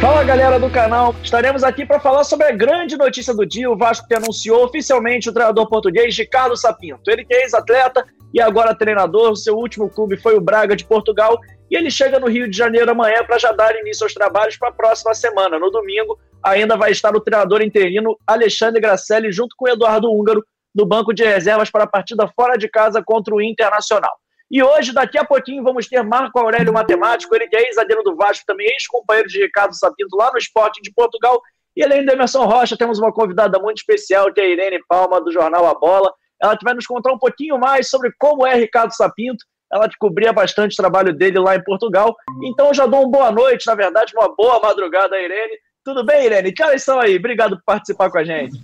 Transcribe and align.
Fala 0.00 0.24
galera 0.24 0.58
do 0.58 0.70
canal, 0.70 1.14
estaremos 1.22 1.62
aqui 1.62 1.84
para 1.84 2.00
falar 2.00 2.24
sobre 2.24 2.46
a 2.46 2.52
grande 2.52 2.96
notícia 2.96 3.34
do 3.34 3.44
dia. 3.44 3.70
O 3.70 3.76
Vasco 3.76 4.08
que 4.08 4.14
anunciou 4.14 4.64
oficialmente 4.64 5.28
o 5.28 5.32
treinador 5.32 5.68
português 5.68 6.16
Ricardo 6.16 6.56
Sapinto. 6.56 7.10
Ele 7.10 7.24
que 7.24 7.34
é 7.34 7.42
ex-atleta 7.42 8.04
e 8.32 8.40
agora 8.40 8.74
treinador. 8.74 9.36
Seu 9.36 9.56
último 9.56 9.90
clube 9.90 10.16
foi 10.16 10.36
o 10.36 10.40
Braga 10.40 10.74
de 10.74 10.84
Portugal 10.84 11.38
e 11.70 11.76
ele 11.76 11.90
chega 11.90 12.18
no 12.18 12.28
Rio 12.28 12.50
de 12.50 12.56
Janeiro 12.56 12.90
amanhã 12.90 13.24
para 13.24 13.38
já 13.38 13.52
dar 13.52 13.74
início 13.76 14.04
aos 14.04 14.14
trabalhos 14.14 14.56
para 14.56 14.70
a 14.70 14.72
próxima 14.72 15.14
semana. 15.14 15.58
No 15.58 15.70
domingo 15.70 16.18
ainda 16.42 16.76
vai 16.76 16.90
estar 16.90 17.14
o 17.14 17.20
treinador 17.20 17.60
interino 17.62 18.18
Alexandre 18.26 18.80
Gracelli 18.80 19.30
junto 19.30 19.54
com 19.56 19.66
o 19.66 19.68
Eduardo 19.68 20.10
Húngaro 20.10 20.42
no 20.74 20.86
banco 20.86 21.12
de 21.12 21.24
reservas 21.24 21.70
para 21.70 21.84
a 21.84 21.88
partida 21.88 22.28
fora 22.34 22.56
de 22.56 22.68
casa 22.68 23.02
contra 23.04 23.34
o 23.34 23.40
Internacional. 23.40 24.16
E 24.50 24.62
hoje, 24.62 24.92
daqui 24.92 25.16
a 25.16 25.24
pouquinho, 25.24 25.62
vamos 25.62 25.86
ter 25.86 26.02
Marco 26.02 26.36
Aurélio 26.38 26.72
Matemático, 26.72 27.34
ele 27.34 27.46
que 27.46 27.56
é 27.56 27.62
ex-zagueiro 27.66 28.02
do 28.02 28.16
Vasco, 28.16 28.44
também 28.44 28.66
ex-companheiro 28.66 29.28
de 29.28 29.40
Ricardo 29.40 29.74
Sapinto 29.74 30.16
lá 30.16 30.30
no 30.32 30.38
Esporte 30.38 30.82
de 30.82 30.92
Portugal. 30.92 31.40
E 31.76 31.84
além 31.84 32.04
do 32.04 32.12
Emerson 32.12 32.44
Rocha, 32.46 32.76
temos 32.76 32.98
uma 32.98 33.12
convidada 33.12 33.60
muito 33.60 33.78
especial, 33.78 34.32
que 34.32 34.40
é 34.40 34.44
a 34.44 34.48
Irene 34.48 34.80
Palma, 34.88 35.20
do 35.20 35.30
jornal 35.30 35.66
A 35.66 35.74
Bola. 35.74 36.12
Ela 36.42 36.58
vai 36.64 36.74
nos 36.74 36.86
contar 36.86 37.12
um 37.12 37.18
pouquinho 37.18 37.58
mais 37.58 37.88
sobre 37.88 38.12
como 38.18 38.44
é 38.44 38.56
Ricardo 38.56 38.92
Sapinto. 38.92 39.44
Ela 39.72 39.88
cobria 40.00 40.32
bastante 40.32 40.72
o 40.72 40.76
trabalho 40.76 41.14
dele 41.14 41.38
lá 41.38 41.54
em 41.54 41.62
Portugal. 41.62 42.16
Então, 42.42 42.74
já 42.74 42.86
dou 42.86 43.02
uma 43.02 43.10
boa 43.10 43.30
noite, 43.30 43.68
na 43.68 43.76
verdade, 43.76 44.12
uma 44.16 44.34
boa 44.34 44.58
madrugada, 44.58 45.16
Irene. 45.16 45.56
Tudo 45.84 46.04
bem, 46.04 46.26
Irene? 46.26 46.52
Que 46.52 46.64
horas 46.64 46.82
são 46.82 46.98
aí? 46.98 47.16
Obrigado 47.16 47.56
por 47.56 47.64
participar 47.64 48.10
com 48.10 48.18
a 48.18 48.24
gente. 48.24 48.58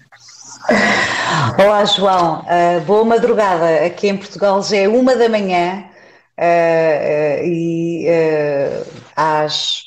Olá, 1.62 1.84
João. 1.84 2.40
Uh, 2.40 2.80
boa 2.82 3.04
madrugada. 3.04 3.84
Aqui 3.84 4.08
em 4.08 4.16
Portugal 4.16 4.62
já 4.62 4.76
é 4.78 4.88
uma 4.88 5.14
da 5.14 5.28
manhã 5.28 5.84
uh, 6.38 7.42
uh, 7.42 7.44
e 7.44 8.06
às 9.14 9.84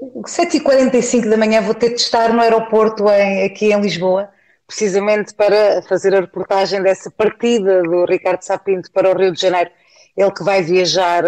7h45 0.00 1.28
da 1.28 1.36
manhã 1.36 1.60
vou 1.60 1.74
ter 1.74 1.90
de 1.90 2.00
estar 2.00 2.32
no 2.32 2.40
aeroporto 2.40 3.08
em, 3.08 3.44
aqui 3.44 3.72
em 3.72 3.80
Lisboa, 3.80 4.28
precisamente 4.66 5.34
para 5.34 5.82
fazer 5.82 6.14
a 6.14 6.20
reportagem 6.20 6.82
dessa 6.82 7.10
partida 7.10 7.82
do 7.82 8.04
Ricardo 8.04 8.42
Sapinto 8.42 8.90
para 8.92 9.10
o 9.10 9.18
Rio 9.18 9.32
de 9.32 9.40
Janeiro. 9.40 9.70
Ele 10.16 10.30
que 10.30 10.44
vai 10.44 10.62
viajar, 10.62 11.24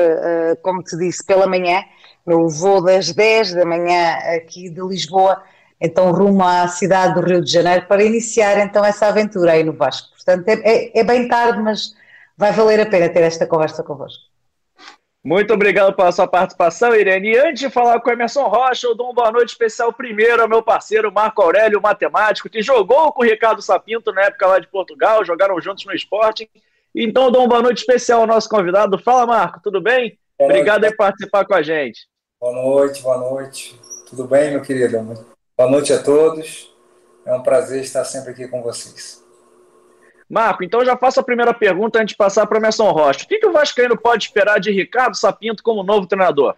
como 0.62 0.82
te 0.82 0.94
disse, 0.98 1.24
pela 1.24 1.46
manhã, 1.46 1.82
no 2.26 2.50
voo 2.50 2.82
das 2.82 3.12
10 3.12 3.54
da 3.54 3.64
manhã 3.64 4.18
aqui 4.36 4.68
de 4.68 4.80
Lisboa 4.82 5.42
então 5.84 6.10
rumo 6.12 6.42
à 6.42 6.66
cidade 6.68 7.14
do 7.14 7.26
Rio 7.26 7.42
de 7.42 7.50
Janeiro 7.50 7.86
para 7.86 8.02
iniciar 8.02 8.58
então 8.64 8.84
essa 8.84 9.06
aventura 9.06 9.52
aí 9.52 9.62
no 9.62 9.72
Vasco. 9.72 10.08
Portanto, 10.10 10.48
é, 10.48 10.52
é, 10.64 11.00
é 11.00 11.04
bem 11.04 11.28
tarde, 11.28 11.60
mas 11.60 11.94
vai 12.36 12.52
valer 12.52 12.80
a 12.80 12.86
pena 12.86 13.08
ter 13.08 13.22
esta 13.22 13.46
conversa 13.46 13.82
convosco. 13.82 14.24
Muito 15.22 15.54
obrigado 15.54 15.94
pela 15.94 16.12
sua 16.12 16.26
participação, 16.26 16.94
Irene. 16.94 17.32
E 17.32 17.38
antes 17.38 17.60
de 17.60 17.70
falar 17.70 17.98
com 18.00 18.10
o 18.10 18.12
Emerson 18.12 18.44
Rocha, 18.44 18.86
eu 18.86 18.94
dou 18.94 19.06
uma 19.06 19.14
boa 19.14 19.32
noite 19.32 19.50
especial 19.50 19.90
primeiro 19.90 20.42
ao 20.42 20.48
meu 20.48 20.62
parceiro 20.62 21.10
Marco 21.10 21.40
Aurélio, 21.40 21.80
matemático, 21.80 22.50
que 22.50 22.60
jogou 22.60 23.10
com 23.10 23.22
o 23.22 23.24
Ricardo 23.24 23.62
Sapinto 23.62 24.12
na 24.12 24.24
época 24.24 24.46
lá 24.46 24.58
de 24.58 24.66
Portugal, 24.66 25.24
jogaram 25.24 25.58
juntos 25.60 25.86
no 25.86 25.94
esporte. 25.94 26.50
Então, 26.94 27.24
eu 27.24 27.30
dou 27.30 27.40
uma 27.40 27.48
boa 27.48 27.62
noite 27.62 27.78
especial 27.78 28.20
ao 28.20 28.26
nosso 28.26 28.50
convidado. 28.50 28.98
Fala, 28.98 29.26
Marco, 29.26 29.60
tudo 29.62 29.80
bem? 29.80 30.18
Boa 30.38 30.50
obrigado 30.50 30.82
noite. 30.82 30.96
por 30.96 31.04
participar 31.04 31.46
com 31.46 31.54
a 31.54 31.62
gente. 31.62 32.00
Boa 32.38 32.52
noite, 32.52 33.02
boa 33.02 33.16
noite. 33.16 33.80
Tudo 34.10 34.26
bem, 34.26 34.50
meu 34.50 34.60
querido? 34.60 35.33
Boa 35.56 35.70
noite 35.70 35.92
a 35.92 36.02
todos. 36.02 36.74
É 37.24 37.32
um 37.32 37.40
prazer 37.40 37.80
estar 37.80 38.04
sempre 38.04 38.32
aqui 38.32 38.48
com 38.48 38.60
vocês. 38.60 39.24
Marco, 40.28 40.64
então 40.64 40.84
já 40.84 40.96
faço 40.96 41.20
a 41.20 41.22
primeira 41.22 41.54
pergunta 41.54 42.00
antes 42.00 42.14
de 42.14 42.16
passar 42.16 42.44
para 42.44 42.56
o 42.56 42.60
Emerson 42.60 42.90
Rocha. 42.90 43.24
O 43.24 43.28
que, 43.28 43.38
que 43.38 43.46
o 43.46 43.52
Vascaíno 43.52 43.96
pode 43.96 44.24
esperar 44.24 44.58
de 44.58 44.72
Ricardo 44.72 45.16
Sapinto 45.16 45.62
como 45.62 45.84
novo 45.84 46.08
treinador? 46.08 46.56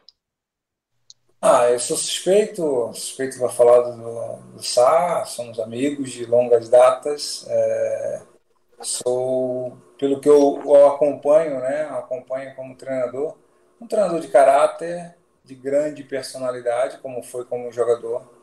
Ah, 1.42 1.70
eu 1.70 1.78
sou 1.78 1.94
suspeito, 1.94 2.90
suspeito 2.94 3.38
para 3.38 3.50
falar 3.50 3.82
do, 3.82 4.36
do 4.54 4.62
Sá, 4.62 5.26
somos 5.26 5.60
amigos 5.60 6.10
de 6.10 6.24
longas 6.24 6.70
datas. 6.70 7.44
É, 7.50 8.22
sou, 8.80 9.76
pelo 9.98 10.20
que 10.20 10.28
eu, 10.28 10.62
eu 10.64 10.86
acompanho, 10.86 11.60
né, 11.60 11.82
acompanho 11.90 12.54
como 12.56 12.74
treinador, 12.74 13.36
um 13.78 13.86
treinador 13.86 14.20
de 14.20 14.28
caráter, 14.28 15.14
de 15.44 15.54
grande 15.54 16.02
personalidade, 16.02 16.96
como 16.98 17.22
foi 17.22 17.44
como 17.44 17.70
jogador 17.70 18.35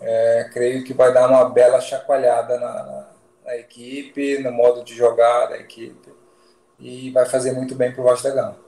é, 0.00 0.48
creio 0.52 0.84
que 0.84 0.92
vai 0.92 1.12
dar 1.12 1.28
uma 1.28 1.48
bela 1.48 1.80
chacoalhada 1.80 2.58
na, 2.58 2.72
na, 2.72 3.08
na, 3.44 3.56
equipe, 3.56 4.38
no 4.38 4.52
modo 4.52 4.82
de 4.82 4.94
jogar 4.94 5.46
da 5.46 5.56
equipe, 5.56 6.12
e 6.78 7.10
vai 7.10 7.26
fazer 7.26 7.52
muito 7.52 7.74
bem 7.74 7.92
para 7.92 8.00
o 8.00 8.04
Vasco 8.04 8.28
da 8.28 8.34
Gama. 8.34 8.64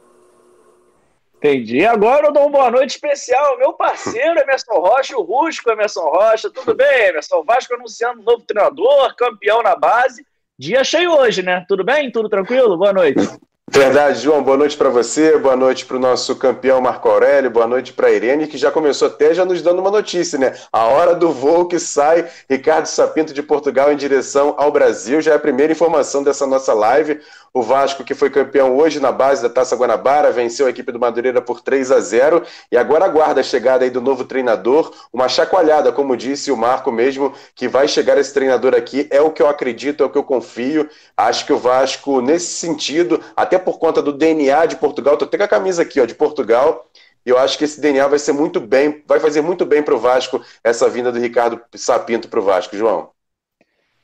Entendi. 1.36 1.84
Agora 1.84 2.26
eu 2.26 2.32
dou 2.32 2.44
uma 2.44 2.50
boa 2.50 2.70
noite 2.70 2.90
especial 2.90 3.58
meu 3.58 3.74
parceiro 3.74 4.40
Emerson 4.40 4.72
Rocha, 4.72 5.16
o 5.16 5.22
Rusco 5.22 5.70
Emerson 5.70 6.08
Rocha. 6.08 6.50
Tudo 6.50 6.74
bem, 6.74 7.08
Emerson? 7.08 7.44
Vasco 7.44 7.74
anunciando 7.74 8.22
novo 8.22 8.42
treinador, 8.42 9.14
campeão 9.14 9.62
na 9.62 9.76
base. 9.76 10.26
Dia 10.58 10.82
cheio 10.82 11.12
hoje, 11.12 11.42
né? 11.42 11.64
Tudo 11.68 11.84
bem? 11.84 12.10
Tudo 12.10 12.30
tranquilo? 12.30 12.78
Boa 12.78 12.92
noite. 12.92 13.20
Verdade, 13.68 14.20
João. 14.20 14.44
Boa 14.44 14.56
noite 14.56 14.76
para 14.76 14.88
você, 14.88 15.36
boa 15.38 15.56
noite 15.56 15.84
para 15.84 15.96
o 15.96 16.00
nosso 16.00 16.36
campeão 16.36 16.80
Marco 16.80 17.08
Aurélio, 17.08 17.50
boa 17.50 17.66
noite 17.66 17.92
para 17.92 18.06
a 18.06 18.12
Irene, 18.12 18.46
que 18.46 18.56
já 18.56 18.70
começou 18.70 19.08
até 19.08 19.34
já 19.34 19.44
nos 19.44 19.60
dando 19.60 19.80
uma 19.80 19.90
notícia, 19.90 20.38
né? 20.38 20.54
A 20.72 20.84
hora 20.84 21.16
do 21.16 21.32
voo 21.32 21.66
que 21.66 21.80
sai 21.80 22.28
Ricardo 22.48 22.86
Sapinto 22.86 23.34
de 23.34 23.42
Portugal 23.42 23.92
em 23.92 23.96
direção 23.96 24.54
ao 24.56 24.70
Brasil. 24.70 25.20
Já 25.20 25.32
é 25.32 25.34
a 25.34 25.40
primeira 25.40 25.72
informação 25.72 26.22
dessa 26.22 26.46
nossa 26.46 26.72
live. 26.72 27.20
O 27.56 27.62
Vasco, 27.62 28.04
que 28.04 28.14
foi 28.14 28.28
campeão 28.28 28.76
hoje 28.76 29.00
na 29.00 29.10
base 29.10 29.42
da 29.42 29.48
Taça 29.48 29.74
Guanabara, 29.74 30.30
venceu 30.30 30.66
a 30.66 30.70
equipe 30.70 30.92
do 30.92 31.00
Madureira 31.00 31.40
por 31.40 31.62
3 31.62 31.90
a 31.90 32.00
0 32.00 32.42
e 32.70 32.76
agora 32.76 33.06
aguarda 33.06 33.40
a 33.40 33.42
chegada 33.42 33.82
aí 33.82 33.88
do 33.88 33.98
novo 33.98 34.24
treinador. 34.24 34.92
Uma 35.10 35.26
chacoalhada, 35.26 35.90
como 35.90 36.18
disse 36.18 36.52
o 36.52 36.56
Marco 36.56 36.92
mesmo, 36.92 37.32
que 37.54 37.66
vai 37.66 37.88
chegar 37.88 38.18
esse 38.18 38.34
treinador 38.34 38.74
aqui. 38.74 39.08
É 39.10 39.22
o 39.22 39.30
que 39.30 39.40
eu 39.40 39.48
acredito, 39.48 40.02
é 40.02 40.06
o 40.06 40.10
que 40.10 40.18
eu 40.18 40.22
confio. 40.22 40.86
Acho 41.16 41.46
que 41.46 41.52
o 41.54 41.58
Vasco, 41.58 42.20
nesse 42.20 42.58
sentido, 42.58 43.22
até 43.34 43.55
por 43.58 43.78
conta 43.78 44.02
do 44.02 44.12
DNA 44.12 44.66
de 44.66 44.76
Portugal, 44.76 45.16
tô 45.16 45.24
até 45.24 45.38
com 45.38 45.44
a 45.44 45.48
camisa 45.48 45.82
aqui, 45.82 46.00
ó, 46.00 46.04
de 46.04 46.14
Portugal. 46.14 46.86
E 47.24 47.30
eu 47.30 47.38
acho 47.38 47.58
que 47.58 47.64
esse 47.64 47.80
DNA 47.80 48.06
vai 48.06 48.18
ser 48.18 48.32
muito 48.32 48.60
bem, 48.60 49.02
vai 49.06 49.18
fazer 49.18 49.40
muito 49.40 49.66
bem 49.66 49.82
para 49.82 49.94
o 49.94 49.98
Vasco 49.98 50.40
essa 50.62 50.88
vinda 50.88 51.10
do 51.10 51.18
Ricardo 51.18 51.60
Sapinto 51.74 52.28
para 52.28 52.38
o 52.38 52.42
Vasco, 52.42 52.76
João. 52.76 53.10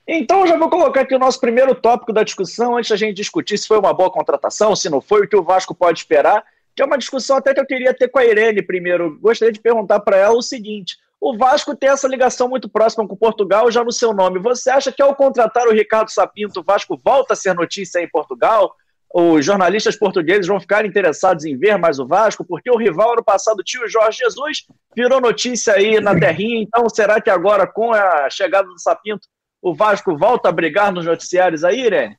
Então, 0.07 0.45
já 0.47 0.59
vou 0.59 0.69
colocar 0.69 1.03
aqui 1.03 1.15
o 1.15 1.19
nosso 1.19 1.39
primeiro 1.39 1.75
tópico 1.75 2.13
da 2.13 2.25
discussão, 2.25 2.77
antes 2.77 2.91
da 2.91 2.97
gente 2.97 3.15
discutir 3.15 3.57
se 3.57 3.69
foi 3.69 3.79
uma 3.79 3.95
boa 3.95 4.11
contratação, 4.11 4.75
se 4.75 4.91
não 4.91 5.01
foi, 5.01 5.23
o 5.23 5.29
que 5.29 5.37
o 5.37 5.45
Vasco 5.45 5.75
pode 5.75 6.01
esperar, 6.01 6.45
que 6.75 6.83
é 6.83 6.85
uma 6.85 6.99
discussão 6.99 7.37
até 7.37 7.55
que 7.55 7.61
eu 7.61 7.67
queria 7.67 7.95
ter 7.95 8.09
com 8.09 8.19
a 8.19 8.25
Irene 8.25 8.61
primeiro. 8.63 9.17
Gostaria 9.21 9.53
de 9.53 9.61
perguntar 9.61 10.01
para 10.01 10.17
ela 10.17 10.35
o 10.35 10.43
seguinte: 10.43 10.97
o 11.21 11.37
Vasco 11.37 11.77
tem 11.77 11.89
essa 11.89 12.09
ligação 12.09 12.49
muito 12.49 12.69
próxima 12.69 13.07
com 13.07 13.15
Portugal, 13.15 13.71
já 13.71 13.85
no 13.85 13.93
seu 13.93 14.13
nome. 14.13 14.41
Você 14.41 14.69
acha 14.69 14.91
que 14.91 15.01
ao 15.01 15.15
contratar 15.15 15.69
o 15.69 15.73
Ricardo 15.73 16.11
Sapinto, 16.11 16.59
o 16.59 16.65
Vasco 16.65 17.01
volta 17.03 17.35
a 17.35 17.37
ser 17.37 17.55
notícia 17.55 18.01
em 18.01 18.09
Portugal? 18.09 18.75
Os 19.15 19.45
jornalistas 19.45 19.95
portugueses 19.95 20.47
vão 20.47 20.59
ficar 20.59 20.87
interessados 20.87 21.45
em 21.45 21.57
ver 21.57 21.77
mais 21.77 21.99
o 21.99 22.07
Vasco, 22.07 22.45
porque 22.45 22.71
o 22.71 22.79
rival 22.79 23.13
ano 23.13 23.23
passado, 23.23 23.63
tio 23.63 23.87
Jorge 23.87 24.19
Jesus, 24.19 24.65
virou 24.97 25.21
notícia 25.21 25.75
aí 25.75 26.01
na 26.01 26.19
terrinha. 26.19 26.63
Então, 26.63 26.89
será 26.89 27.21
que 27.21 27.29
agora, 27.29 27.67
com 27.67 27.93
a 27.93 28.31
chegada 28.31 28.67
do 28.67 28.81
Sapinto, 28.81 29.29
o 29.61 29.75
Vasco 29.75 30.17
volta 30.17 30.49
a 30.49 30.53
brigar 30.53 30.91
nos 30.91 31.05
noticiários 31.05 31.63
aí, 31.63 31.85
Irene? 31.85 32.17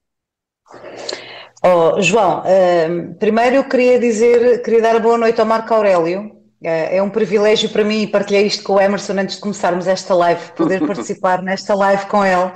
Oh, 1.65 2.01
João, 2.01 2.41
uh, 2.41 3.15
primeiro 3.15 3.55
eu 3.55 3.63
queria 3.63 3.97
dizer, 3.99 4.61
queria 4.61 4.81
dar 4.81 4.99
boa 4.99 5.17
noite 5.17 5.39
ao 5.39 5.47
Marco 5.47 5.73
Aurélio. 5.73 6.25
Uh, 6.61 6.67
é 6.91 7.01
um 7.01 7.09
privilégio 7.09 7.69
para 7.69 7.83
mim 7.83 8.03
e 8.03 8.07
partilhei 8.07 8.45
isto 8.45 8.63
com 8.63 8.73
o 8.73 8.79
Emerson 8.79 9.13
antes 9.13 9.35
de 9.35 9.41
começarmos 9.41 9.87
esta 9.87 10.13
live, 10.13 10.51
poder 10.55 10.79
participar 10.85 11.41
nesta 11.41 11.73
live 11.73 12.05
com 12.05 12.23
ele. 12.23 12.51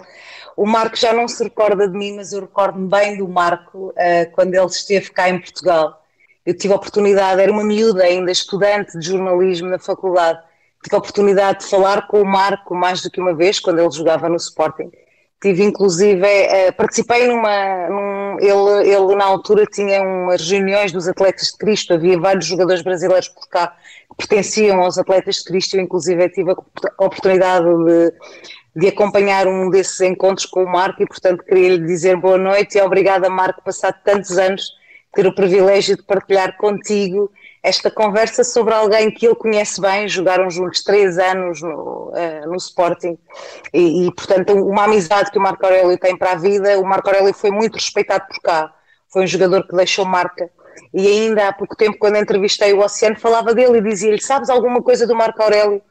O 0.57 0.65
Marco 0.65 0.97
já 0.97 1.13
não 1.13 1.27
se 1.27 1.43
recorda 1.43 1.87
de 1.87 1.95
mim, 1.95 2.15
mas 2.15 2.33
eu 2.33 2.41
recordo-me 2.41 2.89
bem 2.89 3.15
do 3.15 3.27
Marco 3.27 3.89
uh, 3.89 4.31
quando 4.31 4.55
ele 4.55 4.65
esteve 4.65 5.11
cá 5.11 5.29
em 5.29 5.39
Portugal. 5.39 6.03
Eu 6.43 6.57
tive 6.57 6.73
a 6.73 6.77
oportunidade, 6.77 7.39
era 7.39 7.51
uma 7.51 7.63
miúda 7.63 8.03
ainda, 8.03 8.31
estudante 8.31 8.97
de 8.97 9.05
jornalismo 9.05 9.69
na 9.69 9.77
faculdade, 9.77 10.39
tive 10.81 10.95
a 10.95 10.97
oportunidade 10.97 11.59
de 11.59 11.69
falar 11.69 12.07
com 12.07 12.21
o 12.23 12.25
Marco 12.25 12.73
mais 12.73 13.03
do 13.03 13.11
que 13.11 13.21
uma 13.21 13.35
vez, 13.35 13.59
quando 13.59 13.77
ele 13.77 13.91
jogava 13.91 14.27
no 14.27 14.35
Sporting. 14.35 14.89
Tive 15.39 15.63
inclusive, 15.63 16.25
eh, 16.25 16.71
participei 16.71 17.27
numa, 17.27 17.89
num, 17.89 18.39
ele, 18.39 18.89
ele 18.89 19.15
na 19.15 19.25
altura 19.25 19.63
tinha 19.67 20.01
umas 20.01 20.49
reuniões 20.49 20.91
dos 20.91 21.07
atletas 21.07 21.51
de 21.51 21.57
Cristo, 21.59 21.93
havia 21.93 22.19
vários 22.19 22.47
jogadores 22.47 22.81
brasileiros 22.81 23.29
por 23.29 23.47
cá 23.47 23.77
que 24.09 24.15
pertenciam 24.27 24.81
aos 24.81 24.97
atletas 24.97 25.35
de 25.35 25.43
Cristo, 25.43 25.75
eu 25.77 25.81
inclusive 25.81 26.27
tive 26.29 26.49
a 26.49 27.05
oportunidade 27.05 27.67
de, 27.85 28.13
de 28.77 28.89
acompanhar 28.89 29.47
um 29.47 29.71
desses 29.71 29.99
encontros 30.01 30.45
com 30.45 30.63
o 30.63 30.71
Marco 30.71 31.01
e 31.01 31.07
portanto 31.07 31.43
queria 31.43 31.69
lhe 31.69 31.83
dizer 31.83 32.15
boa 32.15 32.37
noite 32.37 32.77
e 32.77 32.81
obrigada 32.81 33.27
Marco, 33.27 33.63
passado 33.63 33.95
tantos 34.03 34.37
anos, 34.37 34.71
ter 35.15 35.25
o 35.25 35.33
privilégio 35.33 35.97
de 35.97 36.03
partilhar 36.03 36.55
contigo 36.57 37.31
esta 37.63 37.89
conversa 37.89 38.43
sobre 38.43 38.75
alguém 38.75 39.09
que 39.09 39.25
ele 39.25 39.33
conhece 39.33 39.81
bem, 39.81 40.07
jogaram 40.07 40.47
juntos 40.47 40.83
três 40.83 41.17
anos 41.17 41.59
no, 41.59 42.11
uh, 42.11 42.47
no 42.47 42.55
Sporting 42.55 43.17
e, 43.73 44.05
e, 44.05 44.13
portanto, 44.13 44.53
uma 44.53 44.83
amizade 44.83 45.31
que 45.31 45.39
o 45.39 45.41
Marco 45.41 45.65
Aurélio 45.65 45.97
tem 45.97 46.15
para 46.15 46.33
a 46.33 46.35
vida. 46.35 46.79
O 46.79 46.85
Marco 46.85 47.09
Aurélio 47.09 47.33
foi 47.33 47.49
muito 47.49 47.75
respeitado 47.75 48.25
por 48.27 48.39
cá, 48.41 48.71
foi 49.11 49.23
um 49.23 49.27
jogador 49.27 49.67
que 49.67 49.75
deixou 49.75 50.05
marca. 50.05 50.49
E 50.93 51.07
ainda 51.07 51.47
há 51.47 51.51
pouco 51.51 51.75
tempo, 51.75 51.97
quando 51.97 52.17
entrevistei 52.17 52.73
o 52.73 52.79
Oceano, 52.79 53.19
falava 53.19 53.53
dele 53.53 53.79
e 53.79 53.81
dizia-lhe: 53.81 54.21
Sabes 54.21 54.49
alguma 54.49 54.81
coisa 54.81 55.07
do 55.07 55.15
Marco 55.15 55.41
Aurélio? 55.41 55.81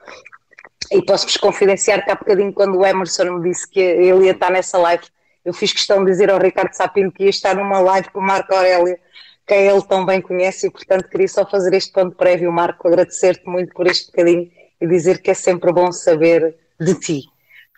E 0.90 1.02
posso-vos 1.02 1.36
confidenciar 1.36 2.04
que 2.04 2.10
há 2.10 2.14
bocadinho, 2.14 2.52
quando 2.52 2.78
o 2.78 2.86
Emerson 2.86 3.38
me 3.38 3.48
disse 3.48 3.68
que 3.68 3.80
ele 3.80 4.26
ia 4.26 4.32
estar 4.32 4.50
nessa 4.50 4.78
live, 4.78 5.04
eu 5.44 5.52
fiz 5.52 5.72
questão 5.72 6.04
de 6.04 6.10
dizer 6.10 6.30
ao 6.30 6.38
Ricardo 6.38 6.72
Sapino 6.74 7.12
que 7.12 7.24
ia 7.24 7.30
estar 7.30 7.54
numa 7.54 7.78
live 7.78 8.10
com 8.10 8.20
o 8.20 8.22
Marco 8.22 8.54
Aurélio, 8.54 8.98
que 9.46 9.54
ele 9.54 9.82
tão 9.82 10.04
bem 10.04 10.20
conhece, 10.20 10.66
e 10.66 10.70
portanto 10.70 11.08
queria 11.08 11.28
só 11.28 11.46
fazer 11.46 11.72
este 11.74 11.92
ponto 11.92 12.16
prévio, 12.16 12.50
Marco, 12.52 12.88
agradecer-te 12.88 13.46
muito 13.48 13.72
por 13.72 13.86
este 13.86 14.06
bocadinho 14.06 14.50
e 14.80 14.86
dizer 14.86 15.22
que 15.22 15.30
é 15.30 15.34
sempre 15.34 15.72
bom 15.72 15.92
saber 15.92 16.56
de 16.80 16.94
ti. 16.94 17.22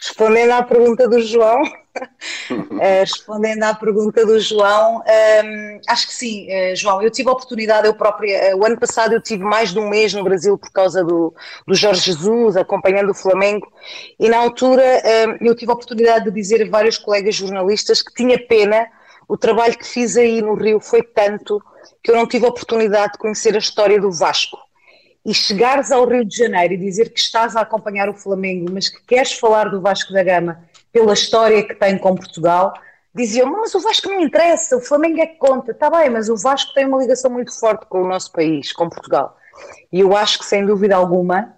Respondendo 0.00 0.52
à 0.52 0.62
pergunta 0.62 1.08
do 1.08 1.20
João, 1.20 1.60
uh, 1.60 2.78
respondendo 3.00 3.64
à 3.64 3.74
pergunta 3.74 4.24
do 4.24 4.38
João, 4.38 4.98
um, 4.98 5.02
ehm, 5.04 5.80
acho 5.88 6.06
que 6.06 6.14
sim, 6.14 6.46
uh, 6.46 6.76
João. 6.76 7.02
Eu 7.02 7.10
tive 7.10 7.28
a 7.28 7.32
oportunidade, 7.32 7.88
eu 7.88 7.94
própria, 7.94 8.54
uh, 8.54 8.60
o 8.60 8.64
ano 8.64 8.78
passado 8.78 9.12
eu 9.12 9.20
tive 9.20 9.42
mais 9.42 9.72
de 9.72 9.80
um 9.80 9.88
mês 9.88 10.14
no 10.14 10.22
Brasil 10.22 10.56
por 10.56 10.70
causa 10.70 11.02
do, 11.02 11.34
do 11.66 11.74
Jorge 11.74 12.00
Jesus, 12.00 12.56
acompanhando 12.56 13.10
o 13.10 13.14
Flamengo, 13.14 13.66
e 14.20 14.28
na 14.28 14.38
altura 14.38 14.84
ehm, 14.84 15.36
eu 15.40 15.56
tive 15.56 15.72
a 15.72 15.74
oportunidade 15.74 16.26
de 16.26 16.30
dizer 16.30 16.62
a 16.62 16.70
vários 16.70 16.96
colegas 16.96 17.34
jornalistas 17.34 18.00
que 18.00 18.14
tinha 18.14 18.38
pena, 18.38 18.86
o 19.26 19.36
trabalho 19.36 19.76
que 19.76 19.86
fiz 19.86 20.16
aí 20.16 20.40
no 20.40 20.54
Rio 20.54 20.78
foi 20.78 21.02
tanto 21.02 21.60
que 22.04 22.12
eu 22.12 22.16
não 22.16 22.26
tive 22.26 22.46
a 22.46 22.50
oportunidade 22.50 23.14
de 23.14 23.18
conhecer 23.18 23.56
a 23.56 23.58
história 23.58 24.00
do 24.00 24.12
Vasco 24.12 24.67
e 25.28 25.34
chegares 25.34 25.92
ao 25.92 26.08
Rio 26.08 26.25
de 26.25 26.34
Janeiro 26.34 26.72
e 26.72 26.78
dizer 26.78 27.10
que 27.10 27.20
estás 27.20 27.54
a 27.54 27.60
acompanhar 27.60 28.08
o 28.08 28.14
Flamengo, 28.14 28.72
mas 28.72 28.88
que 28.88 29.02
queres 29.02 29.34
falar 29.34 29.69
do 29.69 29.78
Vasco 29.78 30.10
da 30.10 30.22
Gama 30.22 30.64
pela 30.90 31.12
história 31.12 31.62
que 31.62 31.75
tem 31.75 31.98
com 31.98 32.14
Portugal, 32.14 32.72
diziam, 33.14 33.46
mas 33.52 33.75
o 33.75 33.80
Vasco 33.80 34.08
não 34.08 34.22
interessa, 34.22 34.78
o 34.78 34.80
Flamengo 34.80 35.20
é 35.20 35.26
que 35.26 35.36
conta. 35.36 35.72
Está 35.72 35.90
bem, 35.90 36.08
mas 36.08 36.30
o 36.30 36.36
Vasco 36.36 36.72
tem 36.72 36.86
uma 36.86 36.96
ligação 36.96 37.30
muito 37.30 37.52
forte 37.52 37.84
com 37.90 38.04
o 38.04 38.08
nosso 38.08 38.32
país, 38.32 38.72
com 38.72 38.88
Portugal. 38.88 39.36
E 39.92 40.00
eu 40.00 40.16
acho 40.16 40.38
que, 40.38 40.46
sem 40.46 40.64
dúvida 40.64 40.96
alguma, 40.96 41.54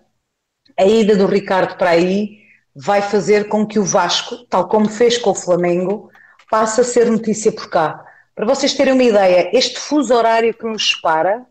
a 0.76 0.84
ida 0.84 1.14
do 1.14 1.26
Ricardo 1.26 1.78
para 1.78 1.90
aí 1.90 2.40
vai 2.74 3.00
fazer 3.00 3.46
com 3.46 3.64
que 3.64 3.78
o 3.78 3.84
Vasco, 3.84 4.36
tal 4.46 4.66
como 4.66 4.88
fez 4.88 5.16
com 5.16 5.30
o 5.30 5.34
Flamengo, 5.34 6.10
passe 6.50 6.80
a 6.80 6.84
ser 6.84 7.08
notícia 7.08 7.52
por 7.52 7.70
cá. 7.70 8.04
Para 8.34 8.46
vocês 8.46 8.74
terem 8.74 8.94
uma 8.94 9.04
ideia, 9.04 9.48
este 9.56 9.78
fuso 9.78 10.12
horário 10.12 10.52
que 10.52 10.66
nos 10.66 10.90
separa 10.90 11.46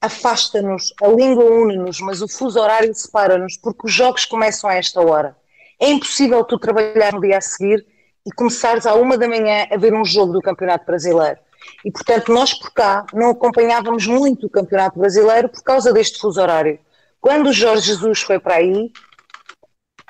afasta-nos, 0.00 0.92
a 1.02 1.08
língua 1.08 1.44
une-nos, 1.44 2.00
mas 2.00 2.22
o 2.22 2.28
fuso 2.28 2.60
horário 2.60 2.94
separa-nos, 2.94 3.56
porque 3.56 3.86
os 3.86 3.92
jogos 3.92 4.24
começam 4.24 4.70
a 4.70 4.74
esta 4.74 5.00
hora. 5.00 5.36
É 5.80 5.88
impossível 5.88 6.44
tu 6.44 6.58
trabalhar 6.58 7.12
no 7.12 7.20
dia 7.20 7.38
a 7.38 7.40
seguir 7.40 7.84
e 8.26 8.32
começares 8.32 8.86
à 8.86 8.94
uma 8.94 9.16
da 9.16 9.28
manhã 9.28 9.66
a 9.70 9.76
ver 9.76 9.94
um 9.94 10.04
jogo 10.04 10.32
do 10.32 10.40
Campeonato 10.40 10.84
Brasileiro. 10.84 11.38
E, 11.84 11.90
portanto, 11.90 12.32
nós 12.32 12.54
por 12.54 12.72
cá 12.72 13.04
não 13.12 13.30
acompanhávamos 13.30 14.06
muito 14.06 14.46
o 14.46 14.50
Campeonato 14.50 14.98
Brasileiro 14.98 15.48
por 15.48 15.62
causa 15.62 15.92
deste 15.92 16.18
fuso 16.20 16.40
horário. 16.40 16.78
Quando 17.20 17.48
o 17.48 17.52
Jorge 17.52 17.86
Jesus 17.86 18.22
foi 18.22 18.38
para 18.38 18.56
aí, 18.56 18.92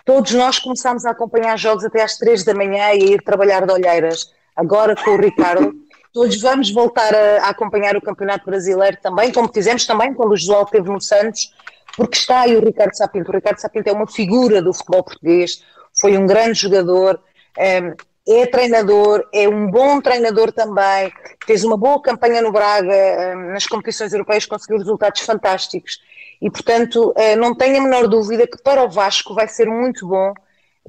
todos 0.05 0.33
nós 0.33 0.59
começámos 0.59 1.07
a 1.07 1.11
acompanhar 1.11 1.57
jogos 1.59 1.85
até 1.85 2.03
às 2.03 2.19
três 2.19 2.45
da 2.45 2.55
manhã 2.55 2.93
e 2.93 3.03
a 3.03 3.07
ir 3.15 3.23
trabalhar 3.23 3.67
de 3.67 3.73
olheiras. 3.73 4.31
Agora 4.55 4.95
com 4.97 5.13
o 5.13 5.21
Ricardo, 5.21 5.73
todos 6.19 6.41
vamos 6.41 6.73
voltar 6.73 7.15
a, 7.15 7.45
a, 7.45 7.49
acompanhar 7.51 7.97
o 7.97 8.03
Campeonato 8.03 8.45
Brasileiro 8.45 8.97
também, 9.01 9.31
como 9.31 9.53
fizemos 9.53 9.87
também 9.87 10.13
quando 10.13 10.33
o 10.33 10.37
João 10.37 10.65
esteve 10.65 10.91
no 10.91 11.01
Santos, 11.01 11.55
porque 11.97 12.19
está 12.19 12.41
aí 12.41 12.57
o 12.57 12.61
Ricardo 12.61 12.93
Sapinto. 12.97 13.31
O 13.31 13.35
Ricardo 13.35 13.59
Sapinto 13.61 13.89
é 13.89 13.93
uma 13.93 14.07
figura 14.07 14.61
do 14.61 14.75
futebol 14.75 15.05
português, 15.05 15.63
foi 15.95 16.19
um 16.19 16.27
grande 16.27 16.55
jogador, 16.55 17.21
é, 17.57 17.95
é 18.27 18.47
treinador, 18.47 19.29
é 19.33 19.49
um 19.49 19.71
bom 19.71 20.01
treinador 20.01 20.51
também, 20.51 21.13
fez 21.47 21.63
uma 21.63 21.77
boa 21.77 22.03
campanha 22.03 22.43
no 22.43 22.51
Braga, 22.51 22.93
é, 22.93 23.37
nas 23.37 23.69
competições 23.69 24.13
europeias 24.13 24.45
conseguiu 24.45 24.79
resultados 24.79 25.21
fantásticos. 25.21 26.01
E, 26.43 26.51
portanto, 26.51 27.13
é, 27.17 27.37
não 27.37 27.55
tenho 27.55 27.79
a 27.79 27.81
menor 27.81 28.09
dúvida 28.09 28.45
que 28.45 28.61
para 28.61 28.83
o 28.83 28.91
Vasco 28.91 29.35
vai 29.35 29.47
ser 29.47 29.69
muito 29.69 30.05
bom 30.05 30.35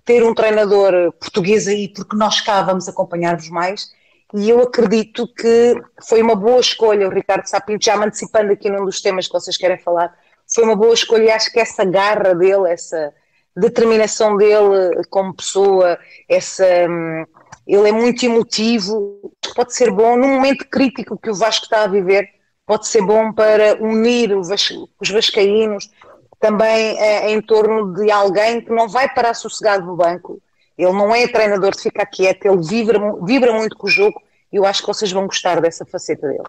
ter 0.04 0.24
um 0.24 0.34
treinador 0.34 1.12
português 1.20 1.68
aí, 1.68 1.88
porque 1.88 2.16
nós 2.16 2.42
cá 2.42 2.64
vamos 2.64 2.90
acompanhar-vos 2.90 3.50
mais 3.50 3.99
e 4.34 4.50
eu 4.50 4.62
acredito 4.62 5.28
que 5.34 5.76
foi 6.08 6.22
uma 6.22 6.36
boa 6.36 6.60
escolha 6.60 7.08
o 7.08 7.12
Ricardo 7.12 7.48
Sapinto, 7.48 7.86
já 7.86 7.98
me 7.98 8.06
antecipando 8.06 8.52
aqui 8.52 8.70
num 8.70 8.86
dos 8.86 9.02
temas 9.02 9.28
que 9.28 9.34
vocês 9.34 9.58
querem 9.58 9.80
falar, 9.80 10.16
foi 10.54 10.64
uma 10.64 10.76
boa 10.76 10.94
escolha 10.94 11.24
e 11.24 11.32
acho 11.32 11.52
que 11.52 11.60
essa 11.60 11.84
garra 11.84 12.34
dele, 12.36 12.70
essa 12.70 13.14
determinação 13.56 14.38
dele 14.38 15.04
como 15.10 15.36
pessoa, 15.36 15.98
essa, 16.28 16.66
hum, 16.88 17.26
ele 17.68 17.90
é 17.90 17.92
muito 17.92 18.24
emotivo, 18.24 19.34
pode 19.56 19.74
ser 19.74 19.92
bom 19.92 20.16
num 20.16 20.36
momento 20.36 20.68
crítico 20.70 21.18
que 21.18 21.30
o 21.30 21.36
Vasco 21.36 21.66
está 21.66 21.84
a 21.84 21.88
viver, 21.88 22.28
pode 22.66 22.88
ser 22.88 23.02
bom 23.02 23.34
para 23.34 23.78
unir 23.82 24.36
os 24.38 24.50
vascaínos 25.10 25.90
também 26.40 26.98
é, 26.98 27.32
em 27.32 27.42
torno 27.42 27.94
de 27.94 28.10
alguém 28.10 28.62
que 28.62 28.72
não 28.72 28.88
vai 28.88 29.14
parar 29.14 29.34
sossegado 29.34 29.86
no 29.86 29.96
banco, 29.96 30.42
ele 30.80 30.94
não 30.94 31.14
é 31.14 31.28
treinador 31.28 31.76
de 31.76 31.82
ficar 31.82 32.06
quieto, 32.06 32.46
ele 32.46 32.62
vibra, 32.66 33.00
vibra 33.22 33.54
muito 33.54 33.76
com 33.76 33.88
o 33.88 33.90
jogo 33.90 34.22
e 34.52 34.56
eu 34.56 34.66
acho 34.66 34.82
que 34.82 34.88
vocês 34.88 35.12
vão 35.12 35.28
gostar 35.28 35.60
dessa 35.60 35.86
faceta 35.86 36.28
dele. 36.28 36.44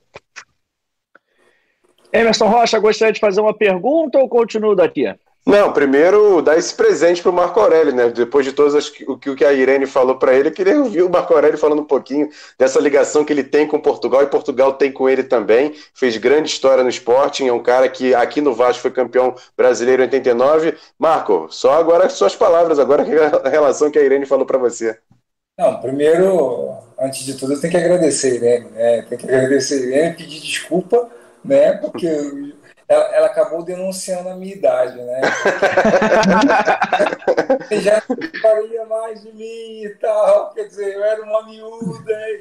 Emerson 2.12 2.46
Rocha, 2.46 2.78
gostaria 2.78 3.12
de 3.12 3.20
fazer 3.20 3.40
uma 3.40 3.56
pergunta 3.56 4.18
ou 4.18 4.28
continuo 4.28 4.74
daqui? 4.74 5.12
Não, 5.46 5.72
primeiro 5.72 6.42
dar 6.42 6.58
esse 6.58 6.74
presente 6.74 7.22
para 7.22 7.30
o 7.30 7.34
Marco 7.34 7.58
Aurélio, 7.58 7.94
né? 7.94 8.10
Depois 8.10 8.44
de 8.44 8.52
todas 8.52 8.74
as, 8.74 8.92
o 9.08 9.16
que 9.18 9.44
a 9.44 9.52
Irene 9.52 9.86
falou 9.86 10.16
para 10.16 10.34
ele, 10.34 10.48
eu 10.48 10.52
queria 10.52 10.78
ouvir 10.78 11.02
o 11.02 11.10
Marco 11.10 11.32
Aurélio 11.32 11.58
falando 11.58 11.80
um 11.80 11.86
pouquinho 11.86 12.28
dessa 12.58 12.78
ligação 12.78 13.24
que 13.24 13.32
ele 13.32 13.42
tem 13.42 13.66
com 13.66 13.80
Portugal 13.80 14.22
e 14.22 14.26
Portugal 14.26 14.74
tem 14.74 14.92
com 14.92 15.08
ele 15.08 15.24
também. 15.24 15.74
Fez 15.94 16.16
grande 16.18 16.50
história 16.50 16.84
no 16.84 16.90
esporte, 16.90 17.46
é 17.46 17.52
um 17.52 17.62
cara 17.62 17.88
que 17.88 18.14
aqui 18.14 18.40
no 18.40 18.54
Vasco 18.54 18.82
foi 18.82 18.90
campeão 18.90 19.34
brasileiro 19.56 20.02
em 20.02 20.06
89. 20.06 20.74
Marco, 20.98 21.48
só 21.50 21.72
agora 21.72 22.08
suas 22.10 22.36
palavras, 22.36 22.78
agora 22.78 23.02
a 23.42 23.48
relação 23.48 23.90
que 23.90 23.98
a 23.98 24.02
Irene 24.02 24.26
falou 24.26 24.44
para 24.44 24.58
você. 24.58 24.98
Não, 25.58 25.80
primeiro, 25.80 26.74
antes 26.98 27.24
de 27.24 27.34
tudo, 27.34 27.54
eu 27.54 27.60
tenho 27.60 27.72
que 27.72 27.78
agradecer 27.78 28.32
a 28.32 28.34
Irene, 28.34 28.70
né? 28.70 29.02
Tem 29.02 29.18
que 29.18 29.26
agradecer 29.26 29.74
a 29.74 29.86
Irene, 29.86 30.16
pedir 30.16 30.40
desculpa, 30.40 31.08
né? 31.44 31.72
Porque 31.72 32.06
ela, 32.90 33.14
ela, 33.14 33.26
acabou 33.28 33.62
denunciando 33.62 34.28
a 34.30 34.34
minha 34.34 34.52
idade, 34.52 35.00
né? 35.00 35.20
já 37.80 38.02
faria 38.42 38.84
mais 38.84 39.22
de 39.22 39.32
mim 39.32 39.84
e 39.84 39.96
tal, 40.00 40.52
quer 40.52 40.64
dizer, 40.64 40.96
eu 40.96 41.04
era 41.04 41.22
uma 41.22 41.44
miúda 41.44 42.12
e 42.12 42.40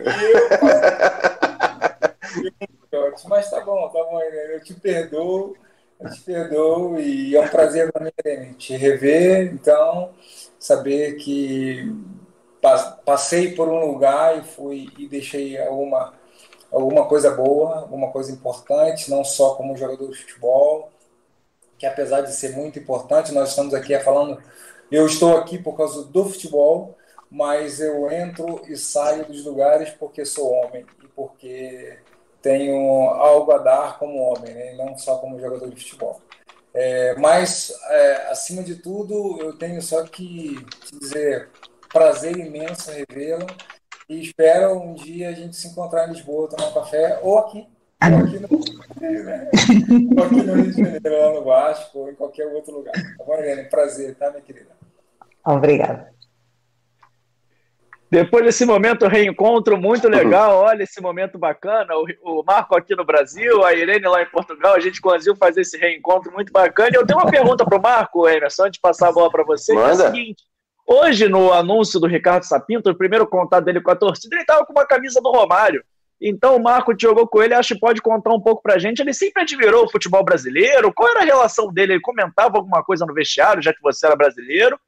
eu. 2.92 3.14
Mas 3.28 3.52
tá 3.52 3.62
bom, 3.62 3.90
tá 3.90 4.04
bom, 4.04 4.20
eu 4.22 4.64
te 4.64 4.74
perdoo, 4.74 5.56
eu 6.00 6.10
te 6.10 6.22
perdoo 6.22 7.00
e 7.00 7.36
é 7.36 7.42
um 7.42 7.48
prazer 7.48 7.92
mim 8.40 8.54
te 8.54 8.76
rever, 8.76 9.54
então, 9.54 10.16
saber 10.58 11.18
que 11.18 11.96
passei 13.06 13.54
por 13.54 13.68
um 13.68 13.86
lugar 13.86 14.40
e 14.40 14.42
fui 14.42 14.90
e 14.98 15.08
deixei 15.08 15.62
alguma 15.62 16.19
alguma 16.72 17.06
coisa 17.06 17.32
boa, 17.32 17.80
alguma 17.80 18.12
coisa 18.12 18.32
importante, 18.32 19.10
não 19.10 19.24
só 19.24 19.56
como 19.56 19.78
jogador 19.78 20.10
de 20.10 20.18
futebol, 20.18 20.92
que 21.78 21.86
apesar 21.86 22.22
de 22.22 22.34
ser 22.34 22.56
muito 22.56 22.78
importante, 22.78 23.34
nós 23.34 23.50
estamos 23.50 23.74
aqui 23.74 23.98
falando, 24.00 24.42
eu 24.92 25.06
estou 25.06 25.38
aqui 25.38 25.58
por 25.58 25.78
causa 25.78 26.04
do 26.04 26.26
futebol, 26.26 26.96
mas 27.32 27.80
eu 27.80 28.12
entro 28.12 28.62
e 28.68 28.76
saio 28.76 29.26
dos 29.26 29.46
lugares 29.46 29.90
porque 29.92 30.26
sou 30.26 30.52
homem 30.52 30.86
e 31.04 31.08
porque 31.08 31.98
tenho 32.42 33.10
algo 33.10 33.52
a 33.52 33.58
dar 33.58 34.00
como 34.00 34.20
homem, 34.20 34.54
né? 34.54 34.74
não 34.74 34.98
só 34.98 35.18
como 35.18 35.40
jogador 35.40 35.70
de 35.70 35.76
futebol. 35.76 36.20
É, 36.74 37.16
mas, 37.16 37.74
é, 37.90 38.28
acima 38.30 38.64
de 38.64 38.76
tudo, 38.76 39.40
eu 39.42 39.58
tenho 39.58 39.82
só 39.82 40.04
que 40.04 40.64
dizer 41.00 41.50
prazer 41.92 42.38
imenso 42.38 42.92
revê-la 42.92 43.48
e 44.10 44.22
espero 44.22 44.74
um 44.74 44.96
dia 44.96 45.30
a 45.30 45.34
gente 45.34 45.56
se 45.56 45.68
encontrar 45.68 46.08
em 46.08 46.14
Lisboa, 46.14 46.50
tomar 46.50 46.70
um 46.70 46.74
café, 46.74 47.20
ou 47.22 47.38
aqui, 47.38 47.68
ou 48.02 48.18
aqui 48.18 48.40
no, 48.40 48.48
né? 49.00 49.52
ou 50.18 50.24
aqui 50.24 50.36
no 50.36 50.54
Rio 50.56 50.72
de 50.72 50.84
Janeiro, 50.84 51.22
lá 51.22 51.34
no 51.34 51.44
Vasco, 51.44 52.00
ou 52.00 52.10
em 52.10 52.16
qualquer 52.16 52.48
outro 52.48 52.74
lugar. 52.74 52.94
Tá 52.94 53.24
bom, 53.24 53.36
Helene? 53.36 53.70
Prazer, 53.70 54.16
tá, 54.16 54.32
minha 54.32 54.42
querida? 54.42 54.72
Obrigada. 55.46 56.12
Depois 58.12 58.44
desse 58.44 58.66
momento 58.66 59.08
reencontro 59.08 59.78
muito 59.78 60.10
legal, 60.10 60.64
olha 60.64 60.82
esse 60.82 61.00
momento 61.00 61.38
bacana, 61.38 61.94
o, 62.24 62.44
Marco 62.44 62.76
aqui 62.76 62.96
no 62.96 63.06
Brasil, 63.06 63.64
a 63.64 63.72
Irene 63.76 64.08
lá 64.08 64.24
em 64.24 64.32
Portugal, 64.32 64.74
a 64.74 64.80
gente 64.80 65.00
conseguiu 65.00 65.36
fazer 65.36 65.62
esse 65.62 65.78
reencontro 65.78 66.32
muito 66.32 66.52
bacana. 66.52 66.90
E 66.92 66.96
eu 66.96 67.06
tenho 67.06 67.20
uma 67.20 67.30
pergunta 67.30 67.64
para 67.64 67.78
o 67.78 67.82
Marco, 67.82 68.28
Emerson, 68.28 68.64
antes 68.64 68.78
de 68.78 68.82
passar 68.82 69.10
a 69.10 69.12
bola 69.12 69.30
para 69.30 69.44
você, 69.44 69.76
Manda. 69.76 69.96
que 69.96 70.02
é 70.02 70.06
a 70.06 70.12
seguinte. 70.12 70.49
Hoje, 70.92 71.30
no 71.30 71.54
anúncio 71.54 72.00
do 72.00 72.08
Ricardo 72.08 72.46
Sapinto, 72.46 72.90
o 72.90 72.96
primeiro 72.96 73.28
contato 73.28 73.64
dele 73.64 73.80
com 73.80 73.92
a 73.92 73.96
torcida, 73.96 74.36
ele 74.36 74.42
estava 74.42 74.66
com 74.66 74.74
uma 74.74 74.88
camisa 74.88 75.22
do 75.22 75.30
Romário. 75.30 75.84
Então 76.20 76.56
o 76.56 76.64
Marco 76.64 76.96
jogou 77.00 77.28
com 77.28 77.44
ele, 77.44 77.54
acho 77.54 77.76
que 77.76 77.80
pode 77.80 78.02
contar 78.02 78.34
um 78.34 78.42
pouco 78.42 78.64
pra 78.64 78.80
gente. 78.80 79.00
Ele 79.00 79.14
sempre 79.14 79.44
admirou 79.44 79.86
o 79.86 79.90
futebol 79.92 80.24
brasileiro. 80.24 80.92
Qual 80.92 81.08
era 81.12 81.22
a 81.22 81.26
relação 81.26 81.72
dele? 81.72 81.94
Ele 81.94 82.02
comentava 82.02 82.58
alguma 82.58 82.84
coisa 82.84 83.06
no 83.06 83.14
vestiário, 83.14 83.62
já 83.62 83.72
que 83.72 83.82
você 83.84 84.08
era 84.08 84.16
brasileiro? 84.16 84.80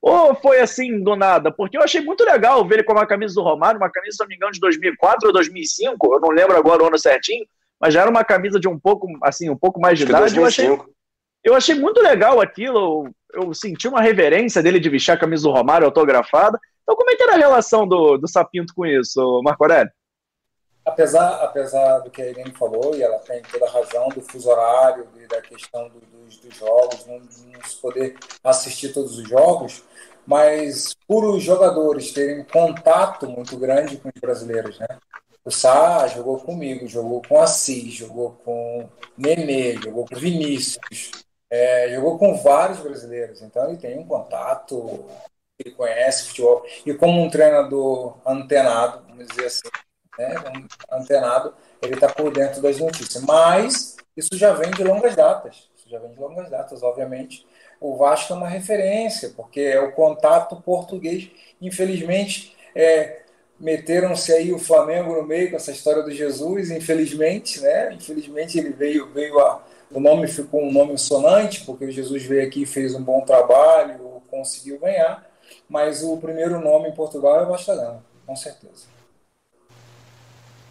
Ou 0.00 0.32
foi 0.36 0.60
assim 0.60 1.02
do 1.02 1.16
nada? 1.16 1.50
Porque 1.50 1.76
eu 1.76 1.82
achei 1.82 2.00
muito 2.00 2.24
legal 2.24 2.64
ver 2.64 2.76
ele 2.76 2.84
com 2.84 2.92
uma 2.92 3.04
camisa 3.04 3.34
do 3.34 3.42
Romário, 3.42 3.80
uma 3.80 3.90
camisa, 3.90 4.16
se 4.16 4.22
não 4.22 4.28
me 4.28 4.36
engano, 4.36 4.52
de 4.52 4.60
2004 4.60 5.26
ou 5.26 5.32
2005, 5.32 6.14
eu 6.14 6.20
não 6.20 6.30
lembro 6.30 6.56
agora 6.56 6.84
o 6.84 6.86
ano 6.86 6.96
certinho, 6.96 7.44
mas 7.80 7.92
já 7.92 8.02
era 8.02 8.10
uma 8.10 8.22
camisa 8.22 8.60
de 8.60 8.68
um 8.68 8.78
pouco, 8.78 9.08
assim, 9.24 9.50
um 9.50 9.56
pouco 9.56 9.80
mais 9.80 9.98
de 9.98 10.04
Acho 10.04 10.12
idade. 10.12 10.36
Eu 10.36 10.46
achei, 10.46 10.78
eu 11.44 11.54
achei 11.54 11.74
muito 11.74 12.00
legal 12.00 12.40
aquilo, 12.40 13.08
eu, 13.32 13.44
eu, 13.44 13.54
senti 13.54 13.88
uma 13.88 14.00
reverência 14.00 14.62
dele 14.62 14.80
de 14.80 14.90
vestir 14.90 15.12
a 15.12 15.18
camisa 15.18 15.44
do 15.44 15.52
Romário 15.52 15.86
autografada. 15.86 16.58
Então, 16.82 16.96
como 16.96 17.10
é 17.10 17.16
que 17.16 17.22
era 17.22 17.34
a 17.34 17.38
relação 17.38 17.86
do, 17.86 18.16
do 18.16 18.28
Sapinto 18.28 18.74
com 18.74 18.84
isso, 18.84 19.40
Marco 19.42 19.64
Aurélio? 19.64 19.92
Apesar, 20.84 21.42
apesar 21.42 21.98
do 21.98 22.10
que 22.10 22.22
a 22.22 22.30
Irene 22.30 22.52
falou, 22.52 22.94
e 22.94 23.02
ela 23.02 23.18
tem 23.18 23.42
toda 23.42 23.66
a 23.66 23.70
razão, 23.70 24.08
do 24.08 24.22
fuso 24.22 24.48
horário 24.48 25.06
e 25.22 25.26
da 25.26 25.40
questão 25.42 25.86
do, 25.90 26.00
dos, 26.00 26.38
dos, 26.38 26.56
jogos, 26.56 27.04
não, 27.06 27.18
não 27.18 27.62
se 27.62 27.76
poder 27.76 28.16
assistir 28.42 28.94
todos 28.94 29.18
os 29.18 29.28
jogos, 29.28 29.84
mas 30.26 30.94
por 31.06 31.24
os 31.24 31.42
jogadores 31.42 32.12
terem 32.12 32.42
contato 32.44 33.28
muito 33.28 33.58
grande 33.58 33.98
com 33.98 34.08
os 34.08 34.20
brasileiros, 34.20 34.78
né? 34.78 34.86
O 35.44 35.50
Sá 35.50 36.06
jogou 36.08 36.38
comigo, 36.38 36.86
jogou 36.86 37.22
com 37.26 37.40
Assis, 37.40 37.94
jogou 37.94 38.32
com 38.44 38.88
Nenê, 39.16 39.76
jogou 39.76 40.06
com 40.06 40.16
Vinícius, 40.16 41.10
é, 41.50 41.88
jogou 41.94 42.18
com 42.18 42.36
vários 42.36 42.80
brasileiros, 42.80 43.42
então 43.42 43.68
ele 43.68 43.78
tem 43.78 43.98
um 43.98 44.06
contato, 44.06 45.04
ele 45.58 45.74
conhece 45.74 46.28
futebol. 46.28 46.64
E 46.84 46.94
como 46.94 47.22
um 47.22 47.30
treinador 47.30 48.18
antenado, 48.26 49.04
vamos 49.08 49.26
dizer 49.28 49.46
assim, 49.46 49.68
né, 50.18 50.34
antenado, 50.90 51.54
ele 51.82 51.94
está 51.94 52.08
por 52.08 52.32
dentro 52.32 52.60
das 52.60 52.78
notícias. 52.78 53.22
Mas 53.22 53.96
isso 54.16 54.36
já 54.36 54.52
vem 54.52 54.70
de 54.70 54.84
longas 54.84 55.16
datas, 55.16 55.70
isso 55.76 55.88
já 55.88 55.98
vem 55.98 56.12
de 56.12 56.20
longas 56.20 56.50
datas, 56.50 56.82
obviamente 56.82 57.46
o 57.80 57.96
Vasco 57.96 58.32
é 58.32 58.36
uma 58.36 58.48
referência, 58.48 59.32
porque 59.36 59.60
é 59.60 59.80
o 59.80 59.92
contato 59.92 60.60
português. 60.60 61.30
Infelizmente, 61.60 62.56
é, 62.74 63.22
meteram-se 63.58 64.32
aí 64.32 64.52
o 64.52 64.58
Flamengo 64.58 65.14
no 65.14 65.22
meio 65.22 65.50
com 65.50 65.56
essa 65.56 65.72
história 65.72 66.02
do 66.02 66.10
Jesus, 66.10 66.70
infelizmente, 66.70 67.60
né? 67.60 67.92
Infelizmente 67.92 68.58
ele 68.58 68.70
veio, 68.70 69.08
veio 69.12 69.38
a, 69.40 69.62
o 69.90 70.00
nome 70.00 70.28
ficou 70.28 70.62
um 70.62 70.72
nome 70.72 70.96
sonante, 70.98 71.64
porque 71.64 71.86
o 71.86 71.90
Jesus 71.90 72.24
veio 72.24 72.46
aqui 72.46 72.62
e 72.62 72.66
fez 72.66 72.94
um 72.94 73.02
bom 73.02 73.22
trabalho, 73.22 74.22
conseguiu 74.30 74.78
ganhar, 74.78 75.26
mas 75.68 76.02
o 76.02 76.16
primeiro 76.18 76.60
nome 76.60 76.88
em 76.88 76.94
Portugal 76.94 77.42
é 77.42 77.46
Vasco 77.46 77.74
da 77.74 77.82
Gama, 77.82 78.04
com 78.26 78.36
certeza. 78.36 78.86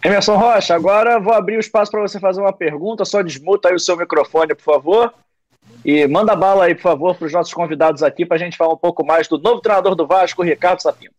Emerson 0.04 0.36
Rocha, 0.36 0.74
agora 0.74 1.18
vou 1.18 1.34
abrir 1.34 1.56
o 1.56 1.60
espaço 1.60 1.90
para 1.90 2.00
você 2.00 2.20
fazer 2.20 2.40
uma 2.40 2.52
pergunta, 2.52 3.04
só 3.04 3.20
desmuta 3.20 3.68
aí 3.68 3.74
o 3.74 3.80
seu 3.80 3.96
microfone, 3.96 4.54
por 4.54 4.62
favor. 4.62 5.14
E 5.84 6.06
manda 6.06 6.34
bala 6.34 6.64
aí, 6.64 6.74
por 6.74 6.82
favor, 6.82 7.16
para 7.16 7.26
os 7.26 7.32
nossos 7.32 7.52
convidados 7.52 8.02
aqui, 8.02 8.24
para 8.24 8.36
a 8.36 8.38
gente 8.38 8.56
falar 8.56 8.72
um 8.72 8.78
pouco 8.78 9.04
mais 9.04 9.28
do 9.28 9.38
novo 9.38 9.60
treinador 9.60 9.94
do 9.94 10.06
Vasco, 10.06 10.42
Ricardo 10.42 10.80
Sapinto. 10.80 11.14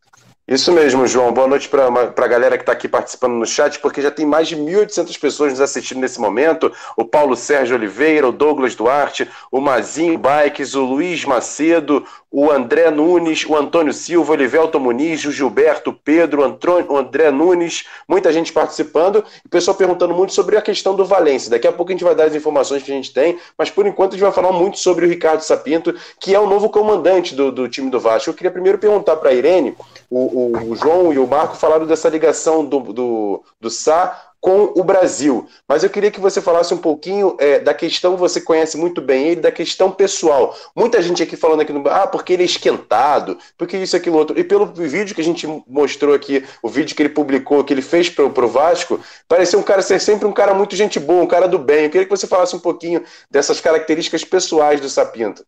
Isso 0.49 0.71
mesmo, 0.71 1.05
João. 1.05 1.31
Boa 1.31 1.47
noite 1.47 1.69
para 1.69 1.85
a 1.85 2.27
galera 2.27 2.57
que 2.57 2.63
está 2.63 2.71
aqui 2.71 2.87
participando 2.87 3.33
no 3.33 3.45
chat, 3.45 3.77
porque 3.77 4.01
já 4.01 4.09
tem 4.09 4.25
mais 4.25 4.47
de 4.47 4.55
1.800 4.55 5.19
pessoas 5.19 5.51
nos 5.51 5.61
assistindo 5.61 5.99
nesse 5.99 6.19
momento. 6.19 6.73
O 6.97 7.05
Paulo 7.05 7.35
Sérgio 7.35 7.75
Oliveira, 7.75 8.27
o 8.27 8.31
Douglas 8.31 8.73
Duarte, 8.73 9.29
o 9.51 9.61
Mazinho 9.61 10.17
Bikes, 10.17 10.73
o 10.73 10.83
Luiz 10.83 11.23
Macedo, 11.23 12.03
o 12.31 12.51
André 12.51 12.91
Nunes, 12.91 13.45
o 13.45 13.55
Antônio 13.55 13.93
Silva, 13.93 14.31
o 14.31 14.35
Olivelto 14.35 14.79
Muniz, 14.79 15.25
o 15.25 15.31
Gilberto, 15.31 15.91
Pedro, 15.93 16.41
o 16.41 16.97
André 16.97 17.31
Nunes, 17.31 17.85
muita 18.07 18.31
gente 18.31 18.53
participando, 18.53 19.23
e 19.43 19.47
o 19.47 19.49
pessoal 19.49 19.75
perguntando 19.75 20.13
muito 20.13 20.33
sobre 20.33 20.55
a 20.55 20.61
questão 20.61 20.95
do 20.95 21.05
Valência. 21.05 21.49
Daqui 21.49 21.67
a 21.67 21.71
pouco 21.71 21.91
a 21.91 21.93
gente 21.93 22.03
vai 22.03 22.13
dar 22.13 22.25
as 22.25 22.35
informações 22.35 22.83
que 22.83 22.91
a 22.91 22.95
gente 22.95 23.11
tem, 23.11 23.37
mas 23.57 23.69
por 23.71 23.87
enquanto 23.87 24.11
a 24.11 24.15
gente 24.15 24.23
vai 24.23 24.31
falar 24.31 24.51
muito 24.51 24.77
sobre 24.77 25.05
o 25.05 25.09
Ricardo 25.09 25.41
Sapinto, 25.41 25.93
que 26.19 26.35
é 26.35 26.39
o 26.39 26.47
novo 26.47 26.69
comandante 26.69 27.33
do, 27.33 27.51
do 27.51 27.67
time 27.67 27.89
do 27.89 27.99
Vasco. 27.99 28.29
Eu 28.29 28.33
queria 28.35 28.51
primeiro 28.51 28.77
perguntar 28.77 29.15
para 29.15 29.31
a 29.31 29.33
Irene, 29.33 29.75
o, 30.09 30.38
o, 30.47 30.75
João 30.75 31.13
e 31.13 31.19
o 31.19 31.27
Marco 31.27 31.55
falaram 31.55 31.85
dessa 31.85 32.09
ligação 32.09 32.65
do, 32.65 32.79
do, 32.79 33.43
do 33.59 33.69
Sá 33.69 34.29
com 34.41 34.71
o 34.75 34.83
Brasil. 34.83 35.47
Mas 35.67 35.83
eu 35.83 35.89
queria 35.89 36.11
que 36.11 36.19
você 36.19 36.41
falasse 36.41 36.73
um 36.73 36.77
pouquinho 36.77 37.35
é, 37.39 37.59
da 37.59 37.73
questão, 37.73 38.15
você 38.15 38.39
conhece 38.39 38.77
muito 38.77 39.01
bem 39.01 39.27
ele, 39.27 39.41
da 39.41 39.51
questão 39.51 39.91
pessoal. 39.91 40.55
Muita 40.75 41.01
gente 41.01 41.21
aqui 41.21 41.35
falando 41.35 41.61
aqui 41.61 41.73
no 41.73 41.87
ah, 41.89 42.07
porque 42.07 42.33
ele 42.33 42.43
é 42.43 42.45
esquentado, 42.45 43.37
porque 43.57 43.77
isso, 43.77 43.95
aquilo, 43.95 44.17
outro. 44.17 44.39
E 44.39 44.43
pelo 44.43 44.65
vídeo 44.65 45.13
que 45.13 45.21
a 45.21 45.23
gente 45.23 45.45
mostrou 45.67 46.15
aqui, 46.15 46.45
o 46.63 46.69
vídeo 46.69 46.95
que 46.95 47.01
ele 47.01 47.09
publicou, 47.09 47.63
que 47.63 47.73
ele 47.73 47.81
fez 47.81 48.09
para 48.09 48.25
o 48.25 48.47
Vasco, 48.47 48.99
pareceu 49.27 49.59
um 49.59 49.63
cara 49.63 49.81
ser 49.81 49.99
sempre 49.99 50.27
um 50.27 50.33
cara 50.33 50.53
muito 50.53 50.75
gente 50.75 50.99
boa, 50.99 51.23
um 51.23 51.27
cara 51.27 51.47
do 51.47 51.59
bem. 51.59 51.85
Eu 51.85 51.89
queria 51.89 52.05
que 52.05 52.15
você 52.15 52.27
falasse 52.27 52.55
um 52.55 52.59
pouquinho 52.59 53.03
dessas 53.29 53.59
características 53.59 54.23
pessoais 54.23 54.79
do 54.79 54.89
Sapinto. 54.89 55.45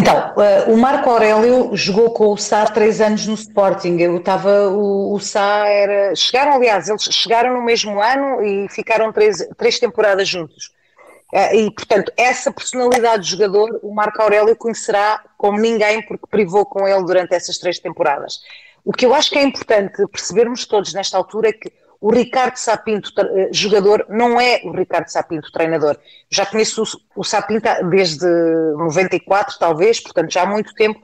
Então, 0.00 0.32
uh, 0.36 0.72
o 0.72 0.76
Marco 0.76 1.10
Aurélio 1.10 1.70
jogou 1.74 2.12
com 2.12 2.32
o 2.32 2.36
Sá 2.38 2.64
três 2.66 3.00
anos 3.00 3.26
no 3.26 3.34
Sporting. 3.34 3.96
Eu 3.98 4.18
estava, 4.18 4.68
o, 4.68 5.12
o 5.12 5.18
Sá 5.18 5.66
era. 5.66 6.14
Chegaram, 6.14 6.52
aliás, 6.52 6.88
eles 6.88 7.02
chegaram 7.02 7.54
no 7.54 7.62
mesmo 7.62 8.00
ano 8.00 8.40
e 8.44 8.68
ficaram 8.68 9.12
três, 9.12 9.44
três 9.56 9.80
temporadas 9.80 10.28
juntos. 10.28 10.70
Uh, 11.32 11.54
e, 11.54 11.70
portanto, 11.72 12.12
essa 12.16 12.52
personalidade 12.52 13.24
de 13.24 13.30
jogador, 13.30 13.80
o 13.82 13.92
Marco 13.92 14.22
Aurélio 14.22 14.54
conhecerá 14.54 15.20
como 15.36 15.58
ninguém, 15.58 16.00
porque 16.06 16.26
privou 16.30 16.64
com 16.64 16.86
ele 16.86 17.02
durante 17.04 17.34
essas 17.34 17.58
três 17.58 17.80
temporadas. 17.80 18.40
O 18.84 18.92
que 18.92 19.04
eu 19.04 19.12
acho 19.12 19.30
que 19.30 19.38
é 19.38 19.42
importante 19.42 20.06
percebermos 20.06 20.64
todos 20.64 20.94
nesta 20.94 21.18
altura 21.18 21.48
é 21.48 21.52
que 21.52 21.72
o 22.00 22.12
Ricardo 22.12 22.56
Sapinto, 22.56 23.12
eh, 23.18 23.48
jogador, 23.52 24.06
não 24.08 24.40
é 24.40 24.60
o 24.64 24.70
Ricardo 24.70 25.08
Sapinto, 25.08 25.50
treinador. 25.50 25.96
Já 26.30 26.46
conheço 26.46 26.84
o, 27.16 27.24
Sapinto 27.24 27.68
desde 27.90 28.26
94, 28.76 29.58
talvez, 29.58 29.98
portanto 29.98 30.32
já 30.32 30.42
há 30.42 30.46
muito 30.46 30.72
tempo, 30.74 31.00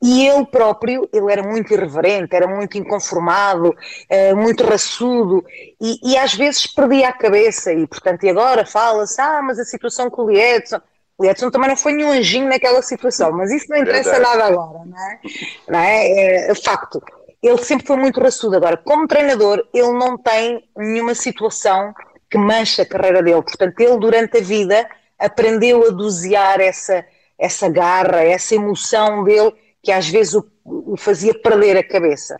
e 0.00 0.26
ele 0.26 0.46
próprio, 0.46 1.08
ele 1.12 1.32
era 1.32 1.42
muito 1.42 1.72
irreverente, 1.74 2.36
era 2.36 2.46
muito 2.46 2.78
inconformado, 2.78 3.74
eh, 4.08 4.32
muito 4.32 4.62
raçudo, 4.64 5.44
e, 5.80 6.12
e 6.12 6.16
às 6.16 6.34
vezes 6.34 6.66
perdia 6.68 7.08
a 7.08 7.12
cabeça, 7.12 7.72
e 7.72 7.84
portanto, 7.86 8.22
e 8.22 8.30
agora 8.30 8.64
fala-se, 8.64 9.20
ah, 9.20 9.42
mas 9.42 9.58
a 9.58 9.64
situação 9.64 10.08
com 10.08 10.22
o 10.22 10.30
Liedson, 10.30 10.80
o 11.18 11.24
Edson 11.24 11.50
também 11.50 11.68
não 11.68 11.76
foi 11.76 11.94
nenhum 11.94 12.12
anjinho 12.12 12.48
naquela 12.48 12.80
situação, 12.80 13.32
mas 13.32 13.50
isso 13.50 13.66
não 13.68 13.76
interessa 13.76 14.20
nada 14.20 14.44
agora, 14.44 14.84
não 14.86 14.96
é? 14.96 15.20
Não 15.68 15.78
é? 15.80 16.06
é? 16.06 16.50
é 16.52 16.54
facto 16.54 17.02
ele 17.42 17.58
sempre 17.58 17.86
foi 17.86 17.96
muito 17.96 18.20
raçudo. 18.20 18.56
Agora, 18.56 18.76
como 18.76 19.06
treinador, 19.06 19.66
ele 19.72 19.92
não 19.92 20.18
tem 20.18 20.68
nenhuma 20.76 21.14
situação 21.14 21.94
que 22.30 22.36
mancha 22.36 22.82
a 22.82 22.86
carreira 22.86 23.22
dele. 23.22 23.42
Portanto, 23.42 23.78
ele 23.80 23.98
durante 23.98 24.38
a 24.38 24.40
vida 24.40 24.88
aprendeu 25.18 25.86
a 25.86 25.90
dosear 25.90 26.60
essa, 26.60 27.04
essa 27.38 27.68
garra, 27.68 28.22
essa 28.22 28.54
emoção 28.54 29.24
dele 29.24 29.52
que 29.82 29.92
às 29.92 30.08
vezes 30.08 30.34
o, 30.34 30.46
o 30.64 30.96
fazia 30.96 31.32
perder 31.34 31.76
a 31.76 31.86
cabeça. 31.86 32.36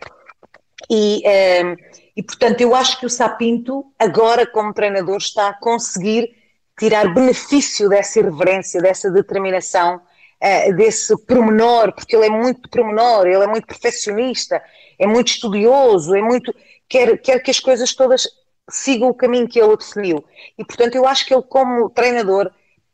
E, 0.89 1.21
um, 1.25 1.29
ehm, 1.29 1.75
e, 2.15 2.23
portanto, 2.23 2.59
eu 2.61 2.75
acho 2.75 2.99
que 2.99 3.05
o 3.05 3.09
Sapinto, 3.09 3.85
agora 3.97 4.45
como 4.45 4.73
treinador, 4.73 5.17
está 5.17 5.49
a 5.49 5.53
conseguir 5.53 6.35
tirar 6.77 7.13
benefício 7.13 7.89
dessa 7.89 8.19
irreverência, 8.19 8.81
dessa 8.81 9.09
determinação, 9.09 9.95
uh, 9.97 10.75
desse 10.75 11.15
promenor, 11.25 11.93
porque 11.93 12.15
ele 12.15 12.25
é 12.25 12.29
muito 12.29 12.69
promenor, 12.69 13.25
ele 13.25 13.43
é 13.43 13.47
muito 13.47 13.67
perfeccionista, 13.67 14.61
é 14.99 15.07
muito 15.07 15.29
estudioso, 15.29 16.13
é 16.13 16.21
muito. 16.21 16.53
quer, 16.87 17.17
quer 17.19 17.39
que 17.39 17.49
as 17.49 17.59
coisas 17.59 17.95
todas 17.95 18.27
sigam 18.69 19.09
o 19.09 19.13
caminho 19.13 19.47
que 19.47 19.59
ele 19.59 19.77
definiu. 19.77 20.23
E, 20.57 20.65
portanto, 20.65 20.95
eu 20.95 21.07
acho 21.07 21.25
que 21.25 21.33
ele, 21.33 21.43
como 21.43 21.89
treinador, 21.89 22.51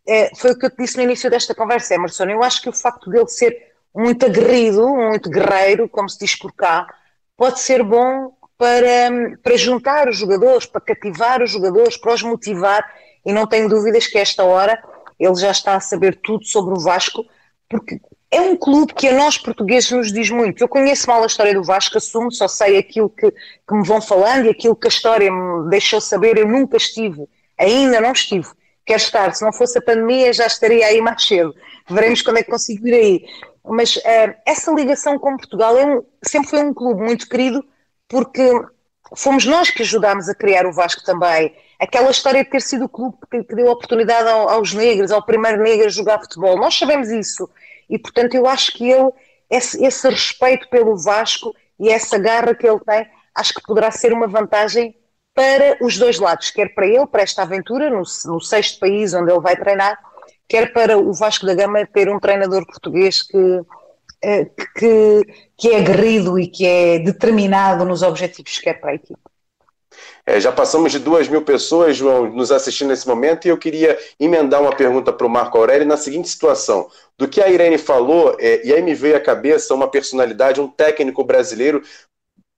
é, 0.07 0.33
foi 0.35 0.51
o 0.51 0.57
que 0.57 0.67
eu 0.67 0.69
te 0.69 0.77
disse 0.77 0.97
no 0.97 1.03
início 1.03 1.29
desta 1.29 1.55
conversa, 1.55 1.95
Emerson. 1.95 2.25
Eu 2.25 2.43
acho 2.43 2.61
que 2.61 2.69
o 2.69 2.73
facto 2.73 3.09
dele 3.09 3.27
ser 3.27 3.73
muito 3.93 4.25
aguerrido, 4.25 4.87
muito 4.87 5.29
guerreiro, 5.29 5.89
como 5.89 6.07
se 6.07 6.19
diz 6.19 6.35
por 6.35 6.53
cá, 6.53 6.87
pode 7.35 7.59
ser 7.59 7.83
bom 7.83 8.31
para, 8.57 9.37
para 9.41 9.57
juntar 9.57 10.07
os 10.07 10.17
jogadores, 10.17 10.65
para 10.65 10.81
cativar 10.81 11.41
os 11.41 11.51
jogadores, 11.51 11.97
para 11.97 12.13
os 12.13 12.21
motivar. 12.21 12.85
E 13.25 13.33
não 13.33 13.47
tenho 13.47 13.67
dúvidas 13.67 14.05
que 14.05 14.19
esta 14.19 14.43
hora 14.43 14.81
ele 15.19 15.35
já 15.35 15.49
está 15.49 15.75
a 15.75 15.79
saber 15.79 16.19
tudo 16.21 16.45
sobre 16.45 16.73
o 16.73 16.79
Vasco, 16.79 17.25
porque 17.67 17.99
é 18.35 18.41
um 18.41 18.55
clube 18.57 18.93
que 18.93 19.07
a 19.07 19.13
nós 19.13 19.37
portugueses 19.37 19.89
nos 19.91 20.11
diz 20.11 20.29
muito. 20.29 20.61
Eu 20.61 20.67
conheço 20.67 21.07
mal 21.07 21.23
a 21.23 21.25
história 21.25 21.53
do 21.53 21.63
Vasco, 21.63 21.97
assumo, 21.97 22.29
só 22.29 22.49
sei 22.49 22.77
aquilo 22.77 23.09
que, 23.09 23.31
que 23.31 23.73
me 23.73 23.87
vão 23.87 24.01
falando 24.01 24.47
e 24.47 24.49
aquilo 24.49 24.75
que 24.75 24.87
a 24.87 24.89
história 24.89 25.31
me 25.31 25.69
deixou 25.69 26.01
saber. 26.01 26.37
Eu 26.37 26.45
nunca 26.45 26.75
estive, 26.75 27.29
ainda 27.57 28.01
não 28.01 28.11
estive. 28.11 28.47
Quero 28.85 29.01
estar, 29.01 29.33
se 29.33 29.43
não 29.43 29.53
fosse 29.53 29.77
a 29.77 29.81
pandemia 29.81 30.33
já 30.33 30.45
estaria 30.45 30.85
aí 30.85 30.99
mais 31.01 31.25
cedo. 31.25 31.55
Veremos 31.89 32.21
quando 32.21 32.37
é 32.37 32.43
que 32.43 32.51
consigo 32.51 32.85
ir 32.87 32.93
aí. 32.93 33.25
Mas 33.63 33.95
uh, 33.95 34.35
essa 34.45 34.71
ligação 34.71 35.17
com 35.17 35.37
Portugal 35.37 35.77
é 35.77 35.85
um, 35.85 36.03
sempre 36.21 36.49
foi 36.49 36.59
um 36.59 36.73
clube 36.73 37.01
muito 37.01 37.29
querido 37.29 37.63
porque 38.07 38.51
fomos 39.15 39.45
nós 39.45 39.69
que 39.69 39.81
ajudámos 39.81 40.27
a 40.27 40.35
criar 40.35 40.65
o 40.65 40.73
Vasco 40.73 41.03
também. 41.05 41.55
Aquela 41.79 42.11
história 42.11 42.43
de 42.43 42.49
ter 42.49 42.61
sido 42.61 42.85
o 42.85 42.89
clube 42.89 43.17
que, 43.31 43.43
que 43.43 43.55
deu 43.55 43.67
oportunidade 43.67 44.27
ao, 44.27 44.49
aos 44.49 44.73
negros, 44.73 45.09
ao 45.09 45.25
primeiro 45.25 45.63
negro 45.63 45.85
a 45.85 45.89
jogar 45.89 46.19
futebol. 46.19 46.57
Nós 46.57 46.77
sabemos 46.77 47.09
isso 47.09 47.49
e 47.89 47.97
portanto 47.97 48.35
eu 48.35 48.47
acho 48.47 48.71
que 48.73 48.89
ele, 48.89 49.11
esse, 49.49 49.83
esse 49.83 50.09
respeito 50.09 50.69
pelo 50.69 50.97
Vasco 50.97 51.53
e 51.79 51.89
essa 51.89 52.17
garra 52.17 52.55
que 52.55 52.67
ele 52.67 52.79
tem, 52.79 53.07
acho 53.33 53.53
que 53.53 53.61
poderá 53.61 53.91
ser 53.91 54.13
uma 54.13 54.27
vantagem 54.27 54.95
para 55.33 55.77
os 55.81 55.97
dois 55.97 56.17
lados, 56.17 56.49
quer 56.49 56.73
para 56.73 56.87
ele, 56.87 57.05
para 57.05 57.21
esta 57.21 57.41
aventura, 57.41 57.89
no, 57.89 58.03
no, 58.25 58.39
sexto 58.39 58.79
país 58.79 59.13
onde 59.13 59.31
ele 59.31 59.41
vai 59.41 59.55
treinar, 59.57 59.99
quer 60.47 60.71
para 60.71 60.97
o 60.97 61.13
Vasco 61.13 61.45
da 61.45 61.53
Gama 61.53 61.85
ter 61.85 62.09
um 62.09 62.19
treinador 62.19 62.65
português 62.65 63.21
que, 63.21 63.61
eh, 64.23 64.45
que, 64.77 65.21
que 65.57 65.69
é 65.71 65.79
aguerrido 65.79 66.39
e 66.39 66.47
que 66.47 66.65
é 66.65 66.99
determinado 66.99 67.83
nos 67.83 68.01
objetivos 68.01 68.57
que 68.57 68.63
quer 68.63 68.79
para 68.79 68.91
a 68.91 68.95
equipe. 68.95 69.19
É, 70.25 70.39
já 70.39 70.51
passamos 70.51 70.91
de 70.91 70.99
duas 70.99 71.27
mil 71.27 71.43
pessoas, 71.43 71.95
João, 71.95 72.31
nos 72.31 72.51
assistindo 72.51 72.87
nesse 72.87 73.07
momento, 73.07 73.45
e 73.45 73.49
eu 73.49 73.57
queria 73.57 73.97
emendar 74.19 74.61
uma 74.61 74.75
pergunta 74.75 75.13
para 75.13 75.27
o 75.27 75.29
Marco 75.29 75.57
Aurélio 75.57 75.85
na 75.85 75.97
seguinte 75.97 76.27
situação. 76.27 76.89
Do 77.17 77.27
que 77.27 77.41
a 77.41 77.49
Irene 77.49 77.77
falou, 77.77 78.35
é, 78.39 78.65
e 78.65 78.73
aí 78.73 78.81
me 78.81 78.93
veio 78.93 79.15
à 79.15 79.21
cabeça 79.21 79.73
uma 79.73 79.89
personalidade, 79.89 80.59
um 80.59 80.67
técnico 80.67 81.23
brasileiro 81.23 81.81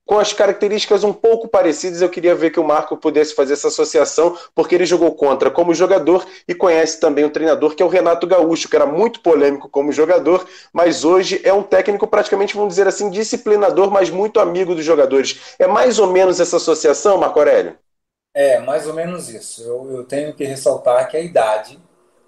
com 0.08 0.18
as 0.18 0.32
características 0.32 1.04
um 1.04 1.12
pouco 1.12 1.50
parecidas, 1.50 2.02
eu 2.02 2.10
queria 2.10 2.34
ver 2.34 2.50
que 2.50 2.60
o 2.60 2.64
Marco 2.64 2.96
pudesse 2.96 3.36
fazer 3.36 3.54
essa 3.54 3.68
associação, 3.68 4.38
porque 4.56 4.74
ele 4.74 4.86
jogou 4.86 5.14
contra 5.14 5.52
como 5.52 5.74
jogador 5.74 6.26
e 6.48 6.56
conhece 6.56 6.98
também 6.98 7.26
um 7.26 7.30
treinador 7.30 7.76
que 7.76 7.84
é 7.84 7.86
o 7.86 7.90
Renato 7.90 8.26
Gaúcho, 8.26 8.70
que 8.70 8.76
era 8.78 8.86
muito 8.86 9.20
polêmico 9.20 9.68
como 9.70 9.92
jogador, 9.92 10.48
mas 10.72 11.04
hoje 11.04 11.42
é 11.44 11.52
um 11.52 11.62
técnico 11.62 12.08
praticamente, 12.08 12.56
vamos 12.56 12.70
dizer 12.70 12.88
assim, 12.88 13.10
disciplinador, 13.10 13.92
mas 13.92 14.10
muito 14.10 14.40
amigo 14.40 14.74
dos 14.74 14.86
jogadores. 14.86 15.56
É 15.60 15.68
mais 15.68 16.00
ou 16.00 16.08
menos 16.08 16.40
essa 16.40 16.56
associação, 16.56 17.18
Marco 17.18 17.40
Aurélio? 17.40 17.78
É, 18.34 18.60
mais 18.60 18.88
ou 18.88 18.94
menos 18.94 19.28
isso. 19.28 19.62
Eu, 19.62 19.98
eu 19.98 20.04
tenho 20.06 20.34
que 20.34 20.46
ressaltar 20.46 21.10
que 21.10 21.18
a 21.18 21.20
idade 21.20 21.78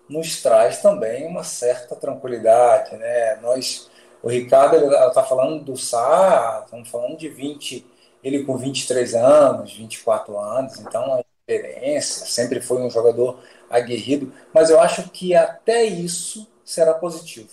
nos 0.10 0.42
traz 0.42 0.82
também 0.82 1.28
uma 1.28 1.44
certa 1.44 1.96
tranquilidade, 1.96 2.96
né? 2.98 3.36
Nós 3.42 3.90
o 4.22 4.30
Ricardo, 4.30 4.94
está 4.94 5.24
falando 5.24 5.64
do 5.64 5.78
Sá, 5.78 6.64
estamos 6.66 6.90
falando 6.90 7.18
de 7.18 7.30
20, 7.30 7.86
ele 8.24 8.44
com 8.44 8.58
23 8.58 9.16
anos, 9.16 9.74
24 9.74 10.38
anos, 10.38 10.78
então 10.80 11.14
a 11.14 11.24
diferença, 11.48 12.26
sempre 12.26 12.60
foi 12.60 12.82
um 12.82 12.90
jogador 12.90 13.40
aguerrido, 13.70 14.34
mas 14.54 14.70
eu 14.70 14.80
acho 14.80 15.10
que 15.10 15.34
até 15.34 15.86
isso 15.86 16.48
será 16.66 16.94
positivo, 16.94 17.50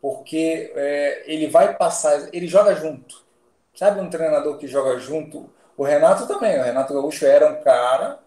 porque 0.00 0.72
é, 0.74 1.22
ele 1.32 1.46
vai 1.46 1.76
passar, 1.76 2.28
ele 2.32 2.48
joga 2.48 2.74
junto, 2.74 3.24
sabe 3.74 4.00
um 4.00 4.10
treinador 4.10 4.58
que 4.58 4.66
joga 4.66 4.98
junto? 4.98 5.48
O 5.76 5.84
Renato 5.84 6.26
também, 6.26 6.58
o 6.58 6.64
Renato 6.64 6.94
Gaúcho 6.94 7.26
era 7.26 7.48
um 7.48 7.62
cara 7.62 8.18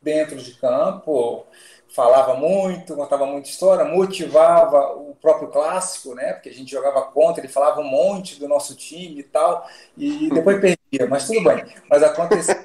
dentro 0.00 0.36
de 0.36 0.54
campo, 0.54 1.46
falava 1.92 2.34
muito, 2.34 2.96
contava 2.96 3.26
muita 3.26 3.48
história, 3.48 3.84
motivava 3.84 4.94
o 4.96 5.14
próprio 5.20 5.48
clássico, 5.48 6.14
né? 6.14 6.32
Porque 6.32 6.48
a 6.48 6.52
gente 6.52 6.70
jogava 6.70 7.02
contra, 7.02 7.42
ele 7.42 7.52
falava 7.52 7.80
um 7.80 7.88
monte 7.88 8.40
do 8.40 8.48
nosso 8.48 8.74
time 8.74 9.20
e 9.20 9.22
tal, 9.22 9.68
e 9.96 10.30
depois 10.30 10.58
perdia, 10.60 11.06
mas 11.08 11.26
tudo 11.26 11.44
bem. 11.44 11.64
Mas 11.88 12.02
acontecia. 12.02 12.56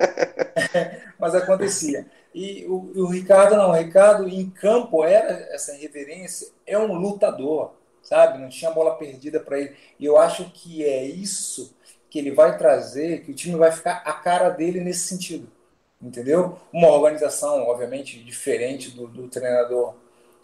mas 1.19 1.35
acontecia. 1.35 2.05
E 2.33 2.65
o, 2.67 2.91
o, 2.95 3.07
Ricardo 3.07 3.57
não, 3.57 3.71
o 3.71 3.73
Ricardo 3.73 4.27
em 4.29 4.49
campo 4.49 5.03
era 5.03 5.53
essa 5.53 5.73
reverência, 5.73 6.47
é 6.65 6.77
um 6.77 6.93
lutador, 6.93 7.73
sabe? 8.01 8.39
Não 8.39 8.47
tinha 8.47 8.71
bola 8.71 8.95
perdida 8.95 9.39
para 9.41 9.59
ele. 9.59 9.75
E 9.99 10.05
eu 10.05 10.17
acho 10.17 10.45
que 10.51 10.85
é 10.85 11.03
isso 11.03 11.75
que 12.09 12.17
ele 12.17 12.31
vai 12.31 12.57
trazer, 12.57 13.23
que 13.23 13.31
o 13.31 13.35
time 13.35 13.57
vai 13.57 13.71
ficar 13.71 14.03
a 14.05 14.13
cara 14.13 14.49
dele 14.49 14.79
nesse 14.79 15.07
sentido 15.07 15.56
entendeu? 16.01 16.57
Uma 16.71 16.89
organização, 16.89 17.63
obviamente, 17.67 18.23
diferente 18.23 18.91
do, 18.91 19.07
do 19.07 19.27
treinador 19.27 19.95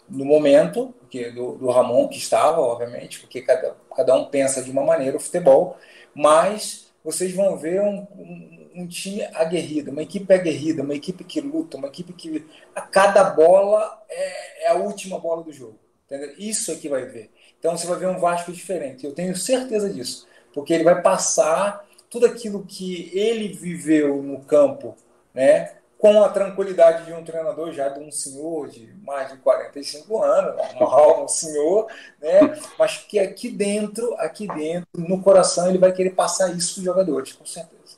no 0.08 0.24
momento, 0.24 0.94
que, 1.08 1.30
do, 1.30 1.52
do, 1.56 1.70
Ramon, 1.70 2.08
que 2.08 2.18
estava, 2.18 2.60
obviamente, 2.60 3.20
porque 3.20 3.40
cada, 3.40 3.76
cada 3.96 4.14
um 4.14 4.26
pensa 4.26 4.62
de 4.62 4.70
uma 4.70 4.84
maneira 4.84 5.16
o 5.16 5.20
futebol, 5.20 5.78
mas 6.14 6.92
vocês 7.02 7.32
vão 7.34 7.56
ver 7.56 7.80
um, 7.80 8.06
um, 8.16 8.70
um 8.74 8.86
time 8.86 9.22
aguerrido, 9.34 9.90
uma 9.90 10.02
equipe 10.02 10.32
aguerrida, 10.32 10.82
uma 10.82 10.94
equipe 10.94 11.24
que 11.24 11.40
luta, 11.40 11.76
uma 11.76 11.88
equipe 11.88 12.12
que 12.12 12.46
a 12.74 12.80
cada 12.82 13.24
bola 13.24 14.02
é, 14.08 14.64
é 14.64 14.68
a 14.68 14.74
última 14.74 15.18
bola 15.18 15.42
do 15.42 15.52
jogo. 15.52 15.78
Entendeu? 16.06 16.34
Isso 16.38 16.70
é 16.70 16.74
que 16.74 16.88
vai 16.88 17.04
ver. 17.06 17.30
Então 17.58 17.76
você 17.76 17.86
vai 17.86 17.98
ver 17.98 18.08
um 18.08 18.18
Vasco 18.18 18.52
diferente. 18.52 19.06
Eu 19.06 19.14
tenho 19.14 19.34
certeza 19.34 19.88
disso, 19.88 20.26
porque 20.52 20.72
ele 20.72 20.84
vai 20.84 21.00
passar 21.00 21.86
tudo 22.10 22.26
aquilo 22.26 22.64
que 22.64 23.10
ele 23.18 23.48
viveu 23.48 24.22
no 24.22 24.40
campo 24.40 24.96
né? 25.34 25.72
com 25.98 26.22
a 26.22 26.28
tranquilidade 26.28 27.06
de 27.06 27.14
um 27.14 27.24
treinador 27.24 27.72
já 27.72 27.88
de 27.88 27.98
um 27.98 28.10
senhor 28.10 28.68
de 28.68 28.92
mais 29.02 29.30
de 29.30 29.38
45 29.38 30.22
anos, 30.22 30.54
normal, 30.74 31.24
um 31.24 31.28
senhor, 31.28 31.86
né? 32.20 32.58
mas 32.78 32.98
que 32.98 33.18
aqui 33.18 33.48
dentro, 33.48 34.14
aqui 34.18 34.46
dentro, 34.46 34.86
no 34.96 35.22
coração, 35.22 35.68
ele 35.68 35.78
vai 35.78 35.92
querer 35.92 36.10
passar 36.10 36.54
isso 36.54 36.74
para 36.74 36.80
os 36.80 36.84
jogadores, 36.84 37.32
com 37.32 37.46
certeza. 37.46 37.96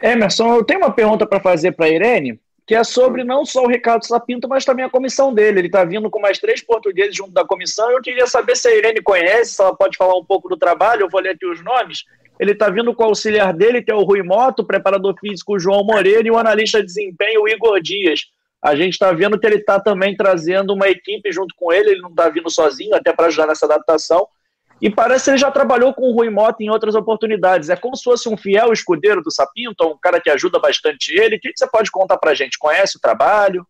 Emerson, 0.00 0.54
eu 0.54 0.64
tenho 0.64 0.80
uma 0.80 0.92
pergunta 0.92 1.26
para 1.26 1.40
fazer 1.40 1.72
para 1.72 1.86
a 1.86 1.88
Irene, 1.88 2.40
que 2.66 2.74
é 2.74 2.84
sobre 2.84 3.24
não 3.24 3.44
só 3.44 3.64
o 3.64 3.68
Ricardo 3.68 4.06
Sapinto, 4.06 4.48
mas 4.48 4.64
também 4.64 4.84
a 4.84 4.90
comissão 4.90 5.34
dele. 5.34 5.60
Ele 5.60 5.66
está 5.66 5.84
vindo 5.84 6.08
com 6.08 6.20
mais 6.20 6.38
três 6.38 6.62
portugueses 6.62 7.14
junto 7.14 7.32
da 7.32 7.44
comissão. 7.44 7.90
Eu 7.90 8.00
queria 8.00 8.26
saber 8.26 8.56
se 8.56 8.68
a 8.68 8.76
Irene 8.76 9.02
conhece, 9.02 9.54
se 9.54 9.62
ela 9.62 9.74
pode 9.74 9.96
falar 9.96 10.16
um 10.16 10.24
pouco 10.24 10.48
do 10.48 10.56
trabalho. 10.56 11.02
Eu 11.02 11.08
vou 11.10 11.20
ler 11.20 11.30
aqui 11.30 11.46
os 11.46 11.62
nomes. 11.62 12.04
Ele 12.38 12.52
está 12.52 12.70
vindo 12.70 12.94
com 12.94 13.02
o 13.02 13.06
auxiliar 13.06 13.52
dele, 13.52 13.82
que 13.82 13.90
é 13.90 13.94
o 13.94 14.04
Rui 14.04 14.22
Moto, 14.22 14.60
o 14.60 14.66
preparador 14.66 15.14
físico 15.20 15.58
João 15.58 15.84
Moreira 15.84 16.26
e 16.26 16.30
o 16.30 16.38
analista 16.38 16.80
de 16.80 16.86
desempenho 16.86 17.48
Igor 17.48 17.80
Dias. 17.80 18.20
A 18.62 18.76
gente 18.76 18.92
está 18.92 19.12
vendo 19.12 19.38
que 19.38 19.46
ele 19.46 19.56
está 19.56 19.80
também 19.80 20.16
trazendo 20.16 20.72
uma 20.72 20.88
equipe 20.88 21.32
junto 21.32 21.54
com 21.56 21.72
ele, 21.72 21.90
ele 21.90 22.00
não 22.00 22.10
está 22.10 22.28
vindo 22.28 22.48
sozinho, 22.48 22.94
até 22.94 23.12
para 23.12 23.26
ajudar 23.26 23.48
nessa 23.48 23.66
adaptação. 23.66 24.26
E 24.82 24.90
parece 24.90 25.26
que 25.26 25.30
ele 25.30 25.38
já 25.38 25.48
trabalhou 25.48 25.94
com 25.94 26.10
o 26.10 26.12
Rui 26.12 26.28
Moto 26.28 26.60
em 26.60 26.68
outras 26.68 26.96
oportunidades. 26.96 27.70
É 27.70 27.76
como 27.76 27.96
se 27.96 28.02
fosse 28.02 28.28
um 28.28 28.36
fiel 28.36 28.72
escudeiro 28.72 29.22
do 29.22 29.30
Sapinto, 29.30 29.86
um 29.86 29.96
cara 29.96 30.20
que 30.20 30.28
ajuda 30.28 30.58
bastante 30.58 31.16
ele. 31.16 31.36
O 31.36 31.40
que 31.40 31.52
você 31.56 31.68
pode 31.68 31.88
contar 31.88 32.16
para 32.16 32.32
a 32.32 32.34
gente? 32.34 32.58
Conhece 32.58 32.96
o 32.96 33.00
trabalho? 33.00 33.64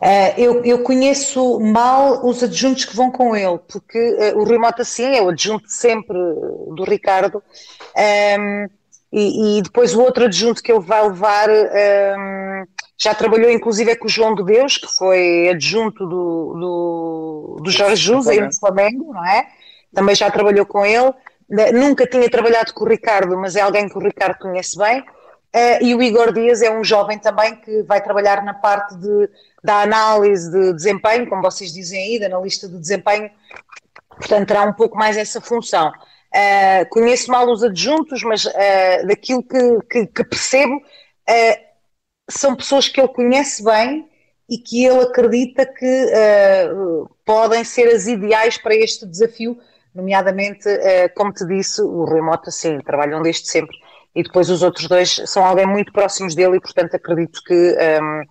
Uh, 0.00 0.36
eu, 0.36 0.64
eu, 0.64 0.82
conheço 0.82 1.58
mal 1.58 2.24
os 2.24 2.42
adjuntos 2.42 2.84
que 2.84 2.94
vão 2.94 3.10
com 3.10 3.34
ele, 3.34 3.58
porque 3.66 3.98
uh, 3.98 4.38
o 4.38 4.44
Rui 4.44 4.58
Mota, 4.58 4.84
sim, 4.84 5.16
é 5.16 5.22
o 5.22 5.30
adjunto 5.30 5.64
sempre 5.66 6.16
do 6.16 6.84
Ricardo, 6.86 7.38
um, 7.38 8.00
ehm, 8.00 8.66
e, 9.12 9.58
e, 9.58 9.62
depois 9.62 9.94
o 9.94 10.00
outro 10.00 10.26
adjunto 10.26 10.62
que 10.62 10.70
ele 10.70 10.84
vai 10.84 11.02
levar 11.02 11.48
um, 11.48 11.52
ehm, 11.52 12.64
já 12.98 13.14
trabalhou 13.14 13.48
inclusive 13.50 13.92
é 13.92 13.96
com 13.96 14.06
o 14.06 14.10
João 14.10 14.34
de 14.34 14.44
Deus, 14.44 14.76
que 14.76 14.88
foi 14.88 15.48
adjunto 15.50 16.04
do, 16.04 16.54
do, 16.54 17.60
do 17.62 17.70
Jorge 17.70 18.02
Jus 18.02 18.26
aí 18.26 18.40
no 18.40 18.52
Flamengo, 18.52 19.14
não 19.14 19.24
é? 19.24 19.46
Também 19.94 20.14
já 20.14 20.28
trabalhou 20.30 20.66
com 20.66 20.84
ele. 20.84 21.14
Nunca 21.72 22.06
tinha 22.06 22.28
trabalhado 22.28 22.74
com 22.74 22.84
o 22.84 22.88
Ricardo, 22.88 23.38
mas 23.38 23.56
é 23.56 23.60
alguém 23.60 23.88
que 23.88 23.96
o 23.96 24.00
Ricardo 24.00 24.38
conhece 24.38 24.76
bem. 24.76 25.00
Uh, 25.00 25.82
e 25.82 25.94
o 25.94 26.02
Igor 26.02 26.30
Dias 26.32 26.60
é 26.60 26.70
um 26.70 26.84
jovem 26.84 27.18
também 27.18 27.56
que 27.56 27.82
vai 27.84 28.02
trabalhar 28.02 28.42
na 28.42 28.52
parte 28.52 28.94
de, 28.96 29.30
da 29.64 29.80
análise 29.80 30.50
de 30.50 30.74
desempenho, 30.74 31.26
como 31.26 31.40
vocês 31.40 31.72
dizem 31.72 32.02
aí, 32.02 32.20
da 32.20 32.26
analista 32.26 32.68
de 32.68 32.78
desempenho, 32.78 33.30
portanto 34.10 34.46
terá 34.46 34.64
um 34.64 34.74
pouco 34.74 34.98
mais 34.98 35.16
essa 35.16 35.40
função. 35.40 35.88
Uh, 35.88 36.86
conheço 36.90 37.30
mal 37.30 37.50
os 37.50 37.64
adjuntos, 37.64 38.22
mas 38.24 38.44
uh, 38.44 39.06
daquilo 39.06 39.42
que, 39.42 39.78
que, 39.90 40.06
que 40.06 40.24
percebo, 40.24 40.82
são 42.28 42.54
pessoas 42.54 42.88
que 42.88 43.00
ele 43.00 43.08
conhece 43.08 43.64
bem 43.64 44.08
e 44.48 44.58
que 44.58 44.84
ele 44.84 45.02
acredita 45.02 45.66
que 45.66 46.06
podem 47.24 47.64
ser 47.64 47.88
as 47.88 48.06
ideais 48.06 48.56
para 48.56 48.74
este 48.74 49.06
desafio, 49.06 49.58
nomeadamente, 49.94 50.68
como 51.14 51.32
te 51.32 51.46
disse, 51.46 51.82
o 51.82 52.04
Rui 52.04 52.22
Mota, 52.22 52.50
sim, 52.50 52.78
trabalham 52.80 53.20
desde 53.22 53.48
sempre 53.48 53.76
e 54.18 54.22
depois 54.24 54.50
os 54.50 54.64
outros 54.64 54.88
dois 54.88 55.22
são 55.26 55.44
alguém 55.44 55.64
muito 55.64 55.92
próximos 55.92 56.34
dele 56.34 56.56
e, 56.56 56.60
portanto, 56.60 56.94
acredito 56.94 57.40
que 57.44 57.54
um, 57.54 58.20
uh, 58.20 58.24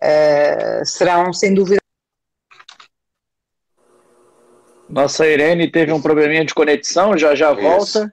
eh, 0.00 0.82
serão, 0.84 1.32
sem 1.32 1.52
dúvida. 1.52 1.80
Nossa 4.88 5.26
Irene 5.26 5.68
teve 5.68 5.92
um 5.92 6.00
probleminha 6.00 6.44
de 6.44 6.54
conexão, 6.54 7.18
já 7.18 7.34
já 7.34 7.52
volta. 7.52 8.12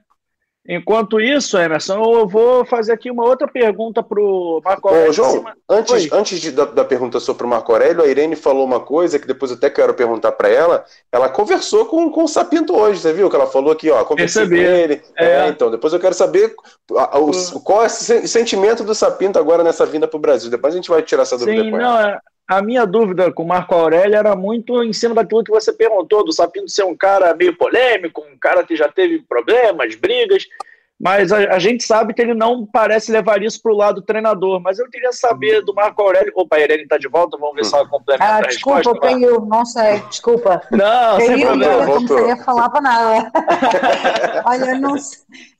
Enquanto 0.72 1.20
isso, 1.20 1.58
Emerson, 1.58 1.96
eu 1.96 2.28
vou 2.28 2.64
fazer 2.64 2.94
aqui 2.94 3.10
uma 3.10 3.26
outra 3.26 3.48
pergunta 3.48 4.04
para 4.04 4.22
o 4.22 4.62
Marco 4.64 4.88
Aurélio. 4.88 5.10
Ô, 5.10 5.14
João, 5.14 5.46
antes, 5.68 6.12
antes 6.12 6.40
de, 6.40 6.52
da, 6.52 6.66
da, 6.66 6.86
pergunta 6.86 7.20
sobre 7.20 7.44
o 7.44 7.50
Marco 7.50 7.72
Aurélio, 7.72 8.04
a 8.04 8.08
Irene 8.08 8.36
falou 8.36 8.66
uma 8.66 8.80
coisa 8.80 9.18
que 9.18 9.26
depois 9.26 9.50
eu 9.50 9.58
até 9.58 9.68
quero 9.68 9.96
perguntar 9.96 10.32
para 10.34 10.48
ela. 10.48 10.86
Ela 11.12 11.28
conversou 11.28 11.88
com, 11.88 12.12
com 12.12 12.24
o 12.24 12.28
Sapinto 12.28 12.78
hoje, 12.78 13.00
você 13.00 13.12
viu? 13.12 13.32
Que 13.32 13.36
ela 13.36 13.48
falou 13.48 13.72
aqui, 13.72 13.90
ó, 13.90 14.04
conversei 14.06 14.48
com 14.48 14.54
ele. 14.54 15.02
É. 15.18 15.26
É, 15.26 15.48
então, 15.48 15.72
depois 15.72 15.92
eu 15.92 16.00
quero 16.00 16.14
saber 16.14 16.54
a, 16.96 17.18
a, 17.18 17.20
o, 17.20 17.32
qual 17.62 17.82
é 17.82 17.88
o 17.88 17.90
sentimento 17.90 18.84
do 18.84 18.94
Sapinto 18.94 19.40
agora 19.40 19.64
nessa 19.64 19.88
vinda 19.88 20.08
para 20.08 20.18
o 20.18 20.22
Brasil. 20.22 20.52
Depois 20.52 20.76
a 20.76 20.78
gente 20.78 20.92
vai 20.92 21.02
tirar 21.02 21.24
essa 21.24 21.36
dúvida 21.36 21.64
Sim, 21.64 21.72
não, 21.72 22.00
é, 22.00 22.20
a 22.50 22.64
minha 22.64 22.84
dúvida 22.84 23.32
com 23.32 23.44
o 23.44 23.48
Marco 23.48 23.76
Aurélio 23.76 24.16
era 24.16 24.36
muito 24.36 24.84
em 24.84 24.92
cima 24.92 25.14
daquilo 25.14 25.44
que 25.44 25.52
você 25.52 25.72
perguntou, 25.72 26.26
do 26.26 26.34
Sapinto 26.34 26.68
ser 26.68 26.84
um 26.84 26.98
cara 26.98 27.36
meio 27.36 27.56
polêmico, 27.56 28.22
um 28.22 28.36
cara 28.36 28.64
que 28.64 28.76
já 28.76 28.90
teve 28.90 29.20
problemas, 29.20 29.94
brigas. 29.94 30.48
Mas 31.00 31.32
a, 31.32 31.38
a, 31.56 31.60
gente 31.60 31.84
sabe 31.86 32.14
que 32.14 32.22
ele 32.22 32.34
não 32.34 32.66
parece 32.66 33.10
levar 33.10 33.42
isso 33.42 33.62
para 33.62 33.72
o 33.72 33.76
lado 33.76 33.96
do 33.96 34.02
treinador. 34.02 34.60
Mas 34.60 34.80
eu 34.80 34.90
queria 34.90 35.14
saber 35.14 35.64
do 35.64 35.74
Marco 35.74 36.02
Aurélio. 36.02 36.34
Opa, 36.36 36.58
a 36.58 36.60
Irene 36.60 36.84
está 36.84 36.98
de 36.98 37.08
volta, 37.08 37.38
vamos 37.38 37.56
ver 37.56 37.64
se 37.64 37.74
ela 37.74 37.88
complementa 37.88 38.26
ah, 38.26 38.42
desculpa, 38.42 38.78
resposta. 38.78 39.20
Eu 39.20 39.40
não 39.46 39.66
sei, 39.66 40.00
desculpa. 40.10 40.62
Não, 40.72 41.20
sem 41.22 41.40
problema. 41.40 41.74
Eu 41.74 41.86
não 41.86 42.06
comecei 42.08 42.32
a 42.32 42.38
falar 42.44 42.70
para 42.70 42.82
nada. 42.82 43.32
Olha, 44.46 44.78
não, 44.78 44.96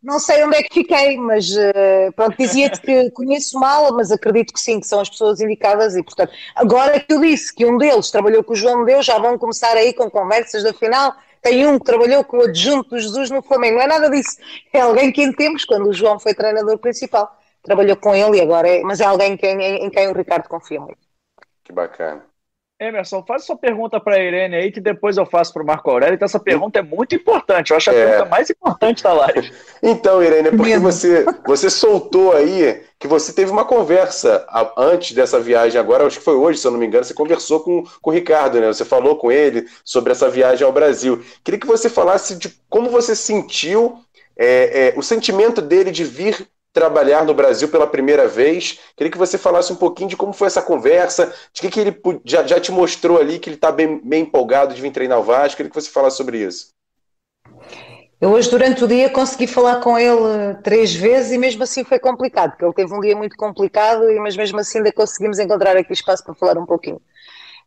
não 0.04 0.19
sei 0.19 0.43
onde 0.43 0.58
é 0.58 0.63
que 0.63 0.73
fiquei, 0.73 1.17
mas 1.17 1.49
uh, 1.52 2.12
pronto, 2.17 2.36
dizia-te 2.38 2.82
que 2.82 3.10
conheço 3.12 3.58
mal, 3.58 3.93
mas 3.93 4.12
acredito 4.12 4.54
que 4.54 4.60
sim, 4.60 4.82
que 4.82 4.88
são 4.88 4.99
as 4.99 5.10
pessoas 5.10 5.39
indicadas 5.39 5.95
e, 5.95 6.04
portanto, 6.04 6.34
agora 6.54 6.99
que 6.99 7.13
eu 7.13 7.21
disse 7.21 7.56
que 7.56 7.65
um 7.65 7.78
deles 7.78 8.12
trabalhou 8.12 8.43
com 8.43 8.52
o 8.52 8.58
João 8.58 8.84
Deus, 8.84 9.06
já 9.06 9.17
vão 9.17 9.38
começar 9.38 9.78
aí 9.78 9.93
com 9.93 10.10
conversas 10.10 10.63
da 10.63 10.73
final 10.73 11.13
tem 11.41 11.65
um 11.67 11.80
que 11.80 11.86
trabalhou 11.86 12.23
com 12.23 12.38
o 12.38 12.43
adjunto 12.43 12.89
do 12.89 12.99
Jesus 12.99 13.30
no 13.30 13.41
Flamengo, 13.41 13.78
não 13.78 13.84
é 13.84 13.88
nada 13.88 14.10
disso. 14.10 14.38
É 14.73 14.82
alguém 14.82 15.12
que 15.12 15.23
em 15.23 15.32
tempos, 15.32 15.65
quando 15.65 15.88
o 15.88 15.93
João 15.93 16.19
foi 16.19 16.34
treinador 16.34 16.78
principal, 16.78 17.38
trabalhou 17.63 17.95
com 17.97 18.13
ele 18.15 18.38
e 18.38 18.41
agora 18.41 18.67
é, 18.67 18.82
mas 18.82 18.99
é 18.99 19.06
alguém 19.06 19.36
que, 19.38 19.47
em, 19.47 19.86
em 19.86 19.89
quem 19.89 20.08
o 20.08 20.13
Ricardo 20.13 20.47
confia 20.47 20.80
muito. 20.80 20.99
Que 21.63 21.71
bacana. 21.71 22.23
Emerson, 22.80 23.23
faz 23.28 23.43
sua 23.43 23.58
pergunta 23.58 23.99
para 23.99 24.15
a 24.15 24.23
Irene 24.23 24.56
aí, 24.56 24.71
que 24.71 24.80
depois 24.80 25.17
eu 25.17 25.25
faço 25.25 25.52
para 25.52 25.62
o 25.62 25.65
Marco 25.65 25.91
Aurélio. 25.91 26.15
Então, 26.15 26.25
essa 26.25 26.39
pergunta 26.39 26.80
é 26.80 26.82
muito 26.82 27.13
importante. 27.13 27.71
Eu 27.71 27.78
acho 27.78 27.89
a 27.89 27.93
é. 27.93 28.06
pergunta 28.06 28.30
mais 28.30 28.49
importante 28.49 29.04
da 29.04 29.12
live. 29.12 29.52
Então, 29.84 30.23
Irene, 30.23 30.52
porque 30.52 30.78
você, 30.78 31.25
você 31.45 31.69
soltou 31.69 32.34
aí 32.34 32.82
que 32.99 33.07
você 33.07 33.31
teve 33.31 33.49
uma 33.49 33.63
conversa 33.63 34.45
antes 34.77 35.13
dessa 35.13 35.39
viagem 35.39 35.79
agora, 35.79 36.05
acho 36.05 36.19
que 36.19 36.25
foi 36.25 36.35
hoje, 36.35 36.59
se 36.59 36.67
eu 36.67 36.71
não 36.71 36.79
me 36.79 36.85
engano, 36.85 37.05
você 37.05 37.13
conversou 37.13 37.62
com, 37.62 37.83
com 38.01 38.09
o 38.09 38.13
Ricardo, 38.13 38.59
né? 38.59 38.67
Você 38.67 38.83
falou 38.83 39.15
com 39.15 39.31
ele 39.31 39.65
sobre 39.85 40.12
essa 40.12 40.29
viagem 40.29 40.65
ao 40.65 40.73
Brasil. 40.73 41.23
Queria 41.41 41.59
que 41.59 41.65
você 41.65 41.89
falasse 41.89 42.35
de 42.35 42.53
como 42.69 42.89
você 42.89 43.15
sentiu 43.15 43.99
é, 44.38 44.89
é, 44.89 44.93
o 44.97 45.01
sentimento 45.01 45.62
dele 45.62 45.91
de 45.91 46.03
vir 46.03 46.45
trabalhar 46.73 47.23
no 47.23 47.33
Brasil 47.33 47.69
pela 47.69 47.88
primeira 47.88 48.27
vez. 48.27 48.79
Queria 48.97 49.12
que 49.12 49.17
você 49.17 49.38
falasse 49.38 49.71
um 49.71 49.77
pouquinho 49.77 50.09
de 50.09 50.17
como 50.17 50.33
foi 50.33 50.47
essa 50.47 50.62
conversa, 50.62 51.33
de 51.53 51.62
que, 51.62 51.69
que 51.69 51.79
ele 51.79 52.01
já, 52.25 52.45
já 52.45 52.59
te 52.59 52.71
mostrou 52.71 53.17
ali 53.17 53.39
que 53.39 53.49
ele 53.49 53.55
está 53.55 53.71
bem, 53.71 53.99
bem 54.03 54.23
empolgado 54.23 54.73
de 54.73 54.81
vir 54.81 54.91
treinar 54.91 55.19
o 55.19 55.23
Vasco. 55.23 55.57
Queria 55.57 55.69
que 55.69 55.81
você 55.81 55.89
falasse 55.89 56.17
sobre 56.17 56.38
isso. 56.39 56.77
Eu 58.21 58.32
hoje, 58.32 58.49
durante 58.49 58.84
o 58.84 58.88
dia, 58.88 59.10
consegui 59.10 59.47
falar 59.47 59.79
com 59.79 59.97
ele 59.97 60.53
três 60.62 60.93
vezes 60.93 61.32
e 61.32 61.38
mesmo 61.38 61.63
assim 61.63 61.86
foi 61.86 61.97
complicado, 61.99 62.51
porque 62.51 62.65
ele 62.65 62.73
teve 62.73 62.93
um 62.93 62.99
dia 62.99 63.15
muito 63.15 63.38
complicado, 63.38 64.01
mas 64.19 64.36
mesmo 64.36 64.60
assim 64.60 64.79
ainda 64.79 64.91
conseguimos 64.91 65.39
encontrar 65.39 65.77
aqui 65.77 65.93
espaço 65.93 66.25
para 66.25 66.34
falar 66.34 66.58
um 66.58 66.65
pouquinho. 66.65 67.01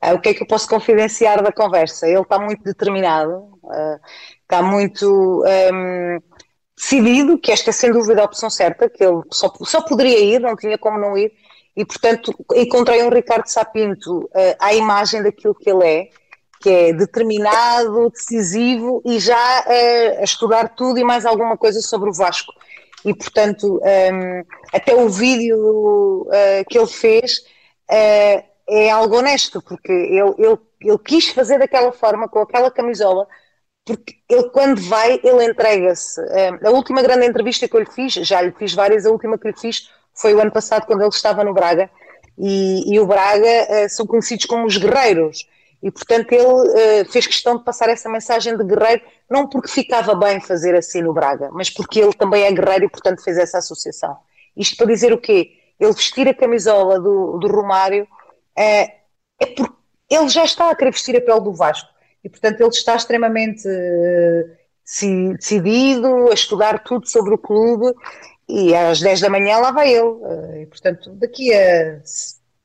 Uh, 0.04 0.14
o 0.14 0.20
que 0.20 0.28
é 0.28 0.34
que 0.34 0.42
eu 0.42 0.46
posso 0.46 0.68
confidenciar 0.68 1.42
da 1.42 1.50
conversa? 1.50 2.06
Ele 2.06 2.20
está 2.20 2.38
muito 2.38 2.62
determinado, 2.64 3.58
uh, 3.62 3.98
está 4.42 4.62
muito 4.62 5.42
um, 5.42 5.46
ehm, 5.46 6.18
decidido 6.76 7.38
que 7.38 7.50
esta 7.50 7.70
é 7.70 7.72
sem 7.72 7.90
dúvida 7.90 8.20
a 8.20 8.24
opção 8.26 8.50
certa, 8.50 8.90
que 8.90 9.02
ele 9.02 9.22
só, 9.30 9.50
só 9.62 9.80
poderia 9.80 10.18
ir, 10.18 10.40
não 10.40 10.54
tinha 10.54 10.76
como 10.76 10.98
não 10.98 11.16
ir, 11.16 11.32
e 11.74 11.82
portanto 11.84 12.34
encontrei 12.54 13.02
um 13.02 13.08
Ricardo 13.08 13.46
Sapinto 13.46 14.24
uh, 14.24 14.56
à 14.58 14.74
imagem 14.74 15.22
daquilo 15.22 15.54
que 15.54 15.70
ele 15.70 15.86
é, 15.86 16.08
que 16.62 16.70
é 16.70 16.92
determinado, 16.92 18.10
decisivo 18.10 19.02
e 19.04 19.18
já 19.18 19.64
uh, 19.66 20.20
a 20.20 20.24
estudar 20.24 20.68
tudo 20.70 20.98
e 20.98 21.04
mais 21.04 21.26
alguma 21.26 21.56
coisa 21.56 21.80
sobre 21.80 22.10
o 22.10 22.12
Vasco. 22.12 22.52
E 23.04 23.12
portanto, 23.12 23.80
um, 23.82 23.86
ehm, 23.86 24.44
até 24.72 24.94
o 24.94 25.08
vídeo 25.08 26.22
uh, 26.28 26.64
que 26.68 26.78
ele 26.78 26.86
fez 26.86 27.44
é 27.88 28.90
algo 28.90 29.18
honesto, 29.18 29.60
porque 29.60 29.92
ele, 29.92 30.34
ele, 30.38 30.58
ele 30.80 30.98
quis 31.04 31.28
fazer 31.28 31.58
daquela 31.58 31.92
forma, 31.92 32.28
com 32.28 32.38
aquela 32.38 32.70
camisola, 32.70 33.26
porque 33.84 34.14
ele 34.30 34.48
quando 34.50 34.80
vai, 34.80 35.20
ele 35.22 35.44
entrega-se. 35.44 36.20
A 36.64 36.70
última 36.70 37.02
grande 37.02 37.26
entrevista 37.26 37.68
que 37.68 37.76
eu 37.76 37.80
lhe 37.80 37.90
fiz, 37.90 38.14
já 38.14 38.40
lhe 38.40 38.52
fiz 38.52 38.72
várias, 38.72 39.04
a 39.04 39.10
última 39.10 39.36
que 39.36 39.48
lhe 39.48 39.58
fiz 39.58 39.90
foi 40.14 40.32
o 40.32 40.40
ano 40.40 40.52
passado 40.52 40.86
quando 40.86 41.02
ele 41.02 41.10
estava 41.10 41.44
no 41.44 41.52
Braga 41.52 41.90
e, 42.38 42.94
e 42.94 43.00
o 43.00 43.06
Braga 43.06 43.46
uh, 43.46 43.88
são 43.88 44.06
conhecidos 44.06 44.46
como 44.46 44.66
os 44.66 44.76
guerreiros 44.76 45.46
e 45.82 45.90
portanto 45.90 46.32
ele 46.32 46.44
uh, 46.44 47.10
fez 47.10 47.26
questão 47.26 47.56
de 47.56 47.64
passar 47.64 47.88
essa 47.88 48.08
mensagem 48.08 48.56
de 48.56 48.64
guerreiro 48.64 49.02
não 49.28 49.48
porque 49.48 49.68
ficava 49.68 50.14
bem 50.14 50.40
fazer 50.40 50.74
assim 50.74 51.02
no 51.02 51.12
Braga, 51.12 51.50
mas 51.52 51.68
porque 51.68 52.00
ele 52.00 52.12
também 52.12 52.44
é 52.44 52.52
guerreiro 52.52 52.84
e 52.84 52.90
portanto 52.90 53.22
fez 53.22 53.36
essa 53.36 53.58
associação. 53.58 54.16
Isto 54.56 54.76
para 54.76 54.86
dizer 54.86 55.12
o 55.12 55.18
quê? 55.18 55.52
Ele 55.80 55.92
vestir 55.92 56.28
a 56.28 56.34
camisola 56.34 57.00
do, 57.00 57.38
do 57.38 57.48
Romário 57.48 58.04
uh, 58.04 58.06
é 58.56 59.46
porque 59.56 59.72
ele 60.10 60.28
já 60.28 60.44
está 60.44 60.70
a 60.70 60.76
querer 60.76 60.92
vestir 60.92 61.16
a 61.16 61.20
pele 61.20 61.40
do 61.40 61.52
Vasco 61.52 61.88
e, 62.22 62.28
portanto, 62.28 62.60
ele 62.60 62.68
está 62.68 62.94
extremamente 62.94 63.66
uh, 63.66 65.36
decidido 65.36 66.28
a 66.30 66.34
estudar 66.34 66.84
tudo 66.84 67.08
sobre 67.08 67.34
o 67.34 67.38
clube 67.38 67.92
e 68.48 68.74
às 68.74 69.00
10 69.00 69.20
da 69.20 69.30
manhã 69.30 69.58
lá 69.58 69.72
vai 69.72 69.92
ele. 69.92 70.02
Uh, 70.02 70.56
e, 70.58 70.66
portanto, 70.66 71.10
daqui 71.14 71.52
a 71.52 72.00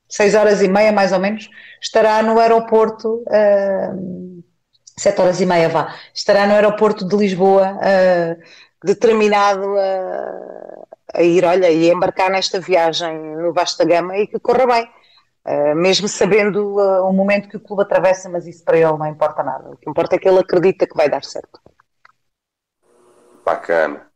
6 0.08 0.34
horas 0.34 0.62
e 0.62 0.68
meia, 0.68 0.92
mais 0.92 1.12
ou 1.12 1.18
menos, 1.18 1.48
estará 1.80 2.22
no 2.22 2.38
aeroporto. 2.38 3.22
Uh, 3.26 4.28
7 4.98 5.20
horas 5.20 5.40
e 5.40 5.46
meia, 5.46 5.68
vá. 5.68 5.94
Estará 6.12 6.46
no 6.46 6.54
aeroporto 6.54 7.06
de 7.06 7.16
Lisboa, 7.16 7.74
uh, 7.74 8.42
determinado 8.84 9.76
a, 9.78 11.18
a, 11.18 11.22
ir, 11.22 11.44
olha, 11.44 11.70
e 11.70 11.90
embarcar 11.90 12.30
nesta 12.30 12.60
viagem 12.60 13.16
no 13.36 13.52
Vasta 13.52 13.84
Gama 13.84 14.16
e 14.18 14.26
que 14.26 14.38
corra 14.38 14.66
bem. 14.66 14.88
Uh, 15.46 15.74
mesmo 15.74 16.08
sabendo 16.08 16.76
uh, 16.76 17.08
o 17.08 17.12
momento 17.12 17.48
que 17.48 17.56
o 17.56 17.60
clube 17.60 17.82
atravessa, 17.82 18.28
mas 18.28 18.46
isso 18.46 18.62
para 18.64 18.76
ele 18.76 18.98
não 18.98 19.06
importa 19.06 19.42
nada. 19.42 19.70
O 19.70 19.76
que 19.76 19.88
importa 19.88 20.16
é 20.16 20.18
que 20.18 20.28
ele 20.28 20.40
acredita 20.40 20.86
que 20.86 20.96
vai 20.96 21.08
dar 21.08 21.24
certo. 21.24 21.60
Bacana. 23.44 24.07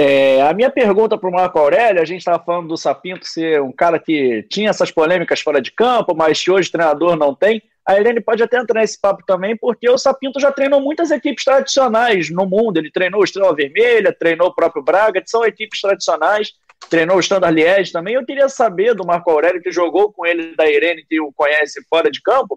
É, 0.00 0.40
a 0.42 0.54
minha 0.54 0.70
pergunta 0.70 1.18
para 1.18 1.28
o 1.28 1.32
Marco 1.32 1.58
Aurélio, 1.58 2.00
a 2.00 2.04
gente 2.04 2.20
estava 2.20 2.40
falando 2.40 2.68
do 2.68 2.76
Sapinto 2.76 3.26
ser 3.26 3.60
um 3.60 3.72
cara 3.72 3.98
que 3.98 4.46
tinha 4.48 4.70
essas 4.70 4.92
polêmicas 4.92 5.40
fora 5.40 5.60
de 5.60 5.72
campo, 5.72 6.14
mas 6.14 6.40
que 6.40 6.52
hoje 6.52 6.70
treinador 6.70 7.16
não 7.16 7.34
tem. 7.34 7.60
A 7.84 7.96
Helene 7.96 8.20
pode 8.20 8.40
até 8.40 8.58
entrar 8.58 8.80
nesse 8.80 9.00
papo 9.00 9.24
também, 9.26 9.56
porque 9.56 9.90
o 9.90 9.98
Sapinto 9.98 10.38
já 10.38 10.52
treinou 10.52 10.80
muitas 10.80 11.10
equipes 11.10 11.42
tradicionais 11.42 12.30
no 12.30 12.46
mundo. 12.46 12.76
Ele 12.76 12.92
treinou 12.92 13.22
o 13.22 13.24
Estrela 13.24 13.52
Vermelha, 13.52 14.14
treinou 14.16 14.46
o 14.46 14.54
próprio 14.54 14.84
Braga, 14.84 15.20
que 15.20 15.28
são 15.28 15.44
equipes 15.44 15.80
tradicionais 15.80 16.52
treinou 16.88 17.16
o 17.16 17.20
Standard 17.20 17.52
Liège 17.52 17.90
também. 17.90 18.14
Eu 18.14 18.24
queria 18.24 18.48
saber 18.48 18.94
do 18.94 19.04
Marco 19.04 19.28
Aurélio, 19.28 19.60
que 19.60 19.72
jogou 19.72 20.12
com 20.12 20.24
ele, 20.24 20.54
da 20.54 20.70
Irene, 20.70 21.04
que 21.08 21.20
o 21.20 21.32
conhece 21.32 21.82
fora 21.90 22.08
de 22.08 22.22
campo, 22.22 22.54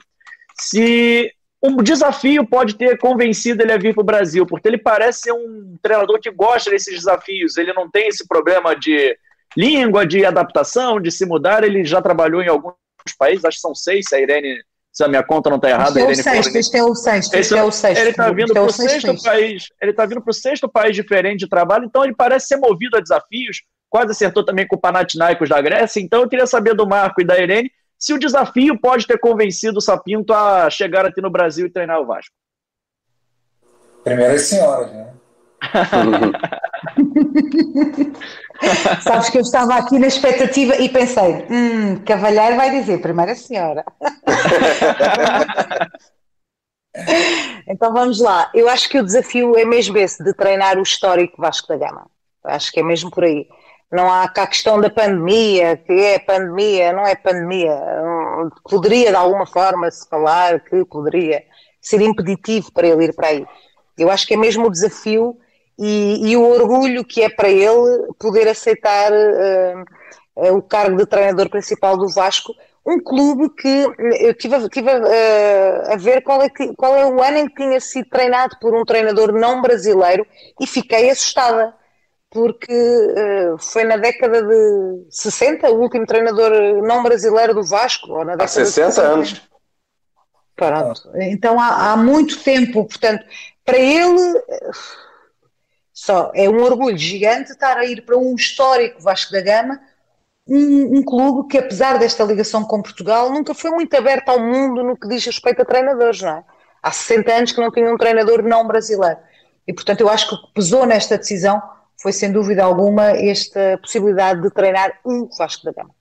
se 0.60 1.34
um 1.64 1.78
desafio 1.78 2.46
pode 2.46 2.76
ter 2.76 2.98
convencido 2.98 3.62
ele 3.62 3.72
a 3.72 3.78
vir 3.78 3.94
para 3.94 4.02
o 4.02 4.06
Brasil, 4.06 4.46
porque 4.46 4.68
ele 4.68 4.78
parece 4.78 5.22
ser 5.22 5.32
um 5.32 5.78
treinador 5.82 6.20
que 6.20 6.32
gosta 6.32 6.72
desses 6.72 6.94
desafios, 6.94 7.56
ele 7.56 7.72
não 7.74 7.90
tem 7.90 8.08
esse 8.08 8.28
problema 8.28 8.76
de 8.76 9.16
língua, 9.56 10.06
de 10.06 10.26
adaptação, 10.26 11.00
de 11.00 11.12
se 11.12 11.26
mudar, 11.26 11.64
ele 11.64 11.84
já 11.84 12.02
trabalhou 12.02 12.42
em 12.42 12.48
alguns 12.48 12.74
países, 13.18 13.46
acho 13.46 13.58
que 13.58 13.62
são 13.62 13.76
seis, 13.76 14.06
se 14.08 14.16
a 14.16 14.20
Irene, 14.20 14.60
se 14.92 15.04
a 15.04 15.08
minha 15.08 15.24
conta 15.24 15.50
não 15.50 15.58
está 15.58 15.70
errada. 15.70 16.00
Este 16.12 16.28
é 16.28 16.32
o 16.32 16.44
sexto, 16.44 16.56
este 16.56 16.78
é 16.78 16.84
o 16.84 16.96
sexto, 16.96 17.34
este 17.36 17.58
é 17.58 17.64
o 17.64 17.72
sexto. 17.72 18.02
Ele 18.02 18.10
está 18.10 18.32
vindo 18.32 18.54
para 18.54 18.64
o 18.64 18.72
sexto 18.72 19.24
país, 19.24 19.68
ele 19.82 19.92
está 19.92 20.06
vindo 20.06 20.22
para 20.22 20.32
o 20.32 20.34
sexto 20.34 20.70
país 20.70 20.96
diferente 20.96 21.40
de 21.42 21.50
trabalho, 21.50 21.86
então 21.86 22.04
ele 22.04 22.16
parece 22.16 22.48
ser 22.48 22.58
movido 22.58 22.98
a 22.98 23.02
desafios, 23.02 23.62
quase 23.88 24.12
acertou 24.12 24.44
também 24.44 24.68
com 24.68 24.78
o 24.78 24.80
Panathinaikos 24.80 25.50
da 25.50 25.62
Grécia. 25.62 26.00
Então 26.00 26.22
eu 26.22 26.30
queria 26.30 26.48
saber 26.48 26.74
do 26.74 26.88
Marco 26.88 27.22
e 27.22 27.26
da 27.26 27.38
Irene 27.40 27.70
se 28.02 28.14
o 28.14 28.20
desafio 28.20 28.80
pode 28.80 29.06
ter 29.06 29.20
convencido 29.20 29.78
o 29.78 29.82
Sapinto 29.82 30.34
a 30.34 30.68
chegar 30.72 31.06
aqui 31.06 31.22
no 31.22 31.30
Brasil 31.30 31.68
e 31.68 31.70
treinar 31.70 32.02
o 32.02 32.08
Vasco. 32.08 32.34
Primeiro 34.04 34.34
as 34.34 34.42
senhoras, 34.42 34.92
né? 34.92 35.14
Sabes 39.02 39.30
que 39.30 39.38
eu 39.38 39.42
estava 39.42 39.76
aqui 39.76 40.00
na 40.00 40.08
expectativa 40.08 40.76
e 40.78 40.90
pensei, 40.90 41.46
hum, 41.48 42.04
Cavalheiro 42.04 42.56
vai 42.56 42.72
dizer 42.72 43.00
primeira 43.00 43.36
senhora. 43.36 43.86
então 47.68 47.94
vamos 47.94 48.20
lá. 48.20 48.50
Eu 48.56 48.68
acho 48.68 48.90
que 48.90 49.00
o 49.00 49.06
desafio 49.06 49.56
é 49.56 49.64
mesmo 49.64 49.96
esse, 50.00 50.24
de 50.24 50.34
treinar 50.34 50.80
o 50.80 50.84
histórico 50.84 51.40
Vasco 51.40 51.68
da 51.68 51.78
Gama. 51.78 52.08
Acho 52.44 52.72
que 52.72 52.80
é 52.80 52.84
mesmo 52.84 53.12
por 53.12 53.24
aí. 53.24 53.48
Não 53.92 54.10
há 54.12 54.28
cá 54.30 54.44
a 54.44 54.48
questão 54.48 54.80
da 54.80 54.90
pandemia, 54.90 55.76
que 55.76 55.92
é 55.92 56.20
pandemia, 56.20 56.94
não 56.94 57.06
é 57.06 57.14
pandemia. 57.14 57.78
Poderia, 58.64 59.10
de 59.10 59.16
alguma 59.16 59.46
forma, 59.46 59.92
se 59.92 60.08
falar 60.08 60.62
que 60.62 60.86
poderia 60.86 61.44
ser 61.82 62.02
impeditivo 62.02 62.72
para 62.72 62.88
ele 62.88 63.06
ir 63.06 63.14
para 63.14 63.28
aí. 63.28 63.46
Eu 63.98 64.10
acho 64.10 64.26
que 64.26 64.36
é 64.36 64.38
mesmo 64.38 64.68
o 64.68 64.72
desafio 64.72 65.38
e, 65.78 66.32
e 66.32 66.38
o 66.38 66.48
orgulho 66.48 67.04
que 67.04 67.22
é 67.22 67.30
para 67.30 67.50
ele 67.50 68.14
poder 68.20 68.48
aceitar 68.48 69.12
uh, 69.12 70.56
o 70.56 70.62
cargo 70.62 70.98
de 70.98 71.06
treinador 71.06 71.50
principal 71.50 71.98
do 71.98 72.08
Vasco, 72.08 72.54
um 72.86 73.00
clube 73.00 73.50
que 73.50 73.86
eu 74.22 74.34
tive, 74.34 74.56
a, 74.56 74.70
tive 74.70 74.90
a, 74.90 75.96
ver 75.98 76.22
qual 76.22 76.42
é, 76.42 76.50
qual 76.78 76.96
é 76.96 77.06
o 77.06 77.22
ano 77.22 77.38
em 77.38 77.48
que 77.48 77.56
tinha 77.56 77.80
sido 77.80 78.10
treinado 78.10 78.58
por 78.60 78.74
um 78.74 78.84
treinador 78.84 79.32
não 79.34 79.62
brasileiro 79.62 80.26
e 80.60 80.66
fiquei 80.66 81.10
assustada 81.10 81.76
porque 82.32 82.74
uh, 82.74 83.58
foi 83.58 83.84
na 83.84 83.98
década 83.98 84.42
de 84.42 85.06
60, 85.10 85.70
o 85.70 85.82
último 85.82 86.06
treinador 86.06 86.82
não 86.82 87.04
brasileiro 87.04 87.54
do 87.54 87.64
Vasco. 87.64 88.10
Ou 88.10 88.20
na 88.24 88.38
década 88.38 88.46
há 88.46 88.48
60 88.48 88.88
de 88.88 88.96
60. 88.96 89.02
anos. 89.02 89.42
Pronto. 90.56 91.12
Então 91.16 91.60
há, 91.60 91.92
há, 91.92 91.98
muito 91.98 92.42
tempo, 92.42 92.86
portanto, 92.86 93.26
para 93.66 93.78
ele 93.78 94.42
Só 95.94 96.32
é 96.34 96.50
um 96.50 96.62
orgulho 96.64 96.98
gigante 96.98 97.52
estar 97.52 97.78
a 97.78 97.86
ir 97.86 98.06
para 98.06 98.18
um 98.18 98.34
histórico 98.36 99.02
Vasco 99.02 99.34
da 99.34 99.42
Gama, 99.42 99.80
um, 100.48 101.00
um, 101.00 101.04
clube 101.04 101.50
que, 101.50 101.58
apesar 101.58 102.00
desta 102.00 102.24
ligação 102.24 102.64
com 102.64 102.82
Portugal, 102.82 103.30
nunca 103.30 103.54
foi 103.54 103.72
muito 103.72 103.94
aberto 103.96 104.30
ao 104.30 104.40
mundo 104.40 104.84
no 104.84 104.98
que 104.98 105.08
diz 105.08 105.26
respeito 105.26 105.62
a 105.62 105.66
treinadores, 105.66 106.22
não 106.22 106.38
é? 106.38 106.44
Há 106.82 106.92
60 106.92 107.34
anos 107.34 107.52
que 107.52 107.62
não 107.62 107.72
tinha 107.72 107.94
um 107.94 107.98
treinador 107.98 108.42
não 108.42 108.66
brasileiro. 108.66 109.20
E, 109.68 109.74
portanto, 109.74 110.02
eu 110.02 110.10
acho 110.10 110.30
que 110.30 110.36
o 110.36 110.42
que 110.48 110.54
pesou 110.54 110.86
nesta 110.86 111.18
decisão 111.18 111.62
foi, 112.02 112.12
sem 112.12 112.32
dúvida 112.32 112.64
alguma, 112.64 113.12
esta 113.12 113.78
possibilidade 113.80 114.42
de 114.42 114.50
treinar 114.50 115.00
um 115.06 115.30
Vasco 115.38 115.64
da 115.66 115.72
Gama. 115.72 115.92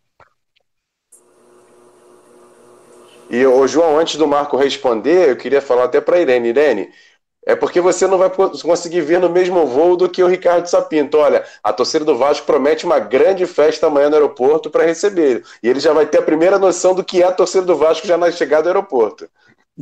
E, 3.28 3.46
ô, 3.46 3.66
João, 3.66 3.98
antes 3.98 4.16
do 4.16 4.26
Marco 4.26 4.56
responder, 4.56 5.28
eu 5.28 5.36
queria 5.36 5.60
falar 5.60 5.84
até 5.84 6.00
para 6.00 6.18
Irene. 6.18 6.48
Irene, 6.48 6.90
é 7.46 7.54
porque 7.54 7.80
você 7.80 8.06
não 8.06 8.18
vai 8.18 8.30
conseguir 8.30 9.02
ver 9.02 9.20
no 9.20 9.28
mesmo 9.28 9.66
voo 9.66 9.96
do 9.96 10.08
que 10.08 10.22
o 10.22 10.26
Ricardo 10.26 10.66
Sapinto. 10.66 11.18
Olha, 11.18 11.44
a 11.62 11.72
torcida 11.72 12.04
do 12.04 12.16
Vasco 12.16 12.44
promete 12.46 12.84
uma 12.84 12.98
grande 12.98 13.46
festa 13.46 13.86
amanhã 13.86 14.08
no 14.08 14.16
aeroporto 14.16 14.68
para 14.68 14.84
receber. 14.84 15.44
E 15.62 15.68
ele 15.68 15.80
já 15.80 15.92
vai 15.92 16.06
ter 16.06 16.18
a 16.18 16.22
primeira 16.22 16.58
noção 16.58 16.94
do 16.94 17.04
que 17.04 17.22
é 17.22 17.26
a 17.26 17.32
torcida 17.32 17.64
do 17.64 17.76
Vasco 17.76 18.06
já 18.06 18.16
na 18.16 18.32
chegada 18.32 18.64
do 18.64 18.68
aeroporto. 18.70 19.28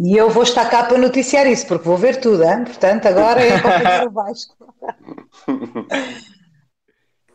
E 0.00 0.16
eu 0.16 0.30
vou 0.30 0.44
estar 0.44 0.70
cá 0.70 0.84
para 0.84 0.96
noticiar 0.96 1.44
isso, 1.48 1.66
porque 1.66 1.88
vou 1.88 1.96
ver 1.96 2.20
tudo, 2.20 2.44
hein? 2.44 2.64
portanto, 2.64 3.06
agora 3.06 3.40
é 3.42 3.60
para 3.60 4.06
o 4.08 4.12
Vasco. 4.12 4.54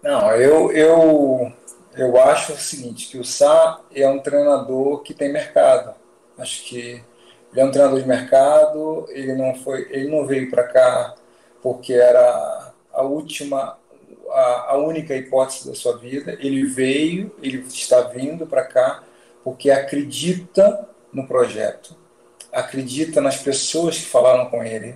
Não, 0.02 0.32
eu, 0.32 0.72
eu, 0.72 1.52
eu 1.96 2.22
acho 2.22 2.54
o 2.54 2.58
seguinte, 2.58 3.10
que 3.10 3.18
o 3.18 3.24
Sá 3.24 3.82
é 3.94 4.08
um 4.08 4.20
treinador 4.20 5.02
que 5.02 5.14
tem 5.14 5.32
mercado. 5.32 5.94
Acho 6.38 6.64
que 6.64 7.04
ele 7.52 7.62
é 7.62 7.66
um 7.66 7.72
treinador 7.72 8.02
de 8.02 8.08
mercado, 8.08 9.06
ele 9.10 9.34
não 9.36 9.56
foi, 9.56 9.88
ele 9.90 10.10
não 10.10 10.26
veio 10.26 10.50
para 10.50 10.64
cá 10.64 11.16
porque 11.62 11.94
era 11.94 12.74
a 12.92 13.02
última, 13.04 13.78
a, 14.30 14.72
a 14.72 14.78
única 14.78 15.16
hipótese 15.16 15.68
da 15.68 15.76
sua 15.76 15.98
vida. 15.98 16.34
Ele 16.40 16.66
veio, 16.66 17.34
ele 17.42 17.60
está 17.60 18.02
vindo 18.02 18.46
para 18.48 18.66
cá 18.66 19.04
porque 19.44 19.70
acredita 19.70 20.88
no 21.14 21.28
projeto, 21.28 21.96
acredita 22.54 23.20
nas 23.22 23.38
pessoas 23.38 23.98
que 23.98 24.06
falaram 24.06 24.50
com 24.50 24.64
ele, 24.64 24.96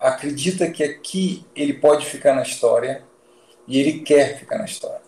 acredita 0.00 0.70
que 0.70 0.82
aqui 0.82 1.46
ele 1.54 1.74
pode 1.74 2.06
ficar 2.06 2.34
na 2.34 2.42
história 2.42 3.04
e 3.66 3.78
ele 3.78 4.00
quer 4.00 4.38
ficar 4.38 4.58
na 4.58 4.64
história. 4.64 5.02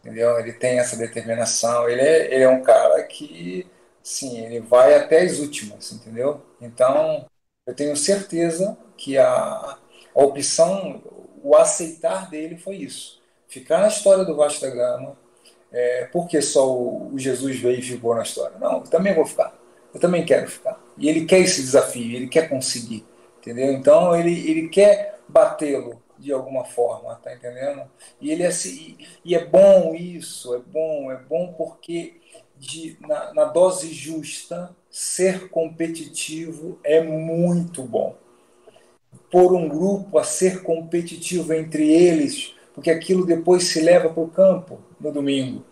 Entendeu? 0.00 0.38
Ele 0.38 0.52
tem 0.52 0.78
essa 0.78 0.96
determinação, 0.96 1.88
ele 1.88 2.00
é, 2.00 2.34
ele 2.34 2.44
é 2.44 2.48
um 2.48 2.62
cara 2.62 3.02
que 3.04 3.66
Sim, 4.02 4.44
ele 4.44 4.60
vai 4.60 4.94
até 4.94 5.20
as 5.22 5.38
últimas, 5.38 5.92
entendeu? 5.92 6.40
Então, 6.60 7.26
eu 7.66 7.74
tenho 7.74 7.96
certeza 7.96 8.76
que 8.96 9.18
a, 9.18 9.26
a 10.14 10.22
opção, 10.22 11.02
o 11.42 11.54
aceitar 11.54 12.28
dele 12.30 12.56
foi 12.56 12.76
isso. 12.76 13.20
Ficar 13.48 13.78
na 13.78 13.88
história 13.88 14.24
do 14.24 14.36
Vasco 14.36 14.62
da 14.62 14.70
Gama, 14.70 15.16
é, 15.70 16.06
porque 16.06 16.40
só 16.40 16.68
o, 16.68 17.14
o, 17.14 17.18
Jesus 17.18 17.58
veio 17.60 17.78
e 17.78 17.82
ficou 17.82 18.14
na 18.14 18.22
história. 18.22 18.58
Não, 18.58 18.78
eu 18.78 18.82
também 18.82 19.14
vou 19.14 19.26
ficar. 19.26 19.54
Eu 19.92 20.00
também 20.00 20.24
quero 20.24 20.48
ficar. 20.48 20.79
E 21.00 21.08
ele 21.08 21.24
quer 21.24 21.40
esse 21.40 21.62
desafio, 21.62 22.14
ele 22.14 22.28
quer 22.28 22.48
conseguir, 22.48 23.04
entendeu? 23.38 23.72
Então, 23.72 24.14
ele, 24.14 24.50
ele 24.50 24.68
quer 24.68 25.18
batê-lo 25.26 26.00
de 26.18 26.30
alguma 26.30 26.64
forma, 26.64 27.14
tá 27.16 27.34
entendendo? 27.34 27.82
E 28.20 28.30
ele 28.30 28.42
é 28.42 28.48
assim, 28.48 28.98
e 29.24 29.34
é 29.34 29.42
bom 29.42 29.94
isso, 29.94 30.54
é 30.54 30.58
bom, 30.58 31.10
é 31.10 31.16
bom 31.16 31.54
porque 31.56 32.20
de, 32.58 32.98
na, 33.00 33.32
na 33.32 33.44
dose 33.46 33.92
justa, 33.92 34.76
ser 34.90 35.48
competitivo 35.48 36.78
é 36.84 37.00
muito 37.00 37.82
bom. 37.82 38.14
Por 39.30 39.54
um 39.54 39.66
grupo 39.66 40.18
a 40.18 40.24
ser 40.24 40.62
competitivo 40.62 41.54
entre 41.54 41.90
eles, 41.90 42.54
porque 42.74 42.90
aquilo 42.90 43.24
depois 43.24 43.64
se 43.64 43.80
leva 43.80 44.10
para 44.10 44.22
o 44.22 44.28
campo 44.28 44.80
no 45.00 45.10
domingo, 45.10 45.64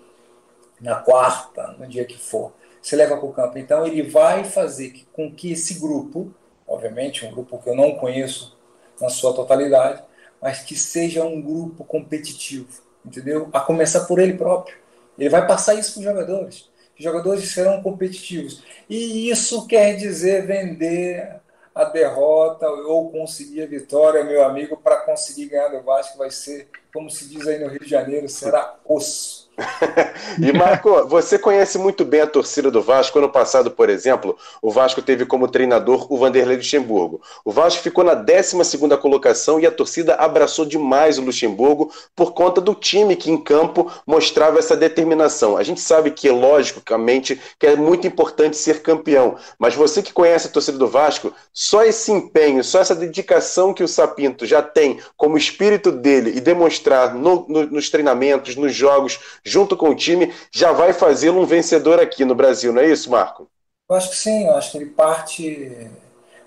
na 0.80 0.94
quarta, 0.94 1.74
no 1.78 1.86
dia 1.86 2.06
que 2.06 2.16
for, 2.16 2.52
se 2.82 2.96
leva 2.96 3.16
para 3.16 3.26
o 3.26 3.32
campo. 3.32 3.58
Então 3.58 3.86
ele 3.86 4.02
vai 4.02 4.44
fazer 4.44 5.06
com 5.12 5.30
que 5.32 5.52
esse 5.52 5.74
grupo, 5.74 6.32
obviamente 6.66 7.26
um 7.26 7.30
grupo 7.30 7.58
que 7.58 7.68
eu 7.68 7.76
não 7.76 7.94
conheço 7.96 8.56
na 9.00 9.08
sua 9.08 9.32
totalidade, 9.32 10.02
mas 10.40 10.60
que 10.60 10.76
seja 10.76 11.24
um 11.24 11.40
grupo 11.40 11.84
competitivo, 11.84 12.68
entendeu? 13.04 13.48
A 13.52 13.60
começar 13.60 14.04
por 14.06 14.18
ele 14.18 14.34
próprio. 14.34 14.76
Ele 15.18 15.28
vai 15.28 15.46
passar 15.46 15.74
isso 15.74 15.94
para 15.94 15.98
os 15.98 16.04
jogadores 16.04 16.68
jogadores 16.98 17.48
serão 17.50 17.82
competitivos. 17.82 18.62
E 18.88 19.30
isso 19.30 19.66
quer 19.66 19.94
dizer 19.94 20.46
vender 20.46 21.40
a 21.74 21.84
derrota 21.84 22.68
ou 22.68 23.10
conseguir 23.10 23.62
a 23.62 23.66
vitória, 23.66 24.24
meu 24.24 24.44
amigo, 24.44 24.76
para 24.76 24.96
conseguir 25.02 25.46
ganhar 25.46 25.68
do 25.68 25.80
Vasco 25.82 26.18
vai 26.18 26.30
ser, 26.30 26.68
como 26.92 27.08
se 27.08 27.28
diz 27.28 27.46
aí 27.46 27.58
no 27.60 27.68
Rio 27.68 27.80
de 27.80 27.88
Janeiro, 27.88 28.28
será 28.28 28.76
osso. 28.84 29.47
e 30.40 30.52
Marco, 30.52 31.06
você 31.08 31.38
conhece 31.38 31.78
muito 31.78 32.04
bem 32.04 32.20
a 32.20 32.26
torcida 32.26 32.70
do 32.70 32.80
Vasco. 32.80 33.18
Ano 33.18 33.28
passado, 33.28 33.70
por 33.70 33.88
exemplo, 33.90 34.36
o 34.62 34.70
Vasco 34.70 35.02
teve 35.02 35.26
como 35.26 35.48
treinador 35.48 36.06
o 36.12 36.16
Vanderlei 36.16 36.56
Luxemburgo. 36.56 37.20
O 37.44 37.50
Vasco 37.50 37.82
ficou 37.82 38.04
na 38.04 38.14
12 38.14 38.56
colocação 39.00 39.58
e 39.58 39.66
a 39.66 39.70
torcida 39.70 40.14
abraçou 40.14 40.64
demais 40.64 41.18
o 41.18 41.22
Luxemburgo 41.22 41.92
por 42.14 42.32
conta 42.32 42.60
do 42.60 42.74
time 42.74 43.16
que 43.16 43.30
em 43.30 43.36
campo 43.36 43.90
mostrava 44.06 44.58
essa 44.58 44.76
determinação. 44.76 45.56
A 45.56 45.62
gente 45.62 45.80
sabe 45.80 46.10
que, 46.10 46.30
logicamente, 46.30 47.40
que 47.58 47.66
é 47.66 47.76
muito 47.76 48.06
importante 48.06 48.56
ser 48.56 48.82
campeão, 48.82 49.36
mas 49.58 49.74
você 49.74 50.02
que 50.02 50.12
conhece 50.12 50.46
a 50.46 50.50
torcida 50.50 50.78
do 50.78 50.86
Vasco, 50.86 51.32
só 51.52 51.84
esse 51.84 52.12
empenho, 52.12 52.62
só 52.62 52.80
essa 52.80 52.94
dedicação 52.94 53.74
que 53.74 53.82
o 53.82 53.88
Sapinto 53.88 54.46
já 54.46 54.62
tem 54.62 55.00
como 55.16 55.36
espírito 55.36 55.90
dele 55.90 56.32
e 56.36 56.40
demonstrar 56.40 57.14
no, 57.14 57.46
no, 57.48 57.66
nos 57.66 57.90
treinamentos, 57.90 58.56
nos 58.56 58.74
jogos, 58.74 59.18
junto 59.48 59.76
com 59.76 59.88
o 59.90 59.94
time, 59.94 60.32
já 60.52 60.72
vai 60.72 60.92
fazê-lo 60.92 61.40
um 61.40 61.46
vencedor 61.46 62.00
aqui 62.00 62.24
no 62.24 62.34
Brasil, 62.34 62.72
não 62.72 62.82
é 62.82 62.86
isso, 62.90 63.10
Marco? 63.10 63.50
Eu 63.88 63.96
acho 63.96 64.10
que 64.10 64.16
sim, 64.16 64.46
eu 64.46 64.54
acho 64.54 64.72
que 64.72 64.78
ele 64.78 64.86
parte. 64.90 65.90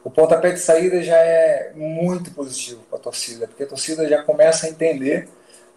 O 0.03 0.09
pontapé 0.09 0.51
de 0.51 0.59
saída 0.59 1.01
já 1.03 1.17
é 1.17 1.71
muito 1.75 2.31
positivo 2.31 2.83
para 2.89 2.97
a 2.99 3.01
torcida, 3.01 3.47
porque 3.47 3.63
a 3.63 3.67
torcida 3.67 4.07
já 4.07 4.23
começa 4.23 4.65
a 4.65 4.69
entender 4.69 5.27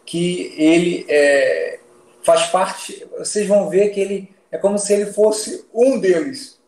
que 0.04 0.54
ele 0.56 1.06
é, 1.08 1.78
faz 2.22 2.46
parte. 2.46 3.06
Vocês 3.18 3.46
vão 3.46 3.68
ver 3.68 3.90
que 3.90 4.00
ele 4.00 4.34
é 4.50 4.58
como 4.58 4.78
se 4.78 4.92
ele 4.92 5.06
fosse 5.06 5.66
um 5.74 5.98
deles. 5.98 6.58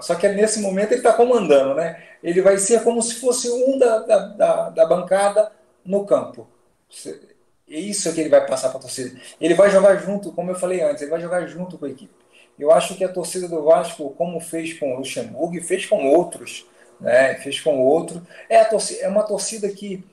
Só 0.00 0.14
que 0.14 0.28
nesse 0.28 0.60
momento 0.60 0.92
ele 0.92 1.00
está 1.00 1.12
comandando, 1.12 1.74
né? 1.74 2.02
Ele 2.22 2.40
vai 2.42 2.58
ser 2.58 2.82
como 2.82 3.02
se 3.02 3.16
fosse 3.16 3.50
um 3.50 3.78
da, 3.78 3.98
da, 4.00 4.18
da, 4.18 4.70
da 4.70 4.86
bancada 4.86 5.52
no 5.84 6.04
campo. 6.04 6.48
É 7.72 7.80
isso 7.80 8.12
que 8.12 8.20
ele 8.20 8.28
vai 8.28 8.46
passar 8.46 8.68
para 8.68 8.78
a 8.78 8.82
torcida. 8.82 9.18
Ele 9.40 9.54
vai 9.54 9.70
jogar 9.70 9.96
junto, 9.96 10.30
como 10.32 10.50
eu 10.50 10.54
falei 10.54 10.82
antes, 10.82 11.00
ele 11.00 11.10
vai 11.10 11.20
jogar 11.22 11.46
junto 11.46 11.78
com 11.78 11.86
a 11.86 11.88
equipe. 11.88 12.12
Eu 12.58 12.70
acho 12.70 12.94
que 12.96 13.02
a 13.02 13.08
torcida 13.08 13.48
do 13.48 13.62
Vasco, 13.64 14.10
como 14.10 14.38
fez 14.40 14.78
com 14.78 14.92
o 14.92 14.98
Luxemburgo, 14.98 15.58
fez 15.62 15.86
com 15.86 16.06
outros, 16.06 16.66
né? 17.00 17.34
fez 17.36 17.60
com 17.60 17.80
outro, 17.80 18.26
é, 18.46 18.62
torcida, 18.62 19.00
é 19.00 19.08
uma 19.08 19.22
torcida 19.22 19.70
que, 19.70 20.04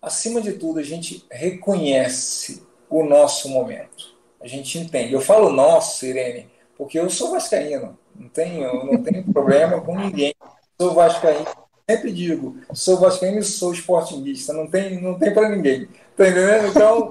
acima 0.00 0.40
de 0.40 0.52
tudo, 0.52 0.78
a 0.78 0.84
gente 0.84 1.24
reconhece 1.28 2.62
o 2.88 3.02
nosso 3.02 3.48
momento. 3.48 4.14
A 4.40 4.46
gente 4.46 4.78
entende. 4.78 5.12
Eu 5.12 5.20
falo 5.20 5.50
nosso, 5.50 6.06
Irene, 6.06 6.48
porque 6.78 6.96
eu 6.96 7.10
sou 7.10 7.32
vascaíno. 7.32 7.98
Não 8.14 8.28
tenho, 8.28 8.84
não 8.84 9.02
tenho 9.02 9.24
problema 9.34 9.80
com 9.80 9.98
ninguém. 9.98 10.32
Sou 10.80 10.94
vascaíno. 10.94 11.46
Sempre 11.90 12.12
digo, 12.12 12.56
sou 12.72 12.98
vascaíno 12.98 13.40
e 13.40 13.42
sou 13.42 13.72
esportinguista. 13.72 14.52
Não 14.52 14.68
tem, 14.68 15.02
não 15.02 15.18
tem 15.18 15.34
para 15.34 15.48
ninguém. 15.48 15.88
Tá 16.16 16.28
entendendo? 16.28 16.68
Então, 16.68 17.10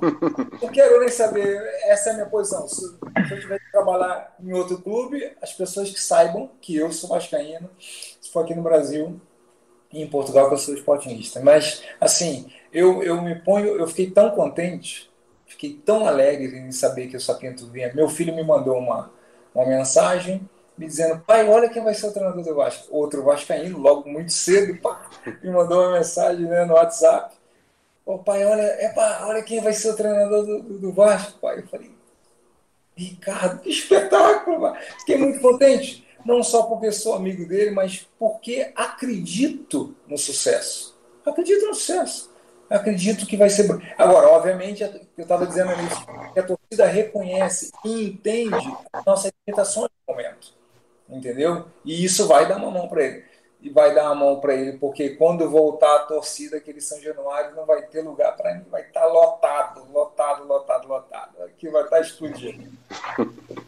não 0.62 0.70
quero 0.70 1.00
nem 1.02 1.10
saber. 1.10 1.62
Essa 1.84 2.10
é 2.10 2.12
a 2.14 2.16
minha 2.16 2.26
posição. 2.26 2.68
Se, 2.68 2.88
se 2.88 3.34
eu 3.34 3.40
tiver 3.40 3.60
que 3.60 3.72
trabalhar 3.72 4.34
em 4.40 4.54
outro 4.54 4.82
clube, 4.82 5.32
as 5.42 5.52
pessoas 5.52 5.90
que 5.90 6.00
saibam 6.00 6.50
que 6.62 6.78
eu 6.78 6.92
sou 6.92 7.10
vascaíno, 7.10 7.70
se 7.80 8.32
for 8.32 8.46
aqui 8.46 8.56
no 8.56 8.64
Brasil 8.64 9.20
e 9.92 10.02
em 10.02 10.08
Portugal, 10.08 10.48
que 10.48 10.54
eu 10.54 10.58
sou 10.58 10.74
esportinista. 10.74 11.42
Mas, 11.42 11.84
assim, 12.00 12.50
eu, 12.72 13.04
eu 13.04 13.22
me 13.22 13.36
ponho, 13.36 13.76
eu 13.76 13.88
fiquei 13.88 14.10
tão 14.10 14.32
contente, 14.32 15.12
fiquei 15.46 15.74
tão 15.86 16.08
alegre 16.08 16.58
em 16.58 16.72
saber 16.72 17.08
que 17.08 17.18
o 17.18 17.22
Sapinto 17.22 17.68
vinha. 17.68 17.94
Meu 17.94 18.08
filho 18.08 18.34
me 18.34 18.44
mandou 18.44 18.78
uma, 18.78 19.12
uma 19.54 19.66
mensagem 19.66 20.50
me 20.78 20.88
dizendo, 20.88 21.22
pai, 21.28 21.48
olha 21.48 21.70
quem 21.70 21.84
vai 21.84 21.94
ser 21.94 22.08
o 22.08 22.12
treinador 22.12 22.42
do 22.42 22.56
Vasco. 22.56 22.88
Outro 22.90 23.24
vascaíno, 23.24 23.78
logo 23.78 24.10
muito 24.10 24.32
cedo, 24.32 24.76
pá, 24.82 25.08
me 25.44 25.52
mandou 25.52 25.82
uma 25.84 25.98
mensagem 25.98 26.46
né, 26.46 26.66
no 26.66 26.74
WhatsApp 26.74 27.36
Ô 28.06 28.18
pai, 28.18 28.46
olha, 28.46 28.84
epa, 28.84 29.26
olha 29.26 29.44
quem 29.44 29.62
vai 29.62 29.74
ser 29.74 29.92
o 29.92 29.96
treinador 29.96 30.46
do, 30.46 30.62
do, 30.62 30.80
do 30.80 30.92
Vasco, 30.92 31.40
pai. 31.40 31.60
Eu 31.60 31.68
falei, 31.68 31.92
Ricardo, 32.96 33.62
que 33.62 33.70
espetáculo, 33.70 34.62
pai. 34.62 34.82
Fiquei 35.00 35.18
muito 35.18 35.40
contente. 35.40 36.06
Não 36.26 36.42
só 36.42 36.64
porque 36.64 36.92
sou 36.92 37.16
amigo 37.16 37.46
dele, 37.46 37.72
mas 37.72 38.08
porque 38.18 38.72
acredito 38.76 39.96
no 40.08 40.18
sucesso. 40.18 40.98
Acredito 41.26 41.66
no 41.66 41.74
sucesso. 41.74 42.32
Acredito 42.70 43.26
que 43.26 43.38
vai 43.38 43.50
ser. 43.50 43.70
Agora, 43.98 44.30
obviamente, 44.30 44.84
eu 44.84 45.02
estava 45.18 45.46
dizendo 45.46 45.72
isso, 45.84 46.06
que 46.34 46.40
a 46.40 46.44
torcida 46.44 46.88
reconhece 46.88 47.72
e 47.86 48.06
entende 48.06 48.74
nossas 49.06 49.32
limitações 49.46 49.90
no 50.08 50.14
momento. 50.14 50.54
Entendeu? 51.10 51.68
E 51.86 52.04
isso 52.04 52.28
vai 52.28 52.48
dar 52.48 52.58
uma 52.58 52.72
mão 52.72 52.88
para 52.88 53.04
ele. 53.04 53.24
E 53.64 53.70
vai 53.70 53.96
dar 53.96 54.08
a 54.08 54.16
mão 54.16 54.42
para 54.42 54.54
ele, 54.54 54.78
porque 54.78 55.12
quando 55.12 55.50
voltar 55.50 55.96
a 55.96 56.00
torcida, 56.00 56.58
aquele 56.58 56.82
São 56.82 57.00
Januário 57.00 57.56
não 57.56 57.66
vai 57.66 57.82
ter 57.84 58.02
lugar 58.02 58.36
para 58.36 58.56
mim, 58.56 58.66
vai 58.70 58.82
estar 58.82 59.00
tá 59.00 59.08
lotado, 59.08 59.90
lotado, 59.90 60.46
lotado, 60.46 60.86
lotado. 60.86 61.44
Aqui 61.44 61.70
vai 61.70 61.84
estar 61.84 61.96
tá 61.96 62.02
explodindo. 62.02 62.70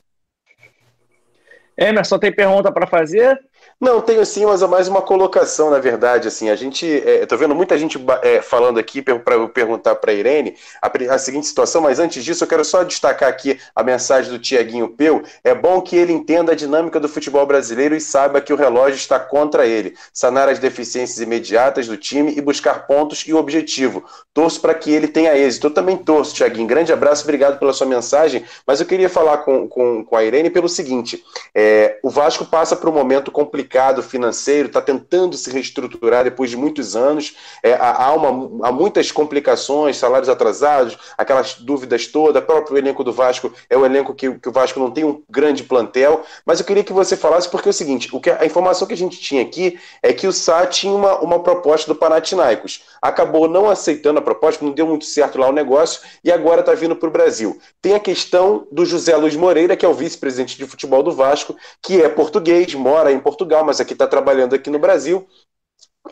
Emerson, 1.77 2.19
tem 2.19 2.35
pergunta 2.35 2.71
para 2.73 2.85
fazer? 2.85 3.39
Não, 3.79 3.99
tenho 3.99 4.25
sim, 4.25 4.45
mas 4.45 4.61
é 4.61 4.67
mais 4.67 4.87
uma 4.87 5.01
colocação, 5.01 5.69
na 5.69 5.79
verdade. 5.79 6.29
Assim, 6.29 6.49
a 6.49 6.55
gente, 6.55 6.85
é, 7.05 7.25
tô 7.25 7.35
vendo 7.35 7.53
muita 7.53 7.77
gente 7.77 7.99
é, 8.21 8.41
falando 8.41 8.79
aqui 8.79 9.01
para 9.01 9.35
eu 9.35 9.49
perguntar 9.49 9.95
para 9.95 10.13
Irene 10.13 10.55
a, 10.81 10.89
a, 11.13 11.17
seguinte 11.17 11.45
situação, 11.45 11.81
mas 11.81 11.99
antes 11.99 12.23
disso 12.23 12.45
eu 12.45 12.47
quero 12.47 12.63
só 12.63 12.83
destacar 12.83 13.27
aqui 13.27 13.59
a 13.75 13.83
mensagem 13.83 14.31
do 14.31 14.39
Tiaguinho 14.39 14.87
Peu. 14.87 15.23
É 15.43 15.53
bom 15.53 15.81
que 15.81 15.97
ele 15.97 16.13
entenda 16.13 16.53
a 16.53 16.55
dinâmica 16.55 17.01
do 17.01 17.09
futebol 17.09 17.45
brasileiro 17.45 17.93
e 17.93 17.99
saiba 17.99 18.39
que 18.39 18.53
o 18.53 18.55
relógio 18.55 18.95
está 18.95 19.19
contra 19.19 19.67
ele. 19.67 19.93
Sanar 20.13 20.47
as 20.47 20.57
deficiências 20.57 21.19
imediatas 21.19 21.85
do 21.85 21.97
time 21.97 22.33
e 22.33 22.39
buscar 22.39 22.87
pontos 22.87 23.25
e 23.27 23.33
o 23.33 23.37
objetivo. 23.37 24.05
Torço 24.33 24.61
para 24.61 24.73
que 24.73 24.89
ele 24.89 25.09
tenha 25.09 25.37
êxito. 25.37 25.67
Eu 25.67 25.71
também 25.71 25.97
torço, 25.97 26.33
Tiaguinho. 26.33 26.65
Grande 26.65 26.93
abraço, 26.93 27.23
obrigado 27.23 27.59
pela 27.59 27.73
sua 27.73 27.87
mensagem. 27.87 28.45
Mas 28.65 28.79
eu 28.79 28.85
queria 28.85 29.09
falar 29.09 29.39
com, 29.39 29.67
com, 29.67 30.05
com 30.05 30.15
a 30.15 30.23
Irene 30.23 30.49
pelo 30.49 30.69
seguinte: 30.69 31.21
é, 31.53 31.99
o 32.01 32.09
Vasco 32.09 32.45
passa 32.45 32.73
por 32.73 32.87
um 32.87 32.93
momento 32.93 33.31
complicado 33.31 33.64
complicado 33.65 34.03
financeiro, 34.03 34.67
está 34.67 34.81
tentando 34.81 35.35
se 35.35 35.49
reestruturar 35.49 36.23
depois 36.23 36.49
de 36.49 36.57
muitos 36.57 36.95
anos. 36.95 37.35
É, 37.63 37.73
há, 37.73 38.13
uma, 38.13 38.67
há 38.67 38.71
muitas 38.71 39.11
complicações, 39.11 39.97
salários 39.97 40.29
atrasados, 40.29 40.97
aquelas 41.17 41.55
dúvidas 41.55 42.05
todas. 42.07 42.41
O 42.41 42.45
próprio 42.45 42.77
elenco 42.77 43.03
do 43.03 43.11
Vasco 43.11 43.51
é 43.69 43.77
um 43.77 43.85
elenco 43.85 44.13
que, 44.13 44.31
que, 44.39 44.49
o 44.49 44.51
Vasco 44.51 44.79
não 44.79 44.91
tem 44.91 45.03
um 45.03 45.23
grande 45.29 45.63
plantel. 45.63 46.23
Mas 46.45 46.59
eu 46.59 46.65
queria 46.65 46.83
que 46.83 46.93
você 46.93 47.17
falasse, 47.17 47.49
porque 47.49 47.69
é 47.69 47.71
o 47.71 47.73
seguinte: 47.73 48.09
o 48.11 48.19
que, 48.19 48.29
a 48.29 48.45
informação 48.45 48.87
que 48.87 48.93
a 48.93 48.97
gente 48.97 49.19
tinha 49.19 49.41
aqui 49.41 49.79
é 50.03 50.13
que 50.13 50.27
o 50.27 50.31
Sá 50.31 50.65
tinha 50.67 50.93
uma, 50.93 51.19
uma 51.19 51.39
proposta 51.39 51.91
do 51.91 51.97
Panathinaikos. 51.97 52.83
Acabou 53.01 53.47
não 53.47 53.69
aceitando 53.69 54.19
a 54.19 54.21
proposta, 54.21 54.63
não 54.63 54.71
deu 54.71 54.85
muito 54.85 55.05
certo 55.05 55.39
lá 55.39 55.49
o 55.49 55.53
negócio 55.53 56.01
e 56.23 56.31
agora 56.31 56.59
está 56.59 56.73
vindo 56.73 56.95
para 56.95 57.09
o 57.09 57.11
Brasil. 57.11 57.59
Tem 57.81 57.93
a 57.93 57.99
questão 57.99 58.67
do 58.71 58.85
José 58.85 59.15
Luiz 59.15 59.35
Moreira, 59.35 59.75
que 59.75 59.85
é 59.85 59.89
o 59.89 59.93
vice-presidente 59.93 60.57
de 60.57 60.65
futebol 60.67 61.01
do 61.01 61.11
Vasco, 61.11 61.55
que 61.81 62.01
é 62.01 62.09
português, 62.09 62.73
mora 62.75 63.11
em 63.11 63.19
Portugal 63.19 63.54
Portugal, 63.55 63.63
mas 63.63 63.79
aqui 63.79 63.93
está 63.93 64.07
trabalhando 64.07 64.55
aqui 64.55 64.69
no 64.69 64.79
Brasil. 64.79 65.25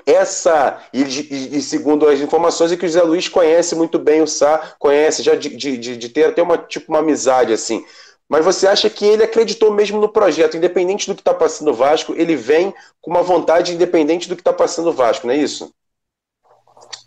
Essa, 0.05 0.81
e, 0.91 1.03
e, 1.03 1.57
e, 1.57 1.61
segundo 1.61 2.07
as 2.07 2.19
informações, 2.19 2.71
é 2.71 2.77
que 2.77 2.85
o 2.85 2.87
José 2.87 3.03
Luiz 3.03 3.27
conhece 3.27 3.75
muito 3.75 3.99
bem 3.99 4.21
o 4.21 4.27
Sá, 4.27 4.73
conhece 4.79 5.21
já 5.21 5.35
de, 5.35 5.49
de, 5.55 5.97
de 5.97 6.09
ter 6.09 6.25
até 6.25 6.41
uma, 6.41 6.57
tipo, 6.57 6.91
uma 6.91 6.99
amizade 6.99 7.53
assim. 7.53 7.85
Mas 8.27 8.43
você 8.43 8.65
acha 8.65 8.89
que 8.89 9.05
ele 9.05 9.23
acreditou 9.23 9.71
mesmo 9.71 9.99
no 9.99 10.09
projeto, 10.09 10.57
independente 10.57 11.07
do 11.07 11.13
que 11.13 11.21
está 11.21 11.33
passando 11.33 11.69
o 11.69 11.73
Vasco, 11.73 12.13
ele 12.15 12.35
vem 12.35 12.73
com 13.01 13.11
uma 13.11 13.21
vontade 13.21 13.73
independente 13.73 14.27
do 14.27 14.35
que 14.35 14.41
está 14.41 14.53
passando 14.53 14.89
o 14.89 14.93
Vasco, 14.93 15.27
não 15.27 15.33
é 15.33 15.37
isso? 15.37 15.71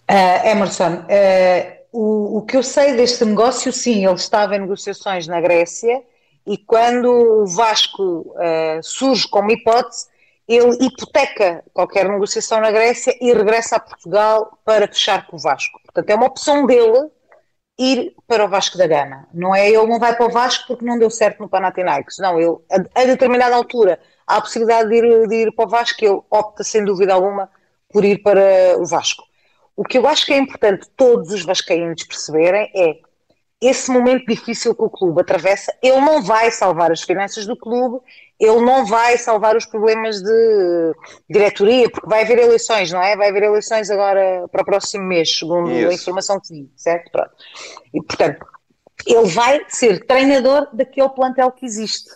Uh, 0.09 0.47
Emerson, 0.47 1.01
uh, 1.01 1.77
o, 1.91 2.39
o 2.39 2.43
que 2.43 2.57
eu 2.57 2.63
sei 2.63 2.95
deste 2.95 3.25
negócio, 3.25 3.73
sim, 3.73 4.07
ele 4.07 4.15
estava 4.15 4.55
em 4.55 4.61
negociações 4.61 5.27
na 5.27 5.41
Grécia 5.41 6.01
e 6.47 6.57
quando 6.57 7.11
o 7.11 7.47
Vasco 7.47 8.03
uh, 8.03 8.81
surge 8.81 9.27
como 9.27 9.51
hipótese, 9.51 10.07
ele 10.49 10.77
hipoteca 10.81 11.65
qualquer 11.73 12.09
negociação 12.09 12.61
na 12.61 12.71
Grécia 12.71 13.17
e 13.21 13.33
regressa 13.33 13.77
a 13.77 13.81
Portugal 13.81 14.59
para 14.65 14.87
fechar 14.87 15.27
com 15.27 15.37
o 15.37 15.41
Vasco. 15.41 15.81
Portanto, 15.83 16.11
é 16.11 16.15
uma 16.15 16.27
opção 16.27 16.65
dele 16.67 17.11
ir 17.79 18.15
para 18.27 18.45
o 18.45 18.49
Vasco 18.49 18.79
da 18.79 18.87
Gama. 18.87 19.27
Não 19.35 19.55
é 19.55 19.69
ele 19.69 19.87
não 19.87 19.99
vai 19.99 20.17
para 20.17 20.27
o 20.27 20.31
Vasco 20.31 20.67
porque 20.69 20.85
não 20.85 20.99
deu 20.99 21.11
certo 21.11 21.41
no 21.41 21.49
Panathinaikos. 21.49 22.19
Não, 22.19 22.41
ele, 22.41 22.57
a, 22.71 23.03
a 23.03 23.05
determinada 23.05 23.55
altura 23.57 23.99
há 24.27 24.37
a 24.37 24.41
possibilidade 24.41 24.89
de 24.89 24.97
ir, 24.97 25.29
de 25.29 25.35
ir 25.35 25.53
para 25.53 25.67
o 25.67 25.69
Vasco 25.69 26.05
ele 26.05 26.21
opta, 26.31 26.65
sem 26.65 26.85
dúvida 26.85 27.15
alguma, 27.15 27.51
por 27.91 28.05
ir 28.05 28.23
para 28.23 28.79
o 28.79 28.87
Vasco. 28.87 29.25
O 29.77 29.85
que 29.85 29.99
eu 29.99 30.07
acho 30.07 30.25
que 30.25 30.33
é 30.33 30.39
importante 30.39 30.89
todos 30.97 31.31
os 31.33 31.45
vascaínos 31.45 32.03
perceberem 32.05 32.71
é 32.75 32.99
esse 33.61 33.91
momento 33.91 34.27
difícil 34.27 34.75
que 34.75 34.83
o 34.83 34.91
clube 34.91 35.21
atravessa, 35.21 35.75
ele 35.83 36.01
não 36.01 36.23
vai 36.23 36.51
salvar 36.51 36.93
as 36.93 37.03
finanças 37.03 37.47
do 37.47 37.57
clube, 37.57 38.05
ele 38.39 38.61
não 38.61 38.85
vai 38.85 39.17
salvar 39.17 39.57
os 39.57 39.65
problemas 39.65 40.21
de 40.21 40.95
diretoria, 41.29 41.89
porque 41.91 42.07
vai 42.07 42.23
haver 42.23 42.39
eleições, 42.39 42.93
não 42.93 43.01
é? 43.01 43.17
Vai 43.17 43.31
haver 43.31 43.45
eleições 43.45 43.91
agora 43.91 44.47
para 44.49 44.63
o 44.63 44.65
próximo 44.65 45.05
mês, 45.05 45.39
segundo 45.39 45.71
Isso. 45.71 45.89
a 45.89 45.95
informação 45.95 46.39
que 46.39 46.53
vi, 46.53 46.71
certo? 46.77 47.11
Pronto. 47.11 47.31
E, 47.95 48.03
portanto, 48.03 48.47
ele 49.07 49.27
vai 49.29 49.65
ser 49.69 50.05
treinador 50.05 50.69
daquele 50.75 51.09
plantel 51.09 51.51
que 51.51 51.65
existe. 51.65 52.11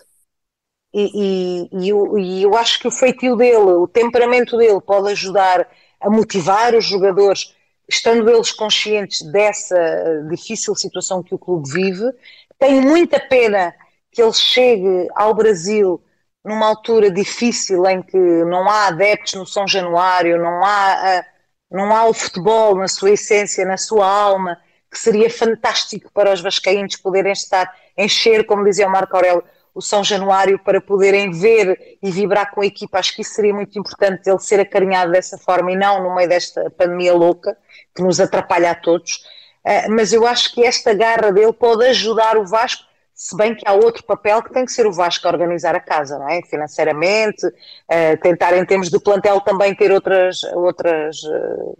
E, 0.93 1.69
e, 1.71 1.85
e, 1.85 1.89
eu, 1.89 2.17
e 2.19 2.43
eu 2.43 2.55
acho 2.55 2.79
que 2.79 2.87
o 2.87 2.91
feitio 2.91 3.35
dele, 3.35 3.55
o 3.55 3.87
temperamento 3.87 4.57
dele 4.57 4.81
pode 4.81 5.09
ajudar 5.11 5.67
a 5.99 6.09
motivar 6.09 6.75
os 6.75 6.85
jogadores 6.85 7.55
estando 7.91 8.29
eles 8.29 8.53
conscientes 8.53 9.21
dessa 9.21 10.23
difícil 10.29 10.73
situação 10.75 11.21
que 11.21 11.35
o 11.35 11.37
clube 11.37 11.69
vive, 11.69 12.09
tenho 12.57 12.81
muita 12.81 13.19
pena 13.19 13.75
que 14.09 14.21
ele 14.21 14.33
chegue 14.33 15.07
ao 15.13 15.33
Brasil 15.33 16.01
numa 16.43 16.67
altura 16.67 17.11
difícil 17.11 17.85
em 17.85 18.01
que 18.01 18.17
não 18.17 18.67
há 18.69 18.87
adeptos 18.87 19.33
no 19.33 19.45
São 19.45 19.67
Januário, 19.67 20.41
não 20.41 20.63
há, 20.63 21.23
não 21.69 21.93
há 21.93 22.05
o 22.05 22.13
futebol 22.13 22.75
na 22.75 22.87
sua 22.87 23.11
essência, 23.11 23.65
na 23.65 23.77
sua 23.77 24.07
alma, 24.07 24.57
que 24.89 24.97
seria 24.97 25.29
fantástico 25.29 26.09
para 26.13 26.33
os 26.33 26.41
vascaínos 26.41 26.95
poderem 26.95 27.33
estar, 27.33 27.71
encher, 27.97 28.45
como 28.45 28.63
dizia 28.63 28.87
o 28.87 28.91
Marco 28.91 29.15
Aurélio, 29.15 29.43
o 29.73 29.81
São 29.81 30.03
Januário 30.03 30.59
para 30.59 30.81
poderem 30.81 31.31
ver 31.31 31.97
e 32.01 32.11
vibrar 32.11 32.51
com 32.51 32.61
a 32.61 32.65
equipa. 32.65 32.99
Acho 32.99 33.15
que 33.15 33.21
isso 33.21 33.33
seria 33.33 33.53
muito 33.53 33.77
importante, 33.77 34.29
ele 34.29 34.39
ser 34.39 34.59
acarinhado 34.59 35.11
dessa 35.11 35.37
forma 35.37 35.71
e 35.71 35.75
não 35.75 36.03
no 36.03 36.15
meio 36.15 36.27
desta 36.27 36.69
pandemia 36.71 37.13
louca 37.13 37.57
que 37.95 38.01
nos 38.01 38.19
atrapalha 38.19 38.71
a 38.71 38.75
todos. 38.75 39.23
Uh, 39.65 39.91
mas 39.91 40.11
eu 40.11 40.25
acho 40.25 40.53
que 40.53 40.63
esta 40.63 40.93
garra 40.93 41.31
dele 41.31 41.53
pode 41.53 41.85
ajudar 41.85 42.37
o 42.37 42.45
Vasco, 42.45 42.83
se 43.13 43.37
bem 43.37 43.53
que 43.53 43.67
há 43.67 43.73
outro 43.73 44.03
papel 44.03 44.41
que 44.41 44.51
tem 44.51 44.65
que 44.65 44.71
ser 44.71 44.87
o 44.87 44.91
Vasco 44.91 45.27
a 45.27 45.31
organizar 45.31 45.75
a 45.75 45.79
casa, 45.79 46.17
não 46.17 46.27
é? 46.27 46.41
Financeiramente, 46.43 47.45
uh, 47.45 48.17
tentar 48.21 48.57
em 48.57 48.65
termos 48.65 48.89
de 48.89 48.99
plantel 48.99 49.39
também 49.41 49.75
ter 49.75 49.91
outras, 49.91 50.43
outras 50.55 51.21
uh, 51.23 51.77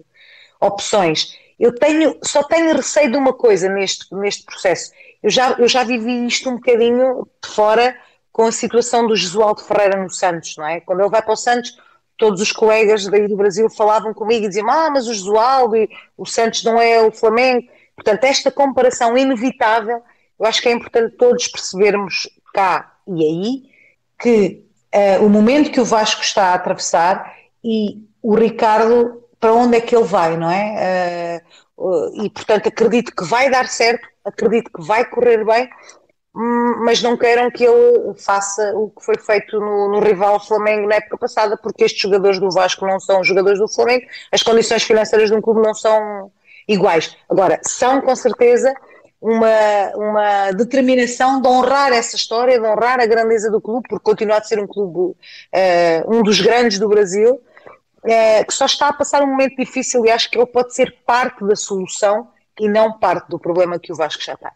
opções. 0.59 1.35
Eu 1.59 1.73
tenho, 1.73 2.17
só 2.23 2.43
tenho 2.43 2.75
receio 2.75 3.11
de 3.11 3.17
uma 3.17 3.33
coisa 3.33 3.67
neste, 3.69 4.13
neste 4.13 4.45
processo. 4.45 4.91
Eu 5.21 5.29
já, 5.29 5.51
eu 5.51 5.67
já 5.67 5.83
vivi 5.83 6.25
isto 6.25 6.49
um 6.49 6.55
bocadinho 6.55 7.27
de 7.43 7.49
fora 7.49 7.95
com 8.31 8.45
a 8.45 8.51
situação 8.51 9.05
do 9.05 9.15
Jesualdo 9.15 9.61
Ferreira 9.61 10.01
no 10.01 10.09
Santos, 10.09 10.55
não 10.57 10.65
é? 10.65 10.79
Quando 10.79 11.01
ele 11.01 11.09
vai 11.09 11.21
para 11.21 11.33
o 11.33 11.35
Santos, 11.37 11.77
todos 12.21 12.39
os 12.39 12.51
colegas 12.51 13.07
daí 13.07 13.27
do 13.27 13.35
Brasil 13.35 13.67
falavam 13.67 14.13
comigo 14.13 14.45
e 14.45 14.47
diziam: 14.47 14.69
Ah, 14.69 14.91
mas 14.91 15.07
o 15.07 15.13
Jesualdo 15.13 15.75
e 15.75 15.89
o 16.15 16.23
Santos 16.23 16.63
não 16.63 16.79
é 16.79 17.01
o 17.01 17.11
Flamengo. 17.11 17.67
Portanto, 17.95 18.23
esta 18.25 18.51
comparação 18.51 19.17
inevitável, 19.17 20.03
eu 20.39 20.45
acho 20.45 20.61
que 20.61 20.69
é 20.69 20.71
importante 20.71 21.17
todos 21.17 21.47
percebermos 21.47 22.29
cá 22.53 22.93
e 23.07 23.23
aí 23.23 23.63
que 24.19 24.63
uh, 24.93 25.25
o 25.25 25.29
momento 25.29 25.71
que 25.71 25.81
o 25.81 25.85
Vasco 25.85 26.21
está 26.21 26.49
a 26.49 26.53
atravessar 26.53 27.33
e 27.63 27.97
o 28.21 28.35
Ricardo 28.35 29.23
para 29.39 29.53
onde 29.53 29.77
é 29.77 29.81
que 29.81 29.95
ele 29.95 30.05
vai, 30.05 30.37
não 30.37 30.51
é? 30.51 31.41
Uh, 31.75 32.23
e 32.23 32.29
portanto 32.29 32.67
acredito 32.67 33.15
que 33.15 33.25
vai 33.25 33.49
dar 33.49 33.67
certo, 33.67 34.07
acredito 34.23 34.69
que 34.71 34.83
vai 34.83 35.03
correr 35.05 35.43
bem, 35.43 35.67
mas 36.33 37.01
não 37.01 37.17
queiram 37.17 37.51
que 37.51 37.63
ele 37.63 38.13
faça 38.17 38.73
o 38.75 38.89
que 38.89 39.03
foi 39.03 39.17
feito 39.17 39.59
no, 39.59 39.89
no, 39.89 39.99
rival 39.99 40.39
Flamengo 40.39 40.87
na 40.87 40.95
época 40.95 41.17
passada, 41.17 41.57
porque 41.57 41.83
estes 41.83 42.01
jogadores 42.01 42.39
do 42.39 42.49
Vasco 42.49 42.85
não 42.85 42.99
são 42.99 43.23
jogadores 43.23 43.59
do 43.59 43.67
Flamengo, 43.67 44.05
as 44.31 44.41
condições 44.41 44.83
financeiras 44.83 45.29
de 45.29 45.35
um 45.35 45.41
clube 45.41 45.61
não 45.61 45.73
são 45.73 46.31
iguais. 46.67 47.17
Agora, 47.29 47.59
são 47.63 47.99
com 48.01 48.15
certeza 48.15 48.73
uma, 49.19 49.91
uma 49.95 50.51
determinação 50.51 51.41
de 51.41 51.47
honrar 51.47 51.91
essa 51.91 52.15
história, 52.15 52.59
de 52.59 52.65
honrar 52.65 52.99
a 53.01 53.05
grandeza 53.05 53.51
do 53.51 53.59
clube, 53.59 53.87
porque 53.89 54.03
continua 54.03 54.37
a 54.37 54.43
ser 54.43 54.59
um 54.59 54.67
clube, 54.67 54.99
uh, 54.99 55.15
um 56.07 56.23
dos 56.23 56.39
grandes 56.39 56.79
do 56.79 56.87
Brasil, 56.87 57.41
é, 58.03 58.43
que 58.43 58.53
só 58.53 58.65
está 58.65 58.87
a 58.87 58.93
passar 58.93 59.21
um 59.21 59.27
momento 59.27 59.55
difícil 59.57 60.05
e 60.05 60.09
acho 60.09 60.31
que 60.31 60.37
ele 60.37 60.47
pode 60.47 60.73
ser 60.73 60.95
parte 61.05 61.45
da 61.45 61.55
solução 61.55 62.29
e 62.59 62.67
não 62.67 62.97
parte 62.97 63.29
do 63.29 63.37
problema 63.37 63.77
que 63.77 63.91
o 63.91 63.95
Vasco 63.95 64.23
já 64.23 64.33
está. 64.33 64.51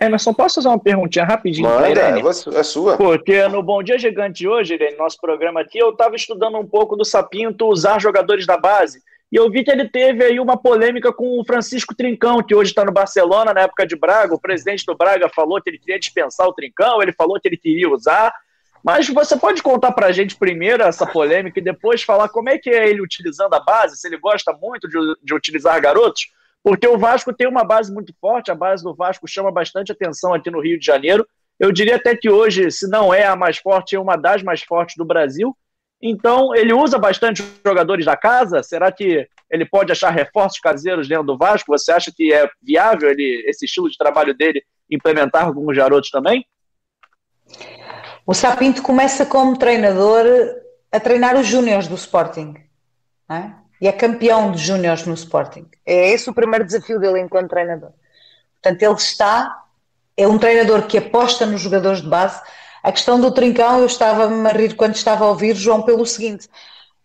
Emerson, 0.00 0.32
posso 0.32 0.56
fazer 0.56 0.68
uma 0.68 0.78
perguntinha 0.78 1.24
rapidinho 1.24 1.68
para 1.68 1.90
Irene? 1.90 2.22
É 2.54 2.62
sua. 2.62 2.96
Porque 2.96 3.46
no 3.48 3.62
Bom 3.62 3.82
Dia 3.82 3.98
Gigante 3.98 4.48
hoje, 4.48 4.74
Irene, 4.74 4.96
nosso 4.96 5.20
programa 5.20 5.60
aqui, 5.60 5.78
eu 5.78 5.90
estava 5.90 6.16
estudando 6.16 6.56
um 6.58 6.66
pouco 6.66 6.96
do 6.96 7.04
Sapinto 7.04 7.66
usar 7.66 8.00
jogadores 8.00 8.46
da 8.46 8.56
base 8.56 9.02
e 9.32 9.36
eu 9.36 9.48
vi 9.48 9.62
que 9.62 9.70
ele 9.70 9.88
teve 9.88 10.24
aí 10.24 10.40
uma 10.40 10.56
polêmica 10.56 11.12
com 11.12 11.38
o 11.38 11.44
Francisco 11.44 11.94
Trincão, 11.94 12.42
que 12.42 12.54
hoje 12.54 12.72
está 12.72 12.84
no 12.84 12.90
Barcelona, 12.90 13.54
na 13.54 13.60
época 13.60 13.86
de 13.86 13.94
Braga. 13.94 14.34
O 14.34 14.40
presidente 14.40 14.84
do 14.84 14.96
Braga 14.96 15.28
falou 15.28 15.62
que 15.62 15.70
ele 15.70 15.78
queria 15.78 16.00
dispensar 16.00 16.48
o 16.48 16.52
Trincão, 16.52 17.00
ele 17.00 17.12
falou 17.12 17.38
que 17.38 17.46
ele 17.46 17.56
queria 17.56 17.88
usar. 17.88 18.34
Mas 18.82 19.08
você 19.08 19.36
pode 19.36 19.62
contar 19.62 19.92
para 19.92 20.06
a 20.06 20.12
gente 20.12 20.34
primeiro 20.34 20.82
essa 20.82 21.06
polêmica 21.06 21.60
e 21.60 21.62
depois 21.62 22.02
falar 22.02 22.28
como 22.28 22.48
é 22.48 22.58
que 22.58 22.70
é 22.70 22.88
ele 22.88 23.02
utilizando 23.02 23.54
a 23.54 23.60
base, 23.60 23.96
se 23.96 24.08
ele 24.08 24.16
gosta 24.16 24.52
muito 24.52 24.88
de, 24.88 24.98
de 25.22 25.34
utilizar 25.34 25.80
garotos? 25.80 26.32
Porque 26.62 26.86
o 26.86 26.98
Vasco 26.98 27.32
tem 27.32 27.48
uma 27.48 27.64
base 27.64 27.92
muito 27.92 28.14
forte, 28.20 28.50
a 28.50 28.54
base 28.54 28.84
do 28.84 28.94
Vasco 28.94 29.26
chama 29.26 29.50
bastante 29.50 29.92
atenção 29.92 30.34
aqui 30.34 30.50
no 30.50 30.60
Rio 30.60 30.78
de 30.78 30.84
Janeiro, 30.84 31.26
Eu 31.60 31.70
diria 31.70 31.96
até 31.96 32.16
que 32.16 32.30
hoje, 32.30 32.70
se 32.70 32.88
não 32.88 33.12
é 33.12 33.26
a 33.26 33.36
mais 33.36 33.58
forte, 33.58 33.94
é 33.94 34.00
uma 34.00 34.16
das 34.16 34.42
mais 34.42 34.62
fortes 34.62 34.96
do 34.96 35.04
Brasil. 35.04 35.54
Então, 36.00 36.54
ele 36.54 36.72
usa 36.72 36.98
bastante 36.98 37.44
jogadores 37.62 38.06
da 38.06 38.16
casa. 38.16 38.62
Será 38.62 38.90
que 38.90 39.28
ele 39.50 39.66
pode 39.66 39.92
achar 39.92 40.08
reforços 40.08 40.58
caseiros 40.58 41.06
dentro 41.06 41.26
do 41.26 41.36
Vasco? 41.36 41.70
Você 41.76 41.92
acha 41.92 42.10
que 42.10 42.32
é 42.32 42.48
viável 42.62 43.10
ele, 43.10 43.44
esse 43.46 43.66
estilo 43.66 43.90
de 43.90 43.98
trabalho 43.98 44.34
dele 44.34 44.64
implementar 44.90 45.50
os 45.50 45.76
garotos 45.76 46.08
também? 46.08 46.46
O 48.26 48.32
Sapinto 48.32 48.82
começa 48.82 49.26
como 49.26 49.58
treinador 49.58 50.24
a 50.90 50.98
treinar 50.98 51.36
os 51.36 51.46
júniores 51.46 51.86
do 51.86 51.94
Sporting. 51.94 52.54
É? 53.30 53.52
E 53.80 53.88
é 53.88 53.92
campeão 53.92 54.52
de 54.52 54.58
júniores 54.58 55.06
no 55.06 55.14
Sporting. 55.14 55.66
É 55.86 56.10
esse 56.10 56.28
o 56.28 56.34
primeiro 56.34 56.64
desafio 56.64 57.00
dele 57.00 57.20
enquanto 57.20 57.50
treinador. 57.50 57.90
Portanto, 58.60 58.82
ele 58.82 58.94
está, 58.94 59.64
é 60.16 60.28
um 60.28 60.38
treinador 60.38 60.86
que 60.86 60.98
aposta 60.98 61.46
nos 61.46 61.60
jogadores 61.62 62.02
de 62.02 62.08
base, 62.08 62.40
a 62.82 62.90
questão 62.90 63.20
do 63.20 63.30
trincão, 63.30 63.80
eu 63.80 63.86
estava-me 63.86 64.48
a 64.48 64.52
rir 64.52 64.74
quando 64.74 64.94
estava 64.94 65.24
a 65.24 65.28
ouvir 65.28 65.54
João 65.54 65.82
pelo 65.82 66.06
seguinte: 66.06 66.48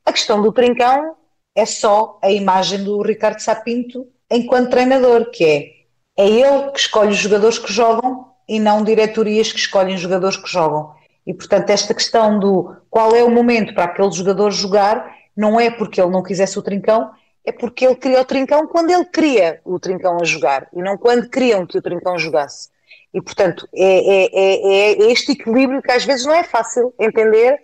a 0.05 0.11
questão 0.11 0.41
do 0.41 0.51
trincão 0.51 1.15
é 1.53 1.65
só 1.65 2.17
a 2.21 2.31
imagem 2.31 2.83
do 2.83 3.01
Ricardo 3.01 3.39
Sapinto 3.39 4.07
enquanto 4.31 4.69
treinador, 4.69 5.29
que 5.31 5.43
é, 5.43 6.23
é 6.23 6.27
ele 6.27 6.71
que 6.71 6.79
escolhe 6.79 7.11
os 7.11 7.17
jogadores 7.17 7.59
que 7.59 7.71
jogam 7.71 8.31
e 8.47 8.59
não 8.59 8.83
diretorias 8.83 9.51
que 9.51 9.59
escolhem 9.59 9.97
jogadores 9.97 10.37
que 10.37 10.49
jogam. 10.49 10.93
E, 11.27 11.33
portanto, 11.33 11.69
esta 11.69 11.93
questão 11.93 12.39
do 12.39 12.75
qual 12.89 13.15
é 13.15 13.23
o 13.23 13.31
momento 13.31 13.73
para 13.73 13.85
aquele 13.85 14.11
jogador 14.11 14.51
jogar, 14.51 15.11
não 15.35 15.59
é 15.59 15.69
porque 15.69 15.99
ele 15.99 16.11
não 16.11 16.23
quisesse 16.23 16.57
o 16.57 16.61
trincão, 16.61 17.11
é 17.45 17.51
porque 17.51 17.85
ele 17.85 17.95
queria 17.95 18.21
o 18.21 18.25
trincão 18.25 18.67
quando 18.67 18.89
ele 18.89 19.05
queria 19.05 19.61
o 19.63 19.79
trincão 19.79 20.17
a 20.19 20.23
jogar 20.23 20.67
e 20.73 20.81
não 20.81 20.97
quando 20.97 21.29
queriam 21.29 21.65
que 21.65 21.77
o 21.77 21.81
trincão 21.81 22.17
jogasse. 22.17 22.69
E, 23.13 23.21
portanto, 23.21 23.67
é, 23.73 23.83
é, 23.83 24.29
é, 24.33 25.03
é 25.03 25.11
este 25.11 25.33
equilíbrio 25.33 25.81
que 25.81 25.91
às 25.91 26.03
vezes 26.03 26.25
não 26.25 26.33
é 26.33 26.43
fácil 26.43 26.93
entender 26.99 27.61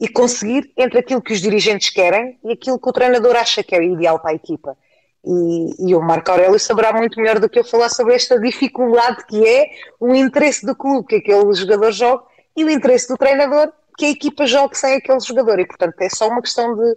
e 0.00 0.08
conseguir 0.08 0.72
entre 0.76 0.98
aquilo 0.98 1.20
que 1.20 1.32
os 1.32 1.40
dirigentes 1.40 1.90
querem 1.90 2.38
e 2.42 2.52
aquilo 2.52 2.78
que 2.78 2.88
o 2.88 2.92
treinador 2.92 3.36
acha 3.36 3.62
que 3.62 3.74
é 3.74 3.84
ideal 3.84 4.18
para 4.18 4.30
a 4.30 4.34
equipa. 4.34 4.76
E, 5.22 5.90
e, 5.90 5.94
o 5.94 6.00
Marco 6.00 6.30
Aurélio 6.30 6.58
saberá 6.58 6.94
muito 6.94 7.20
melhor 7.20 7.38
do 7.38 7.48
que 7.48 7.58
eu 7.58 7.64
falar 7.64 7.90
sobre 7.90 8.14
esta 8.14 8.40
dificuldade 8.40 9.26
que 9.26 9.46
é 9.46 9.66
o 10.00 10.14
interesse 10.14 10.64
do 10.64 10.74
clube 10.74 11.06
que 11.06 11.16
aquele 11.16 11.52
jogador 11.52 11.92
joga 11.92 12.24
e 12.56 12.64
o 12.64 12.70
interesse 12.70 13.06
do 13.06 13.18
treinador 13.18 13.70
que 13.96 14.06
a 14.06 14.10
equipa 14.10 14.46
jogue 14.46 14.76
sem 14.76 14.96
aquele 14.96 15.20
jogador. 15.20 15.58
E, 15.58 15.66
portanto, 15.66 16.00
é 16.00 16.08
só 16.08 16.28
uma 16.28 16.42
questão 16.42 16.76
de 16.76 16.96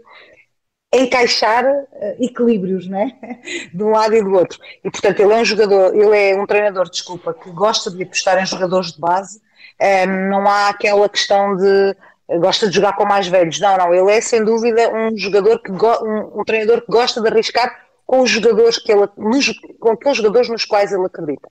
encaixar 0.93 1.65
uh, 1.65 2.23
equilíbrios, 2.23 2.87
né? 2.87 3.13
de 3.73 3.83
um 3.83 3.89
lado 3.89 4.15
e 4.15 4.23
do 4.23 4.33
outro. 4.33 4.59
E 4.83 4.91
portanto 4.91 5.19
ele 5.19 5.33
é 5.33 5.37
um 5.37 5.45
jogador, 5.45 5.95
ele 5.95 6.17
é 6.17 6.35
um 6.39 6.45
treinador, 6.45 6.89
desculpa, 6.89 7.33
que 7.33 7.49
gosta 7.51 7.89
de 7.89 8.03
apostar 8.03 8.41
em 8.41 8.45
jogadores 8.45 8.93
de 8.93 8.99
base. 8.99 9.41
Ehm, 9.79 10.29
não 10.29 10.47
há 10.47 10.69
aquela 10.69 11.09
questão 11.09 11.55
de 11.55 11.95
gosta 12.39 12.69
de 12.69 12.75
jogar 12.75 12.95
com 12.95 13.05
mais 13.05 13.27
velhos. 13.27 13.59
Não, 13.59 13.75
não, 13.77 13.93
ele 13.93 14.11
é 14.11 14.21
sem 14.21 14.43
dúvida 14.43 14.89
um 14.93 15.17
jogador 15.17 15.59
que 15.61 15.71
um, 15.71 16.39
um 16.39 16.43
treinador 16.43 16.81
que 16.81 16.91
gosta 16.91 17.21
de 17.21 17.27
arriscar 17.27 17.83
com 18.05 18.21
os 18.21 18.29
jogadores 18.29 18.77
que 18.77 18.91
ele, 18.91 19.07
nos, 19.17 19.51
com 19.79 19.91
aqueles 19.91 20.17
jogadores 20.17 20.49
nos 20.49 20.65
quais 20.65 20.91
ele 20.91 21.05
acredita. 21.05 21.49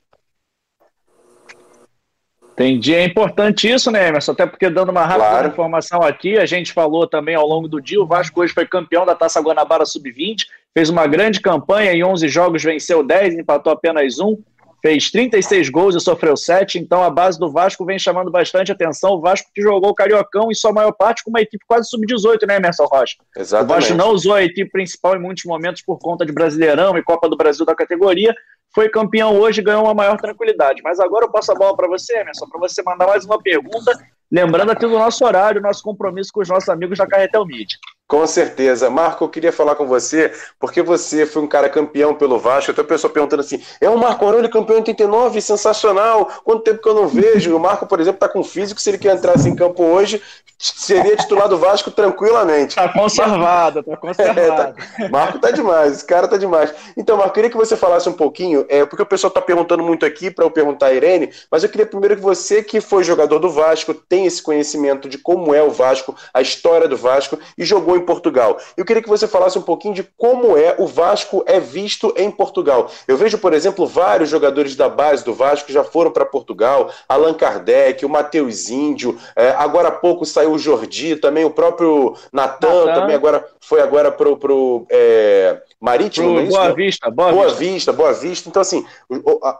Entendi. 2.62 2.94
É 2.94 3.04
importante 3.04 3.68
isso, 3.68 3.90
né, 3.90 4.08
Emerson? 4.08 4.32
Até 4.32 4.46
porque, 4.46 4.70
dando 4.70 4.90
uma 4.90 5.04
rápida 5.04 5.28
claro. 5.28 5.48
informação 5.48 6.02
aqui, 6.02 6.38
a 6.38 6.46
gente 6.46 6.72
falou 6.72 7.06
também 7.06 7.34
ao 7.34 7.46
longo 7.46 7.66
do 7.66 7.80
dia, 7.80 8.00
o 8.00 8.06
Vasco 8.06 8.40
hoje 8.40 8.52
foi 8.52 8.66
campeão 8.66 9.04
da 9.04 9.14
Taça 9.14 9.40
Guanabara 9.40 9.84
Sub-20, 9.84 10.46
fez 10.72 10.88
uma 10.88 11.06
grande 11.06 11.40
campanha, 11.40 11.92
em 11.92 12.04
11 12.04 12.28
jogos 12.28 12.62
venceu 12.62 13.02
10, 13.02 13.34
empatou 13.34 13.72
apenas 13.72 14.18
um, 14.18 14.38
fez 14.82 15.10
36 15.12 15.70
gols 15.70 15.94
e 15.94 16.00
sofreu 16.00 16.36
7, 16.36 16.78
então 16.78 17.02
a 17.02 17.08
base 17.08 17.38
do 17.38 17.50
Vasco 17.50 17.84
vem 17.84 17.98
chamando 17.98 18.32
bastante 18.32 18.72
atenção. 18.72 19.12
O 19.12 19.20
Vasco 19.20 19.48
que 19.54 19.62
jogou 19.62 19.90
o 19.90 19.94
Cariocão, 19.94 20.50
em 20.50 20.54
sua 20.54 20.72
maior 20.72 20.92
parte, 20.92 21.22
com 21.22 21.30
uma 21.30 21.40
equipe 21.40 21.64
quase 21.66 21.88
sub-18, 21.88 22.46
né, 22.48 22.56
Emerson 22.56 22.84
Rocha? 22.86 23.16
Exatamente. 23.36 23.70
O 23.70 23.74
Vasco 23.74 23.94
não 23.94 24.10
usou 24.10 24.34
a 24.34 24.42
equipe 24.42 24.70
principal 24.70 25.14
em 25.14 25.20
muitos 25.20 25.44
momentos 25.44 25.82
por 25.82 25.98
conta 25.98 26.26
de 26.26 26.32
Brasileirão 26.32 26.98
e 26.98 27.02
Copa 27.02 27.28
do 27.28 27.36
Brasil 27.36 27.64
da 27.64 27.76
categoria, 27.76 28.34
foi 28.74 28.88
campeão 28.88 29.38
hoje 29.38 29.60
e 29.60 29.64
ganhou 29.64 29.84
uma 29.84 29.94
maior 29.94 30.16
tranquilidade. 30.16 30.82
Mas 30.82 30.98
agora 30.98 31.26
eu 31.26 31.30
passo 31.30 31.52
a 31.52 31.54
bola 31.54 31.76
para 31.76 31.86
você, 31.86 32.18
Emerson, 32.18 32.48
para 32.48 32.58
você 32.58 32.82
mandar 32.82 33.06
mais 33.06 33.24
uma 33.24 33.40
pergunta, 33.40 33.92
lembrando 34.30 34.72
aqui 34.72 34.86
do 34.86 34.98
nosso 34.98 35.24
horário, 35.24 35.60
nosso 35.60 35.82
compromisso 35.82 36.32
com 36.32 36.40
os 36.40 36.48
nossos 36.48 36.68
amigos 36.68 36.98
da 36.98 37.06
Carretel 37.06 37.46
Mídia. 37.46 37.78
Com 38.08 38.26
certeza. 38.26 38.90
Marco, 38.90 39.24
eu 39.24 39.28
queria 39.28 39.52
falar 39.52 39.74
com 39.74 39.86
você, 39.86 40.32
porque 40.60 40.82
você 40.82 41.24
foi 41.24 41.42
um 41.42 41.46
cara 41.46 41.68
campeão 41.70 42.14
pelo 42.14 42.38
Vasco. 42.38 42.70
Até 42.70 42.82
a 42.82 42.84
pessoa 42.84 43.12
perguntando 43.12 43.40
assim: 43.40 43.62
é 43.80 43.88
o 43.88 43.96
Marco 43.96 44.24
Aurélio 44.24 44.50
campeão 44.50 44.76
em 44.76 44.80
89, 44.80 45.40
sensacional. 45.40 46.26
Quanto 46.44 46.62
tempo 46.62 46.82
que 46.82 46.88
eu 46.88 46.94
não 46.94 47.08
vejo? 47.08 47.56
O 47.56 47.60
Marco, 47.60 47.86
por 47.86 48.00
exemplo, 48.00 48.16
está 48.16 48.28
com 48.28 48.44
físico. 48.44 48.80
Se 48.80 48.90
ele 48.90 48.98
quer 48.98 49.16
entrar 49.16 49.38
em 49.38 49.56
campo 49.56 49.82
hoje, 49.82 50.20
seria 50.62 51.16
titular 51.16 51.48
do 51.48 51.58
Vasco 51.58 51.90
tranquilamente. 51.90 52.76
Tá 52.76 52.88
conservado, 52.88 53.82
tá 53.82 53.96
conservado. 53.96 54.32
É, 54.42 54.50
tá... 54.50 54.74
Marco 55.10 55.38
tá 55.38 55.50
demais, 55.50 55.92
esse 55.92 56.04
cara 56.04 56.26
tá 56.26 56.36
demais. 56.36 56.72
Então, 56.96 57.16
Marco, 57.16 57.34
queria 57.34 57.50
que 57.50 57.56
você 57.56 57.76
falasse 57.76 58.08
um 58.08 58.12
pouquinho, 58.12 58.64
é, 58.68 58.84
porque 58.84 59.02
o 59.02 59.06
pessoal 59.06 59.30
tá 59.30 59.42
perguntando 59.42 59.82
muito 59.82 60.06
aqui 60.06 60.30
para 60.30 60.44
eu 60.44 60.50
perguntar 60.50 60.86
a 60.86 60.94
Irene, 60.94 61.30
mas 61.50 61.62
eu 61.62 61.68
queria 61.68 61.86
primeiro 61.86 62.16
que 62.16 62.22
você, 62.22 62.62
que 62.62 62.80
foi 62.80 63.04
jogador 63.04 63.38
do 63.38 63.50
Vasco, 63.50 63.92
tem 63.92 64.26
esse 64.26 64.42
conhecimento 64.42 65.08
de 65.08 65.18
como 65.18 65.54
é 65.54 65.62
o 65.62 65.70
Vasco, 65.70 66.14
a 66.32 66.40
história 66.40 66.88
do 66.88 66.96
Vasco 66.96 67.38
e 67.58 67.64
jogou 67.64 67.91
em 67.96 68.02
em 68.02 68.04
Portugal. 68.04 68.58
Eu 68.76 68.84
queria 68.84 69.02
que 69.02 69.08
você 69.08 69.26
falasse 69.26 69.58
um 69.58 69.62
pouquinho 69.62 69.94
de 69.94 70.02
como 70.02 70.58
é 70.58 70.74
o 70.78 70.86
Vasco 70.86 71.42
é 71.46 71.60
visto 71.60 72.12
em 72.16 72.30
Portugal. 72.30 72.90
Eu 73.06 73.16
vejo, 73.16 73.38
por 73.38 73.54
exemplo, 73.54 73.86
vários 73.86 74.28
jogadores 74.28 74.76
da 74.76 74.88
base 74.88 75.24
do 75.24 75.32
Vasco 75.32 75.66
que 75.66 75.72
já 75.72 75.84
foram 75.84 76.10
para 76.10 76.26
Portugal, 76.26 76.90
Allan 77.08 77.34
Kardec, 77.34 78.04
o 78.04 78.08
Matheus 78.08 78.68
Índio, 78.68 79.16
é, 79.36 79.50
agora 79.50 79.88
há 79.88 79.92
pouco 79.92 80.26
saiu 80.26 80.52
o 80.52 80.58
Jordi, 80.58 81.16
também 81.16 81.44
o 81.44 81.50
próprio 81.50 82.14
Natan, 82.32 82.92
também 82.92 83.14
agora 83.14 83.46
foi 83.60 83.80
agora 83.80 84.10
pro, 84.10 84.36
pro 84.36 84.86
é, 84.90 85.62
Marítimo, 85.82 86.34
pro, 86.34 86.40
é 86.40 86.46
Boa 86.46 86.72
Vista, 86.72 87.10
Boa, 87.10 87.32
Boa 87.32 87.48
Vista. 87.48 87.58
Vista. 87.58 87.92
Boa 87.92 88.12
Vista. 88.12 88.48
Então, 88.48 88.62
assim, 88.62 88.86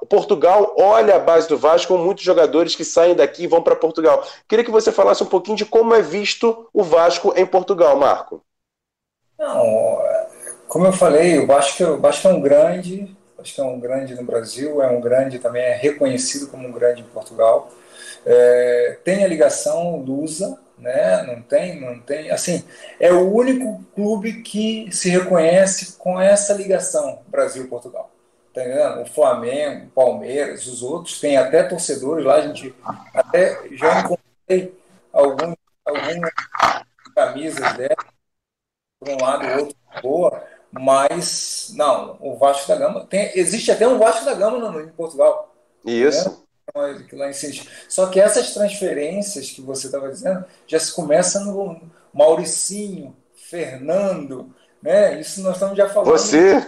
Portugal 0.09 0.73
olha 0.79 1.17
a 1.17 1.19
base 1.19 1.49
do 1.49 1.59
Vasco 1.59 1.93
com 1.93 2.01
muitos 2.01 2.23
jogadores 2.23 2.77
que 2.77 2.85
saem 2.85 3.17
daqui 3.17 3.43
e 3.43 3.47
vão 3.49 3.61
para 3.61 3.75
Portugal. 3.75 4.25
Queria 4.47 4.65
que 4.65 4.71
você 4.71 4.93
falasse 4.93 5.25
um 5.25 5.27
pouquinho 5.27 5.57
de 5.57 5.67
como 5.67 5.93
é 5.93 6.01
visto 6.01 6.69
o 6.73 6.85
Vasco 6.85 7.35
em 7.37 7.45
Portugal, 7.45 7.97
Marco. 7.97 8.41
Não, 9.37 9.99
como 10.69 10.87
eu 10.87 10.93
falei, 10.93 11.41
o 11.41 11.47
Vasco, 11.49 11.83
o 11.83 12.01
Vasco 12.01 12.29
é 12.29 12.33
um 12.33 12.41
grande, 12.41 13.17
acho 13.37 13.57
que 13.57 13.61
é 13.61 13.65
um 13.65 13.81
grande 13.81 14.15
no 14.15 14.23
Brasil, 14.23 14.81
é 14.81 14.87
um 14.87 15.01
grande 15.01 15.41
também, 15.41 15.63
é 15.63 15.75
reconhecido 15.75 16.47
como 16.47 16.69
um 16.69 16.73
grande 16.73 17.01
em 17.01 17.07
Portugal. 17.07 17.69
É, 18.25 18.97
tem 19.03 19.25
a 19.25 19.29
ligação 19.29 19.97
Lusa, 19.97 20.57
né? 20.83 21.23
Não 21.23 21.41
tem, 21.41 21.81
não 21.81 21.99
tem. 22.01 22.31
Assim, 22.31 22.65
é 23.01 23.13
o 23.13 23.33
único 23.33 23.83
clube 23.95 24.43
que 24.43 24.91
se 24.93 25.09
reconhece 25.09 25.97
com 25.97 26.21
essa 26.21 26.53
ligação 26.53 27.23
Brasil-Portugal. 27.29 28.11
Tá 28.53 28.63
entendendo? 28.63 29.03
O 29.03 29.07
Flamengo, 29.07 29.87
o 29.87 29.91
Palmeiras, 29.91 30.67
os 30.67 30.83
outros, 30.83 31.19
tem 31.21 31.39
até 31.39 31.63
torcedores 31.63 32.25
lá, 32.25 32.35
a 32.35 32.47
gente 32.47 32.75
até 33.15 33.59
já 33.73 34.01
encontrei 34.01 34.79
algumas, 35.11 35.57
algumas 35.87 36.33
camisas 37.15 37.77
dela 37.77 37.97
por 39.03 39.09
um 39.09 39.17
lado, 39.21 39.47
o 39.47 39.59
outro 39.59 39.77
boa, 40.01 40.45
mas 40.71 41.73
não, 41.77 42.17
o 42.21 42.37
Vasco 42.37 42.69
da 42.69 42.77
Gama 42.77 43.05
tem, 43.05 43.33
existe 43.35 43.71
até 43.71 43.87
um 43.87 43.99
Vasco 43.99 44.25
da 44.25 44.35
Gama 44.35 44.59
no, 44.59 44.81
em 44.81 44.89
Portugal. 44.89 45.53
Isso. 45.85 46.31
Né? 46.31 46.37
Lá 46.75 47.29
em 47.29 47.35
Só 47.89 48.07
que 48.07 48.19
essas 48.19 48.55
transferências 48.55 49.51
que 49.51 49.61
você 49.61 49.87
estava 49.87 50.09
dizendo 50.09 50.45
já 50.67 50.79
se 50.79 50.93
começa 50.95 51.41
no 51.41 51.83
Mauricinho, 52.15 53.15
Fernando, 53.35 54.55
né? 54.83 55.21
Isso 55.21 55.43
nós 55.43 55.55
estamos 55.55 55.77
já 55.77 55.89
falando. 55.89 56.11
Você? 56.11 56.67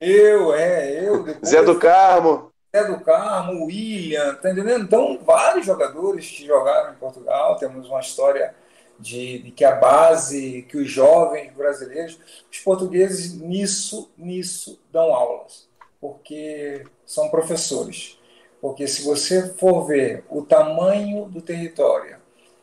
Eu, 0.00 0.54
é, 0.54 1.06
eu. 1.06 1.26
Zé 1.44 1.62
do 1.62 1.78
Carmo. 1.78 2.52
Zé 2.74 2.84
do 2.84 3.00
Carmo, 3.00 3.66
William, 3.66 4.34
tá 4.36 4.50
entendendo? 4.50 4.84
Então, 4.84 5.18
vários 5.24 5.66
jogadores 5.66 6.30
que 6.30 6.46
jogaram 6.46 6.92
em 6.92 6.96
Portugal, 6.96 7.56
temos 7.56 7.88
uma 7.88 8.00
história 8.00 8.54
de, 8.98 9.40
de, 9.40 9.50
que 9.50 9.64
a 9.64 9.74
base, 9.74 10.62
que 10.68 10.76
os 10.76 10.90
jovens 10.90 11.52
brasileiros, 11.52 12.18
os 12.50 12.58
portugueses 12.60 13.34
nisso, 13.34 14.10
nisso 14.16 14.80
dão 14.90 15.12
aulas, 15.12 15.68
porque 16.00 16.84
são 17.04 17.28
professores. 17.28 18.18
Porque 18.62 18.86
se 18.86 19.02
você 19.02 19.48
for 19.54 19.88
ver 19.88 20.24
o 20.30 20.42
tamanho 20.42 21.24
do 21.24 21.42
território 21.42 22.16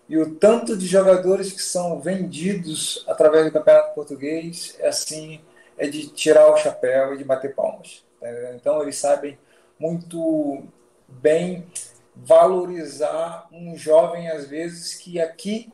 e 0.07 0.17
o 0.17 0.33
tanto 0.35 0.77
de 0.77 0.87
jogadores 0.87 1.51
que 1.51 1.61
são 1.61 1.99
vendidos 1.99 3.03
através 3.05 3.45
do 3.45 3.51
Campeonato 3.51 3.93
Português, 3.93 4.77
é 4.79 4.87
assim, 4.87 5.41
é 5.77 5.87
de 5.87 6.07
tirar 6.07 6.49
o 6.53 6.55
chapéu 6.55 7.13
e 7.13 7.17
de 7.17 7.25
bater 7.25 7.53
palmas. 7.53 8.05
Tá 8.17 8.27
então 8.55 8.81
eles 8.81 8.95
sabem 8.95 9.37
muito 9.77 10.63
bem 11.05 11.67
valorizar 12.15 13.49
um 13.51 13.75
jovem 13.75 14.29
às 14.29 14.47
vezes 14.47 14.95
que 14.95 15.19
aqui 15.19 15.69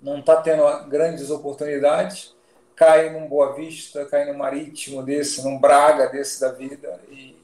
não 0.00 0.20
está 0.20 0.36
tendo 0.40 0.64
grandes 0.88 1.28
oportunidades, 1.28 2.34
cai 2.74 3.10
num 3.10 3.28
Boa 3.28 3.52
Vista, 3.54 4.06
cai 4.06 4.24
num 4.24 4.38
Marítimo 4.38 5.02
desse, 5.02 5.44
num 5.44 5.58
Braga 5.58 6.08
desse 6.08 6.40
da 6.40 6.50
vida 6.50 6.98
e, 7.10 7.36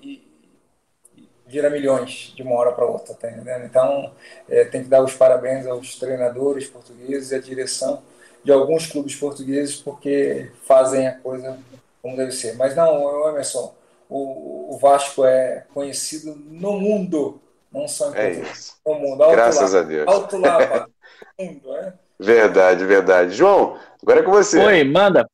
vira 1.55 1.71
milhões 1.71 2.33
de 2.35 2.43
uma 2.43 2.57
hora 2.57 2.73
para 2.73 2.85
outra, 2.85 3.15
tá 3.15 3.31
entendendo? 3.31 3.65
Então, 3.65 4.11
é, 4.49 4.65
tem 4.65 4.83
que 4.83 4.89
dar 4.89 5.05
os 5.05 5.15
parabéns 5.15 5.65
aos 5.69 5.97
treinadores 5.97 6.67
portugueses 6.67 7.31
e 7.31 7.37
à 7.37 7.39
direção 7.39 8.03
de 8.43 8.51
alguns 8.51 8.89
clubes 8.89 9.15
portugueses, 9.15 9.77
porque 9.77 10.51
fazem 10.65 11.07
a 11.07 11.13
coisa 11.13 11.57
como 12.03 12.17
deve 12.17 12.33
ser. 12.33 12.57
Mas 12.57 12.75
não, 12.75 13.29
Emerson, 13.29 13.73
o, 14.11 14.75
o 14.75 14.79
Vasco 14.79 15.25
é 15.25 15.65
conhecido 15.73 16.35
no 16.35 16.73
mundo, 16.73 17.41
não 17.73 17.87
só 17.87 18.11
em 18.11 18.17
é 18.17 18.31
isso. 18.33 18.75
no 18.85 18.95
mundo. 18.95 19.25
Graças 19.31 19.75
lá, 19.75 19.81
a 19.81 19.83
Deus. 19.85 20.09
Alto 20.09 20.37
lá, 20.37 20.89
mundo, 21.39 21.73
né? 21.73 21.95
Verdade, 22.19 22.85
verdade. 22.85 23.35
João, 23.35 23.79
agora 24.03 24.21
é 24.21 24.23
com 24.25 24.33
você. 24.33 24.59
Oi, 24.59 24.83
manda. 24.83 25.25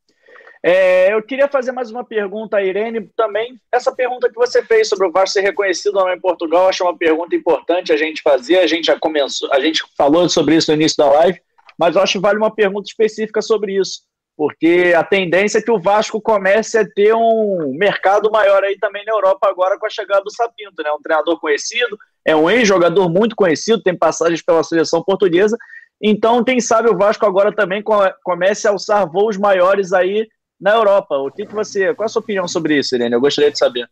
É, 0.63 1.13
eu 1.15 1.23
queria 1.23 1.49
fazer 1.49 1.73
mais 1.73 1.91
uma 1.91 2.05
pergunta 2.05 2.59
a 2.59 2.63
Irene 2.63 3.09
também. 3.17 3.59
Essa 3.73 3.95
pergunta 3.95 4.29
que 4.29 4.35
você 4.35 4.63
fez 4.63 4.89
sobre 4.89 5.07
o 5.07 5.13
Vasco 5.13 5.33
ser 5.33 5.41
reconhecido 5.41 5.95
não 5.95 6.13
em 6.13 6.21
Portugal, 6.21 6.69
acho 6.69 6.85
uma 6.85 6.97
pergunta 6.97 7.35
importante 7.35 7.93
a 7.93 7.97
gente 7.97 8.21
fazer. 8.21 8.59
A 8.59 8.67
gente 8.67 8.87
já 8.87 8.99
começou, 8.99 9.51
a 9.53 9.61
gente 9.61 9.83
falou 9.97 10.29
sobre 10.29 10.57
isso 10.57 10.71
no 10.71 10.77
início 10.77 10.99
da 10.99 11.11
live, 11.11 11.41
mas 11.79 11.97
eu 11.97 12.03
acho 12.03 12.13
que 12.13 12.19
vale 12.19 12.37
uma 12.37 12.55
pergunta 12.55 12.87
específica 12.87 13.41
sobre 13.41 13.79
isso, 13.81 14.03
porque 14.37 14.93
a 14.95 15.03
tendência 15.03 15.59
é 15.59 15.63
que 15.63 15.71
o 15.71 15.81
Vasco 15.81 16.21
comece 16.21 16.77
a 16.77 16.87
ter 16.87 17.15
um 17.15 17.73
mercado 17.75 18.31
maior 18.31 18.63
aí 18.63 18.77
também 18.79 19.03
na 19.07 19.13
Europa 19.13 19.49
agora 19.49 19.79
com 19.79 19.87
a 19.87 19.91
chegada 19.91 20.23
do 20.23 20.31
Sapinto, 20.31 20.83
né? 20.83 20.93
Um 20.93 21.01
treinador 21.01 21.41
conhecido, 21.41 21.97
é 22.23 22.37
um 22.37 22.51
ex-jogador 22.51 23.09
muito 23.09 23.35
conhecido, 23.35 23.83
tem 23.83 23.97
passagens 23.97 24.43
pela 24.43 24.63
seleção 24.63 25.03
portuguesa. 25.03 25.57
Então, 26.03 26.45
quem 26.45 26.61
sabe 26.61 26.91
o 26.91 26.97
Vasco 26.97 27.25
agora 27.25 27.51
também 27.51 27.83
comece 28.23 28.69
a 28.69 28.71
alçar 28.71 29.11
voos 29.11 29.39
maiores 29.39 29.93
aí 29.95 30.29
na 30.61 30.73
Europa. 30.73 31.17
O 31.17 31.31
que, 31.31 31.47
que 31.47 31.55
você. 31.55 31.95
Qual 31.95 32.05
é 32.05 32.07
a 32.07 32.09
sua 32.09 32.21
opinião 32.21 32.47
sobre 32.47 32.79
isso, 32.79 32.95
Irene? 32.95 33.15
Eu 33.15 33.21
gostaria 33.21 33.51
de 33.51 33.59
saber. 33.59 33.89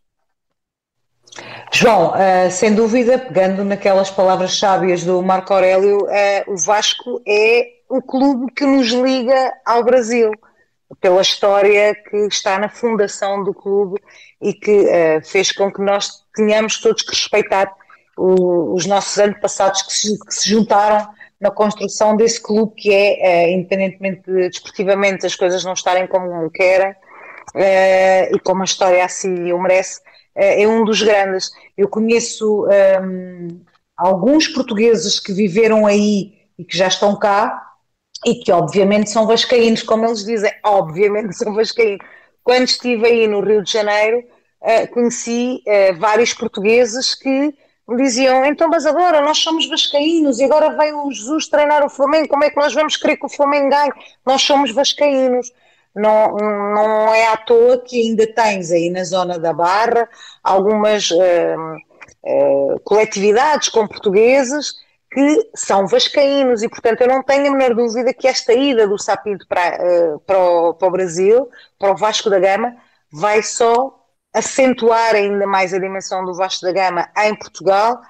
João, 1.72 2.12
uh, 2.12 2.50
sem 2.50 2.74
dúvida, 2.74 3.18
pegando 3.18 3.64
naquelas 3.64 4.10
palavras 4.10 4.58
sábias 4.58 5.04
do 5.04 5.22
Marco 5.22 5.52
Aurélio, 5.52 5.98
uh, 5.98 6.52
o 6.52 6.56
Vasco 6.56 7.22
é 7.26 7.68
o 7.88 8.02
clube 8.02 8.52
que 8.52 8.64
nos 8.64 8.88
liga 8.88 9.52
ao 9.64 9.84
Brasil, 9.84 10.32
pela 11.00 11.20
história 11.20 11.94
que 11.94 12.16
está 12.26 12.58
na 12.58 12.68
fundação 12.68 13.44
do 13.44 13.54
clube 13.54 14.00
e 14.40 14.52
que 14.52 14.70
uh, 14.70 15.24
fez 15.24 15.52
com 15.52 15.72
que 15.72 15.82
nós 15.82 16.24
tenhamos 16.34 16.80
todos 16.80 17.02
que 17.02 17.10
respeitar 17.10 17.72
o, 18.16 18.74
os 18.74 18.86
nossos 18.86 19.18
antepassados 19.18 19.82
que 19.82 19.92
se, 19.92 20.18
que 20.18 20.34
se 20.34 20.48
juntaram 20.48 21.08
na 21.40 21.50
construção 21.50 22.16
desse 22.16 22.40
clube 22.40 22.74
que 22.76 22.92
é, 22.92 23.46
uh, 23.46 23.50
independentemente 23.52 24.22
de 24.22 24.48
desportivamente 24.48 25.24
as 25.24 25.36
coisas 25.36 25.64
não 25.64 25.72
estarem 25.72 26.06
como 26.06 26.50
querem 26.50 26.90
uh, 26.90 28.34
e 28.34 28.40
como 28.44 28.62
a 28.62 28.64
história 28.64 29.04
assim 29.04 29.52
o 29.52 29.60
merece, 29.60 30.00
uh, 30.00 30.02
é 30.34 30.66
um 30.66 30.84
dos 30.84 31.00
grandes. 31.00 31.50
Eu 31.76 31.88
conheço 31.88 32.66
ehm, 32.70 33.60
alguns 33.96 34.48
portugueses 34.48 35.20
que 35.20 35.32
viveram 35.32 35.86
aí 35.86 36.32
e 36.58 36.64
que 36.64 36.76
já 36.76 36.88
estão 36.88 37.16
cá 37.16 37.66
e 38.26 38.34
que 38.34 38.50
obviamente 38.50 39.10
são 39.10 39.26
vascaínos, 39.26 39.82
como 39.82 40.06
eles 40.06 40.24
dizem, 40.24 40.52
obviamente 40.64 41.36
são 41.36 41.54
vascaínos. 41.54 42.04
Quando 42.42 42.64
estive 42.64 43.06
aí 43.06 43.28
no 43.28 43.40
Rio 43.40 43.62
de 43.62 43.70
Janeiro, 43.70 44.24
conheci 44.92 45.62
vários 45.98 46.32
portugueses 46.32 47.14
que 47.14 47.54
diziam, 47.96 48.44
então, 48.44 48.68
mas 48.68 48.84
agora 48.84 49.22
nós 49.22 49.38
somos 49.38 49.66
vascaínos 49.68 50.38
e 50.38 50.44
agora 50.44 50.76
veio 50.76 51.06
o 51.06 51.12
Jesus 51.12 51.48
treinar 51.48 51.84
o 51.84 51.88
Flamengo, 51.88 52.28
como 52.28 52.44
é 52.44 52.50
que 52.50 52.56
nós 52.56 52.74
vamos 52.74 52.96
querer 52.96 53.16
que 53.16 53.26
o 53.26 53.30
Flamengo 53.30 53.70
ganhe? 53.70 53.92
Nós 54.26 54.42
somos 54.42 54.70
vascaínos. 54.72 55.52
Não, 55.94 56.36
não 56.36 57.14
é 57.14 57.28
à 57.28 57.36
toa 57.36 57.78
que 57.78 58.00
ainda 58.00 58.26
tens 58.26 58.70
aí 58.70 58.90
na 58.90 59.02
zona 59.04 59.38
da 59.38 59.52
Barra 59.52 60.08
algumas 60.44 61.10
uh, 61.10 61.16
uh, 61.16 62.80
coletividades 62.84 63.68
com 63.68 63.88
portugueses 63.88 64.74
que 65.10 65.50
são 65.54 65.86
vascaínos 65.88 66.62
e, 66.62 66.68
portanto, 66.68 67.00
eu 67.00 67.08
não 67.08 67.22
tenho 67.22 67.48
a 67.48 67.56
menor 67.56 67.74
dúvida 67.74 68.12
que 68.12 68.28
esta 68.28 68.52
ida 68.52 68.86
do 68.86 68.98
Sapinto 68.98 69.46
para, 69.48 69.78
uh, 70.14 70.20
para, 70.20 70.38
o, 70.38 70.74
para 70.74 70.88
o 70.88 70.90
Brasil, 70.90 71.48
para 71.78 71.92
o 71.92 71.96
Vasco 71.96 72.28
da 72.28 72.38
Gama, 72.38 72.76
vai 73.10 73.42
só 73.42 73.97
acentuar 74.38 75.14
ainda 75.14 75.46
mais 75.46 75.74
a 75.74 75.78
dimensão 75.78 76.24
do 76.24 76.34
Vasco 76.34 76.64
da 76.64 76.72
Gama 76.72 77.08
em 77.18 77.34
Portugal, 77.34 78.00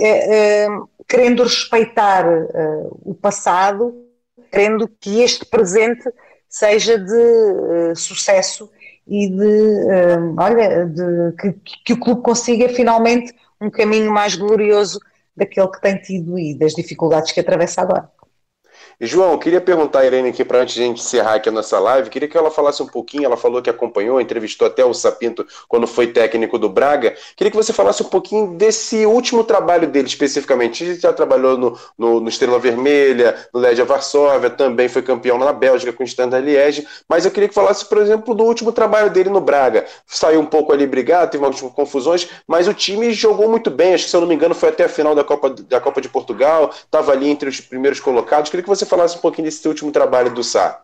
eh, 0.00 0.64
eh, 0.64 0.68
querendo 1.08 1.42
respeitar 1.44 2.26
eh, 2.26 2.86
o 3.04 3.14
passado, 3.14 3.94
querendo 4.50 4.88
que 4.88 5.22
este 5.22 5.44
presente 5.46 6.08
seja 6.48 6.98
de 6.98 7.94
sucesso 7.94 8.70
e 9.06 9.28
de, 9.28 9.86
olha, 10.38 10.86
de, 10.86 11.32
que, 11.38 11.52
que 11.84 11.92
o 11.92 12.00
clube 12.00 12.22
consiga 12.22 12.68
finalmente 12.68 13.32
um 13.60 13.70
caminho 13.70 14.10
mais 14.10 14.34
glorioso 14.34 14.98
daquele 15.36 15.68
que 15.68 15.80
tem 15.80 15.96
tido 15.98 16.38
e 16.38 16.58
das 16.58 16.72
dificuldades 16.72 17.30
que 17.30 17.40
atravessa 17.40 17.82
agora. 17.82 18.10
João, 18.98 19.36
queria 19.36 19.60
perguntar 19.60 20.00
a 20.00 20.06
Irene 20.06 20.30
aqui 20.30 20.42
para 20.42 20.60
antes 20.60 20.74
de 20.74 20.82
a 20.82 20.86
gente 20.86 21.02
encerrar 21.02 21.34
aqui 21.34 21.50
a 21.50 21.52
nossa 21.52 21.78
live, 21.78 22.08
queria 22.08 22.26
que 22.26 22.36
ela 22.36 22.50
falasse 22.50 22.82
um 22.82 22.86
pouquinho, 22.86 23.26
ela 23.26 23.36
falou 23.36 23.60
que 23.60 23.68
acompanhou, 23.68 24.18
entrevistou 24.18 24.66
até 24.66 24.82
o 24.82 24.94
Sapinto 24.94 25.46
quando 25.68 25.86
foi 25.86 26.06
técnico 26.06 26.58
do 26.58 26.70
Braga, 26.70 27.14
queria 27.36 27.50
que 27.50 27.56
você 27.56 27.74
falasse 27.74 28.02
um 28.02 28.06
pouquinho 28.06 28.56
desse 28.56 29.04
último 29.04 29.44
trabalho 29.44 29.86
dele 29.86 30.08
especificamente, 30.08 30.82
ele 30.82 30.98
já 30.98 31.12
trabalhou 31.12 31.58
no, 31.58 31.78
no, 31.98 32.20
no 32.20 32.28
Estrela 32.30 32.58
Vermelha, 32.58 33.36
no 33.52 33.60
Legia 33.60 33.84
Varsóvia, 33.84 34.48
também 34.48 34.88
foi 34.88 35.02
campeão 35.02 35.36
na 35.36 35.52
Bélgica 35.52 35.92
com 35.92 36.02
o 36.02 36.06
Standard 36.06 36.42
Liège, 36.42 36.86
mas 37.06 37.26
eu 37.26 37.30
queria 37.30 37.50
que 37.50 37.54
falasse, 37.54 37.84
por 37.84 37.98
exemplo, 37.98 38.34
do 38.34 38.44
último 38.44 38.72
trabalho 38.72 39.10
dele 39.10 39.28
no 39.28 39.42
Braga, 39.42 39.84
saiu 40.06 40.40
um 40.40 40.46
pouco 40.46 40.72
ali 40.72 40.86
brigado, 40.86 41.30
teve 41.30 41.44
algumas 41.44 41.70
confusões, 41.74 42.30
mas 42.48 42.66
o 42.66 42.72
time 42.72 43.12
jogou 43.12 43.46
muito 43.46 43.70
bem, 43.70 43.92
acho 43.92 44.04
que 44.04 44.10
se 44.10 44.16
eu 44.16 44.22
não 44.22 44.28
me 44.28 44.34
engano 44.34 44.54
foi 44.54 44.70
até 44.70 44.84
a 44.84 44.88
final 44.88 45.14
da 45.14 45.22
Copa, 45.22 45.50
da 45.50 45.80
Copa 45.80 46.00
de 46.00 46.08
Portugal, 46.08 46.70
estava 46.72 47.12
ali 47.12 47.28
entre 47.28 47.46
os 47.46 47.60
primeiros 47.60 48.00
colocados, 48.00 48.48
queria 48.48 48.62
que 48.62 48.68
você 48.70 48.85
falasse 48.86 49.16
um 49.16 49.20
pouquinho 49.20 49.46
desse 49.46 49.66
último 49.66 49.92
trabalho 49.92 50.32
do 50.32 50.42
Sá. 50.42 50.82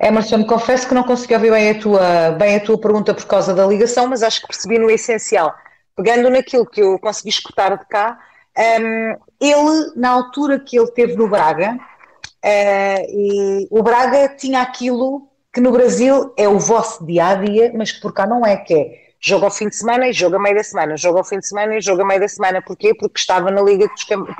Emerson, 0.00 0.44
confesso 0.44 0.86
que 0.86 0.94
não 0.94 1.02
consegui 1.02 1.34
ouvir 1.34 1.50
bem 1.50 1.70
a, 1.70 1.80
tua, 1.80 2.30
bem 2.32 2.56
a 2.56 2.60
tua 2.60 2.78
pergunta 2.78 3.14
por 3.14 3.24
causa 3.24 3.54
da 3.54 3.66
ligação, 3.66 4.06
mas 4.06 4.22
acho 4.22 4.42
que 4.42 4.48
percebi 4.48 4.78
no 4.78 4.90
essencial. 4.90 5.54
Pegando 5.96 6.28
naquilo 6.28 6.66
que 6.66 6.82
eu 6.82 6.98
consegui 6.98 7.30
escutar 7.30 7.76
de 7.78 7.86
cá, 7.86 8.18
um, 8.58 9.16
ele, 9.40 9.92
na 9.96 10.10
altura 10.10 10.60
que 10.60 10.78
ele 10.78 10.90
teve 10.90 11.16
no 11.16 11.28
Braga, 11.28 11.74
uh, 11.74 13.04
e 13.08 13.66
o 13.70 13.82
Braga 13.82 14.28
tinha 14.36 14.60
aquilo 14.60 15.28
que 15.52 15.60
no 15.60 15.72
Brasil 15.72 16.34
é 16.36 16.48
o 16.48 16.58
vosso 16.58 17.06
dia 17.06 17.28
a 17.28 17.34
dia, 17.36 17.72
mas 17.74 17.92
que 17.92 18.00
por 18.00 18.12
cá 18.12 18.26
não 18.26 18.44
é, 18.44 18.56
que 18.56 18.74
é 18.74 19.03
jogo 19.24 19.46
ao 19.46 19.50
fim 19.50 19.68
de 19.68 19.76
semana 19.76 20.06
e 20.06 20.12
jogo 20.12 20.36
a 20.36 20.38
meio 20.38 20.54
da 20.54 20.62
semana, 20.62 20.96
jogo 20.98 21.16
ao 21.16 21.24
fim 21.24 21.38
de 21.38 21.48
semana 21.48 21.76
e 21.76 21.80
jogo 21.80 22.02
a 22.02 22.04
meio 22.04 22.20
da 22.20 22.28
semana. 22.28 22.60
Porquê? 22.60 22.94
Porque 22.94 23.18
estava 23.18 23.50
na 23.50 23.62
Liga, 23.62 23.90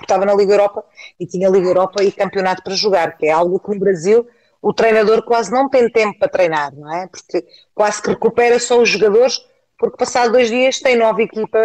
estava 0.01 0.26
na 0.26 0.35
Liga 0.35 0.53
Europa 0.53 0.85
e 1.18 1.26
tinha 1.26 1.49
Liga 1.49 1.68
Europa 1.68 2.05
e 2.05 2.12
campeonato 2.12 2.62
para 2.62 2.74
jogar, 2.74 3.16
que 3.16 3.26
é 3.26 3.30
algo 3.30 3.59
que 3.59 3.70
no 3.70 3.78
Brasil 3.78 4.26
o 4.61 4.74
treinador 4.74 5.22
quase 5.24 5.51
não 5.51 5.70
tem 5.70 5.89
tempo 5.89 6.18
para 6.18 6.28
treinar, 6.28 6.74
não 6.74 6.95
é? 6.95 7.07
Porque 7.07 7.47
quase 7.74 8.03
que 8.03 8.11
recupera 8.11 8.59
só 8.59 8.78
os 8.78 8.89
jogadores, 8.91 9.39
porque 9.78 9.97
passado 9.97 10.32
dois 10.32 10.49
dias 10.49 10.78
tem 10.78 10.97
nova 10.97 11.22
equipa 11.22 11.59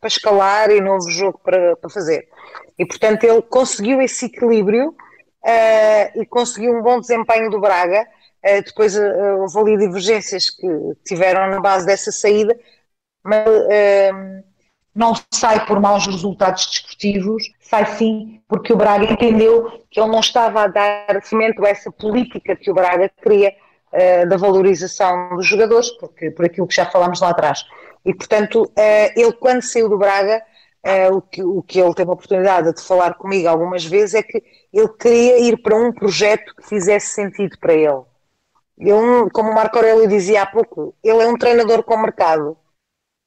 para 0.00 0.08
escalar 0.08 0.70
e 0.70 0.80
novo 0.80 1.08
jogo 1.10 1.40
para, 1.42 1.76
para 1.76 1.90
fazer. 1.90 2.28
E 2.76 2.84
portanto 2.84 3.22
ele 3.22 3.42
conseguiu 3.42 4.02
esse 4.02 4.26
equilíbrio 4.26 4.88
uh, 4.88 6.20
e 6.20 6.26
conseguiu 6.26 6.72
um 6.76 6.82
bom 6.82 6.98
desempenho 6.98 7.50
do 7.50 7.60
Braga 7.60 8.04
depois 8.42 8.96
eh, 8.96 9.32
houve 9.34 9.58
ali 9.58 9.78
divergências 9.78 10.50
que 10.50 10.66
tiveram 11.04 11.50
na 11.50 11.60
base 11.60 11.86
dessa 11.86 12.12
saída, 12.12 12.58
mas 13.22 13.46
ehm, 13.70 14.42
não 14.94 15.12
sai 15.32 15.66
por 15.66 15.80
maus 15.80 16.06
resultados 16.06 16.66
desportivos, 16.66 17.44
sai 17.60 17.86
sim 17.96 18.42
porque 18.48 18.72
o 18.72 18.76
Braga 18.76 19.04
entendeu 19.12 19.84
que 19.90 20.00
ele 20.00 20.10
não 20.10 20.20
estava 20.20 20.62
a 20.62 20.66
dar 20.68 21.22
cimento 21.22 21.64
a 21.64 21.68
essa 21.68 21.90
política 21.90 22.56
que 22.56 22.70
o 22.70 22.74
Braga 22.74 23.10
queria 23.22 23.54
da 24.28 24.36
valorização 24.36 25.36
dos 25.36 25.46
jogadores, 25.46 25.90
porque, 25.92 26.30
por 26.30 26.44
aquilo 26.44 26.66
que 26.66 26.74
já 26.74 26.84
falámos 26.84 27.20
lá 27.20 27.30
atrás. 27.30 27.64
E, 28.04 28.14
portanto, 28.14 28.70
ele 29.16 29.32
quando 29.32 29.62
saiu 29.62 29.88
do 29.88 29.96
Braga, 29.96 30.42
o, 31.12 31.22
que, 31.22 31.42
o 31.42 31.62
que 31.62 31.80
ele 31.80 31.94
teve 31.94 32.10
a 32.10 32.12
oportunidade 32.12 32.74
de 32.74 32.82
falar 32.82 33.14
comigo 33.14 33.48
algumas 33.48 33.84
vezes 33.84 34.14
é 34.14 34.22
que 34.22 34.42
ele 34.72 34.88
queria 34.88 35.38
ir 35.40 35.62
para 35.62 35.76
um 35.76 35.92
projeto 35.92 36.54
que 36.56 36.68
fizesse 36.68 37.14
sentido 37.14 37.58
para 37.58 37.72
ele. 37.72 38.02
Ele, 38.78 39.28
como 39.32 39.50
o 39.50 39.54
Marco 39.54 39.76
Aurélio 39.76 40.06
dizia 40.06 40.42
há 40.42 40.46
pouco, 40.46 40.94
ele 41.02 41.22
é 41.22 41.26
um 41.26 41.36
treinador 41.36 41.82
com 41.82 41.96
mercado. 41.96 42.56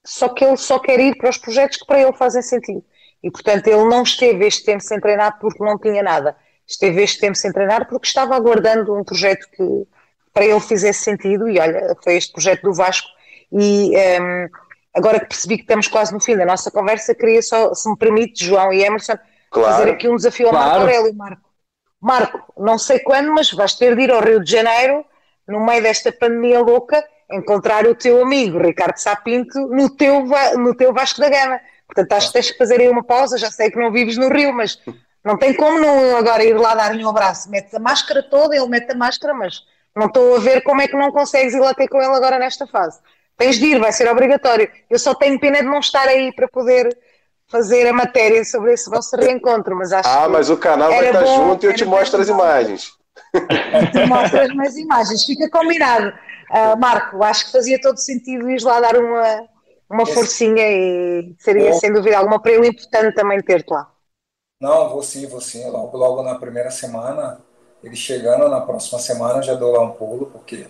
Só 0.05 0.29
que 0.29 0.45
ele 0.45 0.57
só 0.57 0.79
quer 0.79 0.99
ir 0.99 1.17
para 1.17 1.29
os 1.29 1.37
projetos 1.37 1.77
que 1.77 1.85
para 1.85 2.01
ele 2.01 2.13
fazem 2.13 2.41
sentido. 2.41 2.83
E, 3.21 3.29
portanto, 3.29 3.67
ele 3.67 3.83
não 3.83 4.03
esteve 4.03 4.47
este 4.47 4.63
tempo 4.63 4.81
sem 4.81 4.99
treinar 4.99 5.37
porque 5.39 5.63
não 5.63 5.77
tinha 5.77 6.01
nada. 6.01 6.35
Esteve 6.65 7.03
este 7.03 7.19
tempo 7.19 7.35
sem 7.35 7.51
treinar 7.51 7.87
porque 7.87 8.07
estava 8.07 8.35
aguardando 8.35 8.95
um 8.95 9.03
projeto 9.03 9.47
que 9.51 9.87
para 10.33 10.45
ele 10.45 10.59
fizesse 10.61 11.03
sentido. 11.03 11.49
E 11.49 11.59
olha, 11.59 11.95
foi 12.01 12.15
este 12.15 12.31
projeto 12.31 12.63
do 12.63 12.73
Vasco. 12.73 13.09
E 13.51 13.89
um, 13.89 13.93
ehm, 13.93 14.49
agora 14.95 15.19
que 15.19 15.27
percebi 15.27 15.57
que 15.57 15.63
estamos 15.63 15.87
quase 15.87 16.13
no 16.13 16.21
fim 16.21 16.37
da 16.37 16.45
nossa 16.45 16.71
conversa, 16.71 17.13
queria 17.13 17.41
só, 17.41 17.73
se 17.73 17.89
me 17.89 17.97
permite, 17.97 18.45
João 18.45 18.71
e 18.71 18.83
Emerson, 18.83 19.17
claro. 19.51 19.75
fazer 19.75 19.91
aqui 19.91 20.07
um 20.07 20.15
desafio 20.15 20.47
ao 20.47 20.53
claro. 20.53 20.69
Marco 20.69 20.81
Aurélio. 20.81 21.13
Marco, 21.13 21.49
Marco, 22.01 22.53
não 22.57 22.77
sei 22.77 22.99
quando, 22.99 23.31
mas 23.33 23.51
vais 23.51 23.75
ter 23.75 23.95
de 23.95 24.03
ir 24.03 24.11
ao 24.11 24.21
Rio 24.21 24.41
de 24.41 24.49
Janeiro 24.49 25.05
no 25.51 25.65
meio 25.65 25.83
desta 25.83 26.11
pandemia 26.11 26.59
louca, 26.61 27.03
encontrar 27.31 27.85
o 27.85 27.95
teu 27.95 28.21
amigo 28.21 28.57
Ricardo 28.57 28.97
Sapinto 28.97 29.59
no 29.67 29.89
teu, 29.89 30.25
no 30.57 30.75
teu 30.75 30.93
Vasco 30.93 31.19
da 31.19 31.29
Gama. 31.29 31.59
Portanto, 31.85 32.13
acho 32.13 32.27
que 32.27 32.33
tens 32.33 32.51
que 32.51 32.57
fazer 32.57 32.79
aí 32.79 32.89
uma 32.89 33.03
pausa. 33.03 33.37
Já 33.37 33.51
sei 33.51 33.69
que 33.69 33.79
não 33.79 33.91
vives 33.91 34.17
no 34.17 34.29
Rio, 34.29 34.53
mas 34.53 34.79
não 35.23 35.37
tem 35.37 35.53
como 35.53 35.79
não 35.79 36.15
agora 36.15 36.43
ir 36.43 36.57
lá 36.57 36.73
dar-lhe 36.73 37.03
um 37.03 37.09
abraço. 37.09 37.49
Mete 37.49 37.75
a 37.75 37.79
máscara 37.79 38.23
toda, 38.23 38.55
ele 38.55 38.67
mete 38.67 38.91
a 38.91 38.95
máscara, 38.95 39.33
mas 39.33 39.61
não 39.95 40.07
estou 40.07 40.35
a 40.35 40.39
ver 40.39 40.61
como 40.61 40.81
é 40.81 40.87
que 40.87 40.95
não 40.95 41.11
consegues 41.11 41.53
ir 41.53 41.59
lá 41.59 41.73
ter 41.73 41.87
com 41.87 42.01
ele 42.01 42.15
agora 42.15 42.39
nesta 42.39 42.65
fase. 42.65 42.99
Tens 43.37 43.57
de 43.57 43.65
ir, 43.65 43.79
vai 43.79 43.91
ser 43.91 44.09
obrigatório. 44.09 44.69
Eu 44.89 44.99
só 44.99 45.13
tenho 45.13 45.39
pena 45.39 45.59
de 45.59 45.65
não 45.65 45.79
estar 45.79 46.07
aí 46.07 46.33
para 46.33 46.47
poder 46.47 46.97
fazer 47.47 47.85
a 47.87 47.93
matéria 47.93 48.43
sobre 48.45 48.73
esse 48.73 48.89
vosso 48.89 49.15
reencontro, 49.17 49.75
mas 49.75 49.91
acho 49.91 50.07
Ah, 50.07 50.29
mas 50.29 50.49
o 50.49 50.55
canal 50.55 50.89
vai 50.89 51.07
estar 51.07 51.23
bom, 51.23 51.49
junto 51.49 51.65
e 51.65 51.67
eu 51.67 51.75
te 51.75 51.83
mostro 51.83 52.21
as 52.21 52.29
imagens. 52.29 52.93
Tu 53.91 54.07
mostras 54.07 54.49
as 54.49 54.75
imagens, 54.75 55.23
fica 55.25 55.49
combinado. 55.49 56.13
Uh, 56.49 56.77
Marco, 56.77 57.23
acho 57.23 57.45
que 57.45 57.51
fazia 57.51 57.79
todo 57.79 57.97
sentido 57.97 58.49
ir 58.49 58.61
lá 58.61 58.79
dar 58.79 58.97
uma, 58.97 59.47
uma 59.89 60.05
forcinha 60.05 60.63
e 60.69 61.35
seria, 61.39 61.73
sem 61.73 61.93
dúvida 61.93 62.17
alguma, 62.17 62.41
para 62.41 62.51
ele 62.51 62.67
importante 62.67 63.15
também 63.15 63.41
ter-te 63.41 63.71
lá. 63.71 63.89
Não, 64.59 64.89
vou 64.89 65.01
sim, 65.01 65.25
vou 65.27 65.41
sim. 65.41 65.67
Logo, 65.69 65.97
logo 65.97 66.23
na 66.23 66.35
primeira 66.35 66.69
semana, 66.69 67.39
ele 67.83 67.95
chegando 67.95 68.47
na 68.47 68.61
próxima 68.61 68.99
semana, 68.99 69.41
já 69.41 69.53
dou 69.55 69.71
lá 69.71 69.81
um 69.81 69.91
pulo, 69.91 70.27
porque 70.27 70.67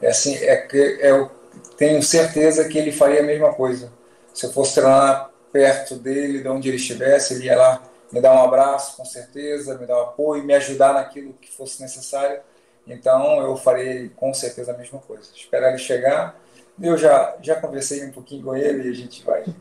é 0.00 0.08
assim, 0.08 0.34
é 0.36 0.56
que 0.56 0.98
eu 1.00 1.30
tenho 1.76 2.02
certeza 2.02 2.68
que 2.68 2.78
ele 2.78 2.90
faria 2.90 3.20
a 3.20 3.24
mesma 3.24 3.52
coisa. 3.52 3.92
Se 4.34 4.46
eu 4.46 4.52
fosse 4.52 4.74
treinar 4.74 5.30
perto 5.52 5.96
dele, 5.96 6.42
de 6.42 6.48
onde 6.48 6.68
ele 6.68 6.76
estivesse, 6.76 7.34
ele 7.34 7.46
ia 7.46 7.56
lá 7.56 7.82
me 8.12 8.20
dar 8.20 8.34
um 8.34 8.42
abraço, 8.44 8.96
com 8.96 9.04
certeza, 9.04 9.76
me 9.78 9.86
dar 9.86 9.98
um 9.98 10.02
apoio, 10.02 10.44
me 10.44 10.54
ajudar 10.54 10.94
naquilo 10.94 11.34
que 11.34 11.50
fosse 11.50 11.82
necessário. 11.82 12.40
Então, 12.86 13.40
eu 13.40 13.56
farei 13.56 14.08
com 14.16 14.32
certeza 14.32 14.72
a 14.72 14.78
mesma 14.78 14.98
coisa. 14.98 15.30
Esperar 15.34 15.68
ele 15.70 15.78
chegar. 15.78 16.34
Eu 16.80 16.96
já, 16.96 17.36
já 17.42 17.56
conversei 17.56 18.06
um 18.06 18.12
pouquinho 18.12 18.44
com 18.44 18.56
ele 18.56 18.88
e 18.88 18.90
a 18.90 18.94
gente 18.94 19.22
vai. 19.24 19.44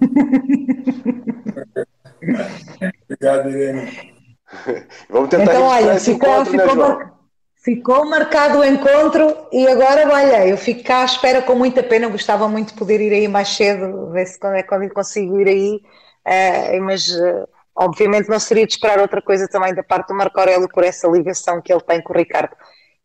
Obrigado, 3.03 3.49
Irene. 3.49 4.15
Vamos 5.09 5.29
tentar 5.29 5.55
então, 5.55 5.63
olha, 5.63 5.95
esse 5.95 6.13
ficou, 6.13 6.29
encontro, 6.29 6.51
ficou, 6.51 6.75
né, 6.75 6.81
mar... 6.81 7.13
ficou 7.55 8.05
marcado 8.09 8.59
o 8.59 8.63
encontro 8.63 9.47
e 9.51 9.67
agora, 9.67 10.07
olha, 10.09 10.47
eu 10.47 10.57
fico 10.57 10.83
cá 10.83 11.01
à 11.01 11.05
espera 11.05 11.41
com 11.41 11.55
muita 11.55 11.83
pena. 11.83 12.07
gostava 12.07 12.47
muito 12.47 12.69
de 12.69 12.79
poder 12.79 13.01
ir 13.01 13.11
aí 13.11 13.27
mais 13.27 13.49
cedo, 13.49 14.09
ver 14.11 14.25
se 14.25 14.39
quando 14.39 14.55
é 14.55 14.63
quando 14.63 14.89
consigo 14.93 15.39
ir 15.41 15.47
aí. 15.49 15.81
Uh, 16.25 16.81
mas 16.83 17.09
uh, 17.09 17.47
obviamente 17.77 18.27
não 18.27 18.39
seria 18.39 18.65
de 18.65 18.73
esperar 18.73 18.99
outra 18.99 19.21
coisa 19.21 19.47
também 19.47 19.73
da 19.73 19.83
parte 19.83 20.07
do 20.07 20.15
Marco 20.15 20.39
Aurélio 20.39 20.67
por 20.67 20.83
essa 20.83 21.07
ligação 21.07 21.61
que 21.61 21.71
ele 21.71 21.81
tem 21.81 22.01
com 22.01 22.13
o 22.13 22.17
Ricardo. 22.17 22.55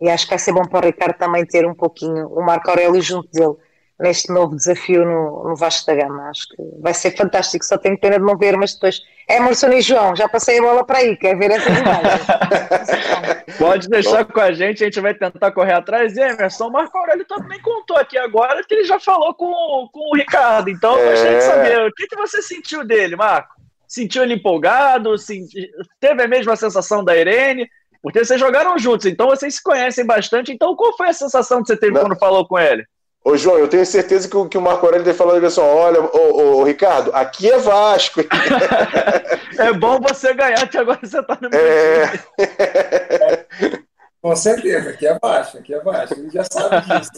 E 0.00 0.08
acho 0.08 0.24
que 0.24 0.30
vai 0.30 0.38
ser 0.38 0.52
bom 0.52 0.64
para 0.64 0.86
o 0.86 0.86
Ricardo 0.86 1.16
também 1.16 1.44
ter 1.44 1.66
um 1.66 1.74
pouquinho 1.74 2.26
o 2.28 2.44
Marco 2.44 2.70
Aurélio 2.70 3.00
junto 3.00 3.30
dele 3.30 3.54
neste 4.00 4.32
novo 4.32 4.56
desafio 4.56 5.04
no, 5.04 5.50
no 5.50 5.54
Vasco 5.54 5.86
da 5.86 5.94
Gama. 5.94 6.28
Acho 6.28 6.48
que 6.48 6.56
vai 6.80 6.92
ser 6.92 7.16
fantástico, 7.16 7.64
só 7.64 7.78
tenho 7.78 7.96
pena 7.96 8.18
de 8.18 8.24
não 8.24 8.36
ver, 8.36 8.56
mas 8.56 8.74
depois 8.74 9.00
Emerson 9.28 9.68
e 9.68 9.80
João, 9.80 10.16
já 10.16 10.28
passei 10.28 10.58
a 10.58 10.62
bola 10.62 10.84
para 10.84 10.98
aí, 10.98 11.16
quer 11.16 11.38
ver 11.38 11.52
essa 11.52 11.70
imagem? 11.70 12.26
Pode 13.58 13.88
deixar 13.88 14.24
com 14.24 14.40
a 14.40 14.52
gente, 14.52 14.82
a 14.82 14.86
gente 14.86 15.00
vai 15.00 15.14
tentar 15.14 15.52
correr 15.52 15.74
atrás. 15.74 16.16
E 16.16 16.20
Emerson, 16.20 16.66
o 16.66 16.72
Marco 16.72 16.98
Aurélio 16.98 17.24
também 17.26 17.60
contou 17.60 17.96
aqui 17.96 18.18
agora 18.18 18.64
que 18.64 18.74
ele 18.74 18.84
já 18.84 18.98
falou 18.98 19.34
com, 19.34 19.46
com 19.92 20.10
o 20.10 20.16
Ricardo, 20.16 20.68
então 20.68 20.98
é... 20.98 21.10
gostaria 21.10 21.38
de 21.38 21.44
saber, 21.44 21.86
o 21.86 21.92
que, 21.92 22.08
que 22.08 22.16
você 22.16 22.42
sentiu 22.42 22.84
dele, 22.84 23.14
Marco? 23.14 23.61
Sentiu 23.92 24.22
ele 24.22 24.34
empolgado? 24.34 25.18
Senti... 25.18 25.70
Teve 26.00 26.22
a 26.22 26.26
mesma 26.26 26.56
sensação 26.56 27.04
da 27.04 27.14
Irene? 27.14 27.68
Porque 28.02 28.24
vocês 28.24 28.40
jogaram 28.40 28.78
juntos, 28.78 29.04
então 29.04 29.28
vocês 29.28 29.56
se 29.56 29.62
conhecem 29.62 30.06
bastante. 30.06 30.50
Então, 30.50 30.74
qual 30.74 30.96
foi 30.96 31.10
a 31.10 31.12
sensação 31.12 31.60
que 31.60 31.66
você 31.66 31.76
teve 31.76 31.92
Não. 31.92 32.00
quando 32.00 32.18
falou 32.18 32.48
com 32.48 32.58
ele? 32.58 32.86
Ô, 33.22 33.36
João, 33.36 33.58
eu 33.58 33.68
tenho 33.68 33.84
certeza 33.84 34.26
que 34.26 34.36
o, 34.36 34.48
que 34.48 34.56
o 34.56 34.62
Marco 34.62 34.86
Aurélio 34.86 35.04
tem 35.04 35.12
falado 35.12 35.44
assim: 35.44 35.60
olha, 35.60 36.00
ô, 36.00 36.60
ô, 36.60 36.64
Ricardo, 36.64 37.10
aqui 37.14 37.50
é 37.50 37.58
Vasco. 37.58 38.22
é 39.58 39.72
bom 39.74 40.00
você 40.00 40.32
ganhar, 40.32 40.66
que 40.66 40.78
agora 40.78 40.98
você 41.02 41.20
está 41.20 41.38
no 41.40 41.50
meu 41.50 41.60
é... 41.60 42.24
Com 44.22 44.34
certeza, 44.34 44.88
aqui 44.88 45.06
é 45.06 45.18
Vasco, 45.20 45.58
aqui 45.58 45.74
é 45.74 45.80
Vasco. 45.80 46.18
Ele 46.18 46.30
já 46.30 46.44
sabe 46.44 46.80
disso. 46.80 47.10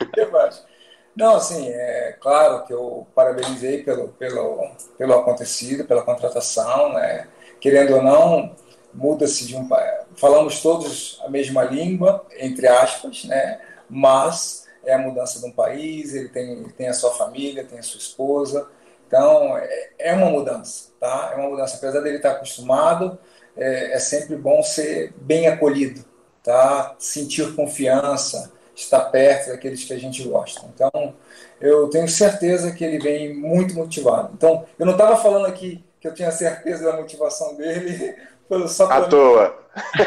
Aqui 0.00 0.20
é 0.20 0.26
Vasco. 0.26 0.71
Não, 1.14 1.36
assim, 1.36 1.68
é 1.68 2.16
claro 2.20 2.64
que 2.64 2.72
eu 2.72 3.06
parabenizei 3.14 3.82
pelo, 3.82 4.08
pelo, 4.08 4.70
pelo 4.96 5.14
acontecido, 5.14 5.84
pela 5.84 6.02
contratação, 6.02 6.94
né? 6.94 7.28
Querendo 7.60 7.96
ou 7.96 8.02
não, 8.02 8.56
muda-se 8.94 9.46
de 9.46 9.54
um. 9.54 9.68
Falamos 10.16 10.62
todos 10.62 11.20
a 11.24 11.28
mesma 11.28 11.64
língua, 11.64 12.24
entre 12.38 12.66
aspas, 12.66 13.24
né? 13.24 13.60
Mas 13.90 14.66
é 14.84 14.94
a 14.94 14.98
mudança 14.98 15.38
de 15.38 15.46
um 15.46 15.52
país, 15.52 16.14
ele 16.14 16.28
tem, 16.28 16.64
tem 16.70 16.88
a 16.88 16.94
sua 16.94 17.12
família, 17.12 17.64
tem 17.64 17.78
a 17.78 17.82
sua 17.82 17.98
esposa. 17.98 18.68
Então, 19.06 19.56
é, 19.58 19.90
é 19.98 20.14
uma 20.14 20.30
mudança, 20.30 20.92
tá? 20.98 21.32
É 21.34 21.36
uma 21.36 21.50
mudança. 21.50 21.76
Apesar 21.76 22.00
dele 22.00 22.16
estar 22.16 22.32
acostumado, 22.32 23.18
é, 23.56 23.92
é 23.92 23.98
sempre 23.98 24.34
bom 24.36 24.62
ser 24.62 25.12
bem 25.18 25.46
acolhido, 25.46 26.04
tá? 26.42 26.96
Sentir 26.98 27.54
confiança, 27.54 28.50
estar 28.84 29.00
perto 29.06 29.48
daqueles 29.48 29.84
que 29.84 29.92
a 29.92 29.98
gente 29.98 30.22
gosta. 30.24 30.62
Então, 30.74 31.14
eu 31.60 31.88
tenho 31.88 32.08
certeza 32.08 32.72
que 32.72 32.84
ele 32.84 32.98
vem 32.98 33.34
muito 33.34 33.74
motivado. 33.74 34.30
Então, 34.34 34.64
eu 34.78 34.86
não 34.86 34.92
estava 34.92 35.16
falando 35.16 35.46
aqui 35.46 35.84
que 36.00 36.08
eu 36.08 36.14
tinha 36.14 36.30
certeza 36.30 36.84
da 36.84 36.96
motivação 36.96 37.54
dele 37.54 38.16
só 38.68 38.90
à 38.90 39.02
toa. 39.02 39.56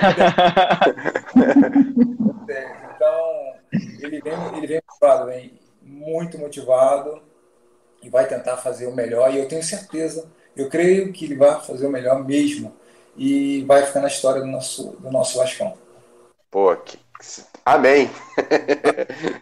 então, 2.94 3.54
ele 4.02 4.22
vem, 4.22 4.34
ele 4.58 4.68
vem 4.68 4.82
motivado, 4.88 5.26
vem 5.28 5.60
muito 5.82 6.38
motivado 6.38 7.22
e 8.04 8.10
vai 8.10 8.28
tentar 8.28 8.58
fazer 8.58 8.88
o 8.88 8.96
melhor. 8.96 9.34
E 9.34 9.38
eu 9.38 9.48
tenho 9.48 9.64
certeza, 9.64 10.30
eu 10.56 10.70
creio 10.70 11.12
que 11.14 11.26
ele 11.26 11.36
vai 11.36 11.62
fazer 11.62 11.88
o 11.88 11.92
melhor 11.92 12.24
mesmo 12.24 12.76
e 13.16 13.64
vai 13.64 13.86
ficar 13.86 14.02
na 14.02 14.08
história 14.08 14.42
do 14.42 14.48
nosso, 14.48 14.98
do 15.00 15.10
nosso 15.10 15.38
Vascão. 15.38 15.74
Pô, 16.52 16.76
que... 16.76 17.00
amém. 17.66 18.10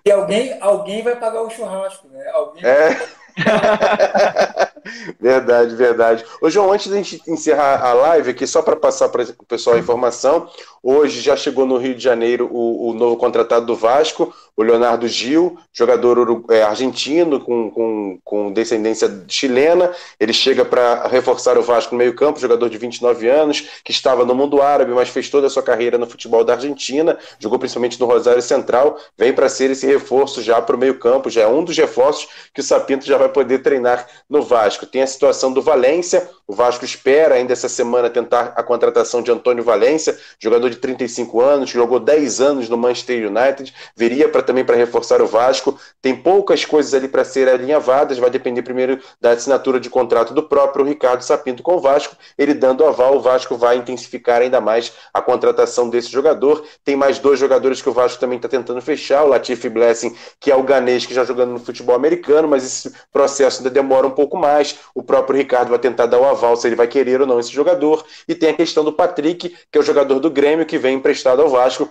E 0.06 0.12
alguém, 0.12 0.58
alguém 0.62 1.04
vai 1.04 1.16
pagar 1.16 1.42
o 1.42 1.50
churrasco, 1.50 2.08
né? 2.10 2.30
Alguém 2.32 2.64
é. 2.64 2.98
verdade, 5.20 5.76
verdade. 5.76 6.26
Ô, 6.42 6.50
João, 6.50 6.72
antes 6.72 6.88
da 6.88 6.98
gente 6.98 7.22
encerrar 7.28 7.84
a 7.84 7.94
live 7.94 8.32
aqui, 8.32 8.46
só 8.46 8.62
para 8.62 8.76
passar 8.76 9.10
para 9.10 9.24
o 9.24 9.46
pessoal 9.46 9.76
a 9.76 9.80
informação, 9.80 10.50
hoje 10.82 11.22
já 11.22 11.36
chegou 11.36 11.66
no 11.66 11.78
Rio 11.78 11.96
de 11.96 12.04
Janeiro 12.04 12.50
o, 12.52 12.90
o 12.90 12.94
novo 12.94 13.18
contratado 13.18 13.66
do 13.66 13.76
Vasco, 13.76 14.34
o 14.56 14.62
Leonardo 14.62 15.08
Gil, 15.08 15.58
jogador 15.72 16.44
é, 16.52 16.62
argentino 16.62 17.40
com, 17.40 17.72
com, 17.72 18.20
com, 18.24 18.54
descendência 18.54 19.24
chilena. 19.28 19.92
Ele 20.20 20.32
chega 20.32 20.64
para 20.64 21.08
reforçar 21.08 21.58
o 21.58 21.64
Vasco 21.64 21.96
no 21.96 21.98
meio-campo, 21.98 22.40
jogador 22.40 22.70
de 22.70 22.78
29 22.78 23.28
anos, 23.28 23.68
que 23.84 23.92
estava 23.92 24.24
no 24.24 24.36
mundo 24.36 24.62
árabe, 24.62 24.92
mas 24.92 25.10
fez 25.10 25.30
toda 25.30 25.48
a 25.48 25.50
sua 25.50 25.64
carreira 25.64 25.98
no 25.98 26.06
futebol 26.06 26.44
da 26.44 26.54
Argentina, 26.54 27.18
jogou 27.40 27.58
principalmente 27.58 28.00
no 28.00 28.06
Rosário 28.06 28.42
Central, 28.42 28.98
vem 29.18 29.34
para 29.34 29.50
ser 29.50 29.72
esse 29.72 29.88
reforço 29.88 30.42
já 30.42 30.62
para 30.62 30.76
o 30.76 30.80
meio-campo, 30.80 31.30
já 31.30 31.42
é 31.42 31.48
um 31.48 31.64
dos 31.64 31.76
reforços 31.76 32.28
que 32.54 32.62
o 32.62 32.64
Sapinto 32.64 33.06
já 33.06 33.18
vai 33.18 33.30
poder 33.30 33.60
treinar 33.60 34.08
no 34.30 34.44
Vasco. 34.44 34.73
Tem 34.80 35.02
a 35.02 35.08
situação 35.08 35.52
do 35.52 35.62
Valência, 35.62 36.30
o 36.46 36.54
Vasco 36.54 36.84
espera 36.84 37.36
ainda 37.36 37.54
essa 37.54 37.70
semana 37.70 38.10
tentar 38.10 38.54
a 38.56 38.62
contratação 38.62 39.22
de 39.22 39.32
Antônio 39.32 39.64
Valência, 39.64 40.18
jogador 40.40 40.70
de 40.70 40.76
35 40.76 41.42
anos, 41.42 41.70
jogou 41.70 42.00
10 42.00 42.42
anos 42.42 42.70
no 42.70 42.78
Manchester 42.78 43.28
United, 43.28 43.74
viria 43.96 44.28
para 44.28 44.44
também 44.44 44.66
para 44.66 44.76
reforçar 44.76 45.22
o 45.22 45.28
Vasco. 45.28 45.80
Tem 46.02 46.16
poucas 46.16 46.66
coisas 46.66 46.94
ali 46.94 47.08
para 47.08 47.24
serem 47.24 47.54
alinhavadas, 47.54 48.18
vai 48.18 48.30
depender 48.30 48.62
primeiro 48.62 49.00
da 49.22 49.32
assinatura 49.32 49.80
de 49.80 49.90
contrato 49.90 50.34
do 50.34 50.44
próprio 50.44 50.86
Ricardo 50.86 51.22
Sapinto 51.22 51.64
com 51.64 51.76
o 51.76 51.80
Vasco. 51.80 52.16
Ele 52.38 52.54
dando 52.54 52.86
aval, 52.86 53.16
o 53.16 53.22
Vasco 53.22 53.56
vai 53.56 53.78
intensificar 53.78 54.42
ainda 54.42 54.60
mais 54.60 54.94
a 55.14 55.22
contratação 55.22 55.90
desse 55.90 56.10
jogador. 56.10 56.66
Tem 56.84 56.96
mais 56.96 57.20
dois 57.20 57.40
jogadores 57.40 57.82
que 57.82 57.90
o 57.90 57.94
Vasco 57.94 58.20
também 58.20 58.38
está 58.38 58.50
tentando 58.50 58.82
fechar, 58.82 59.24
o 59.24 59.28
Latifi 59.28 59.70
Blessing, 59.70 60.16
que 60.40 60.52
é 60.52 60.56
o 60.56 60.64
ganês 60.64 61.06
que 61.06 61.14
já 61.14 61.24
jogando 61.24 61.52
no 61.52 61.60
futebol 61.60 61.96
americano, 61.96 62.48
mas 62.48 62.66
esse 62.66 62.94
processo 63.12 63.60
ainda 63.60 63.70
demora 63.70 64.06
um 64.06 64.12
pouco 64.12 64.38
mais. 64.38 64.63
O 64.94 65.04
próprio 65.04 65.38
Ricardo 65.38 65.70
vai 65.70 65.80
tentar 65.80 66.06
dar 66.06 66.20
o 66.20 66.26
aval 66.26 66.56
se 66.56 66.68
ele 66.68 66.76
vai 66.76 66.88
querer 66.88 67.22
ou 67.22 67.28
não 67.28 67.40
esse 67.40 67.52
jogador. 67.52 68.06
E 68.28 68.36
tem 68.36 68.50
a 68.50 68.56
questão 68.56 68.84
do 68.84 68.94
Patrick, 68.94 69.50
que 69.50 69.78
é 69.78 69.80
o 69.80 69.84
jogador 69.84 70.20
do 70.20 70.30
Grêmio 70.30 70.66
que 70.66 70.78
vem 70.78 70.96
emprestado 70.96 71.42
ao 71.42 71.50
Vasco, 71.50 71.90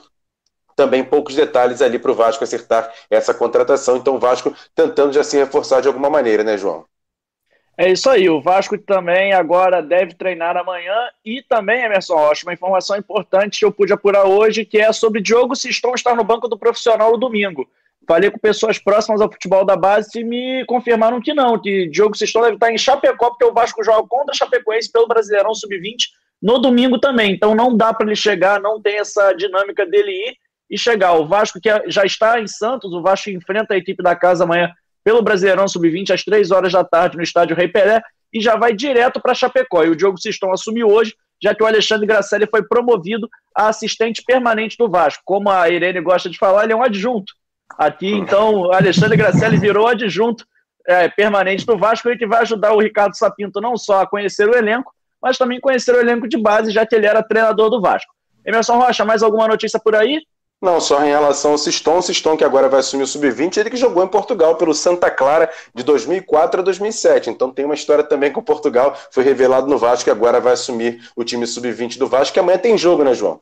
também 0.74 1.04
poucos 1.04 1.34
detalhes 1.34 1.82
ali 1.82 1.98
para 1.98 2.10
o 2.10 2.14
Vasco 2.14 2.44
acertar 2.44 2.92
essa 3.10 3.34
contratação. 3.34 3.96
Então, 3.96 4.16
o 4.16 4.18
Vasco 4.18 4.54
tentando 4.74 5.12
já 5.12 5.22
se 5.22 5.36
reforçar 5.36 5.80
de 5.80 5.88
alguma 5.88 6.08
maneira, 6.08 6.42
né, 6.42 6.56
João? 6.56 6.84
É 7.76 7.90
isso 7.90 8.08
aí. 8.08 8.28
O 8.28 8.40
Vasco 8.40 8.76
também 8.78 9.32
agora 9.32 9.82
deve 9.82 10.14
treinar 10.14 10.56
amanhã 10.56 10.94
e 11.24 11.42
também, 11.42 11.82
Emerson 11.82 12.14
Rocha, 12.14 12.46
uma 12.46 12.52
informação 12.52 12.96
importante 12.96 13.58
que 13.58 13.64
eu 13.64 13.72
pude 13.72 13.92
apurar 13.92 14.24
hoje, 14.24 14.64
que 14.64 14.78
é 14.78 14.92
sobre 14.92 15.22
Diogo 15.22 15.56
Siston 15.56 15.94
estar 15.94 16.14
no 16.14 16.24
banco 16.24 16.48
do 16.48 16.58
profissional 16.58 17.12
no 17.12 17.18
domingo. 17.18 17.68
Falei 18.06 18.30
com 18.30 18.38
pessoas 18.38 18.78
próximas 18.78 19.20
ao 19.20 19.30
futebol 19.30 19.64
da 19.64 19.76
base 19.76 20.20
e 20.20 20.24
me 20.24 20.64
confirmaram 20.66 21.20
que 21.20 21.32
não, 21.32 21.60
que 21.60 21.88
Diogo 21.88 22.16
Siston 22.16 22.42
deve 22.42 22.54
estar 22.54 22.72
em 22.72 22.78
Chapecó, 22.78 23.30
porque 23.30 23.44
o 23.44 23.52
Vasco 23.52 23.82
joga 23.84 24.06
contra 24.08 24.34
Chapecoense 24.34 24.90
pelo 24.90 25.06
Brasileirão 25.06 25.54
Sub-20 25.54 25.96
no 26.42 26.58
domingo 26.58 26.98
também. 26.98 27.32
Então 27.32 27.54
não 27.54 27.76
dá 27.76 27.94
para 27.94 28.06
ele 28.06 28.16
chegar, 28.16 28.60
não 28.60 28.82
tem 28.82 28.98
essa 28.98 29.32
dinâmica 29.32 29.86
dele 29.86 30.10
ir 30.10 30.36
e 30.68 30.76
chegar. 30.76 31.12
O 31.12 31.26
Vasco, 31.26 31.60
que 31.60 31.70
já 31.86 32.04
está 32.04 32.40
em 32.40 32.46
Santos, 32.46 32.92
o 32.92 33.02
Vasco 33.02 33.30
enfrenta 33.30 33.74
a 33.74 33.76
equipe 33.76 34.02
da 34.02 34.16
casa 34.16 34.44
amanhã 34.44 34.72
pelo 35.04 35.22
Brasileirão 35.22 35.68
Sub-20 35.68 36.10
às 36.10 36.24
3 36.24 36.50
horas 36.50 36.72
da 36.72 36.82
tarde 36.82 37.16
no 37.16 37.22
estádio 37.22 37.56
Rei 37.56 37.68
Pelé 37.68 38.02
e 38.32 38.40
já 38.40 38.56
vai 38.56 38.72
direto 38.72 39.20
para 39.20 39.34
Chapecó. 39.34 39.84
E 39.84 39.90
o 39.90 39.96
Diogo 39.96 40.18
Siston 40.18 40.52
assumiu 40.52 40.88
hoje, 40.88 41.14
já 41.42 41.54
que 41.54 41.62
o 41.62 41.66
Alexandre 41.66 42.06
Gracelli 42.06 42.46
foi 42.50 42.62
promovido 42.62 43.28
a 43.54 43.68
assistente 43.68 44.22
permanente 44.24 44.76
do 44.76 44.88
Vasco. 44.88 45.22
Como 45.24 45.50
a 45.50 45.68
Irene 45.68 46.00
gosta 46.00 46.30
de 46.30 46.38
falar, 46.38 46.64
ele 46.64 46.72
é 46.72 46.76
um 46.76 46.82
adjunto. 46.82 47.32
Aqui, 47.78 48.12
então, 48.12 48.72
Alexandre 48.72 49.16
Gracelli 49.16 49.56
virou 49.56 49.86
adjunto 49.86 50.46
é, 50.86 51.08
permanente 51.08 51.64
do 51.64 51.78
Vasco, 51.78 52.08
ele 52.08 52.18
que 52.18 52.26
vai 52.26 52.42
ajudar 52.42 52.72
o 52.72 52.80
Ricardo 52.80 53.16
Sapinto 53.16 53.60
não 53.60 53.76
só 53.76 54.02
a 54.02 54.06
conhecer 54.06 54.48
o 54.48 54.56
elenco, 54.56 54.92
mas 55.20 55.38
também 55.38 55.60
conhecer 55.60 55.94
o 55.94 56.00
elenco 56.00 56.28
de 56.28 56.36
base, 56.36 56.72
já 56.72 56.84
que 56.84 56.94
ele 56.94 57.06
era 57.06 57.22
treinador 57.22 57.70
do 57.70 57.80
Vasco. 57.80 58.12
Emerson 58.44 58.76
Rocha, 58.76 59.04
mais 59.04 59.22
alguma 59.22 59.46
notícia 59.46 59.78
por 59.78 59.94
aí? 59.94 60.20
Não, 60.60 60.80
só 60.80 61.04
em 61.04 61.08
relação 61.08 61.52
ao 61.52 61.58
Siston, 61.58 61.98
o 61.98 62.02
Siston 62.02 62.36
que 62.36 62.44
agora 62.44 62.68
vai 62.68 62.80
assumir 62.80 63.02
o 63.02 63.06
Sub-20, 63.06 63.56
ele 63.56 63.70
que 63.70 63.76
jogou 63.76 64.04
em 64.04 64.08
Portugal 64.08 64.54
pelo 64.54 64.72
Santa 64.72 65.10
Clara 65.10 65.50
de 65.74 65.82
2004 65.82 66.60
a 66.60 66.62
2007. 66.62 67.30
Então 67.30 67.50
tem 67.50 67.64
uma 67.64 67.74
história 67.74 68.04
também 68.04 68.32
com 68.32 68.40
Portugal, 68.40 68.96
foi 69.10 69.24
revelado 69.24 69.66
no 69.66 69.76
Vasco 69.76 70.04
que 70.04 70.10
agora 70.10 70.40
vai 70.40 70.52
assumir 70.52 71.02
o 71.16 71.24
time 71.24 71.48
Sub-20 71.48 71.98
do 71.98 72.06
Vasco, 72.06 72.34
que 72.34 72.38
amanhã 72.38 72.58
tem 72.58 72.78
jogo, 72.78 73.02
né, 73.02 73.12
João? 73.12 73.40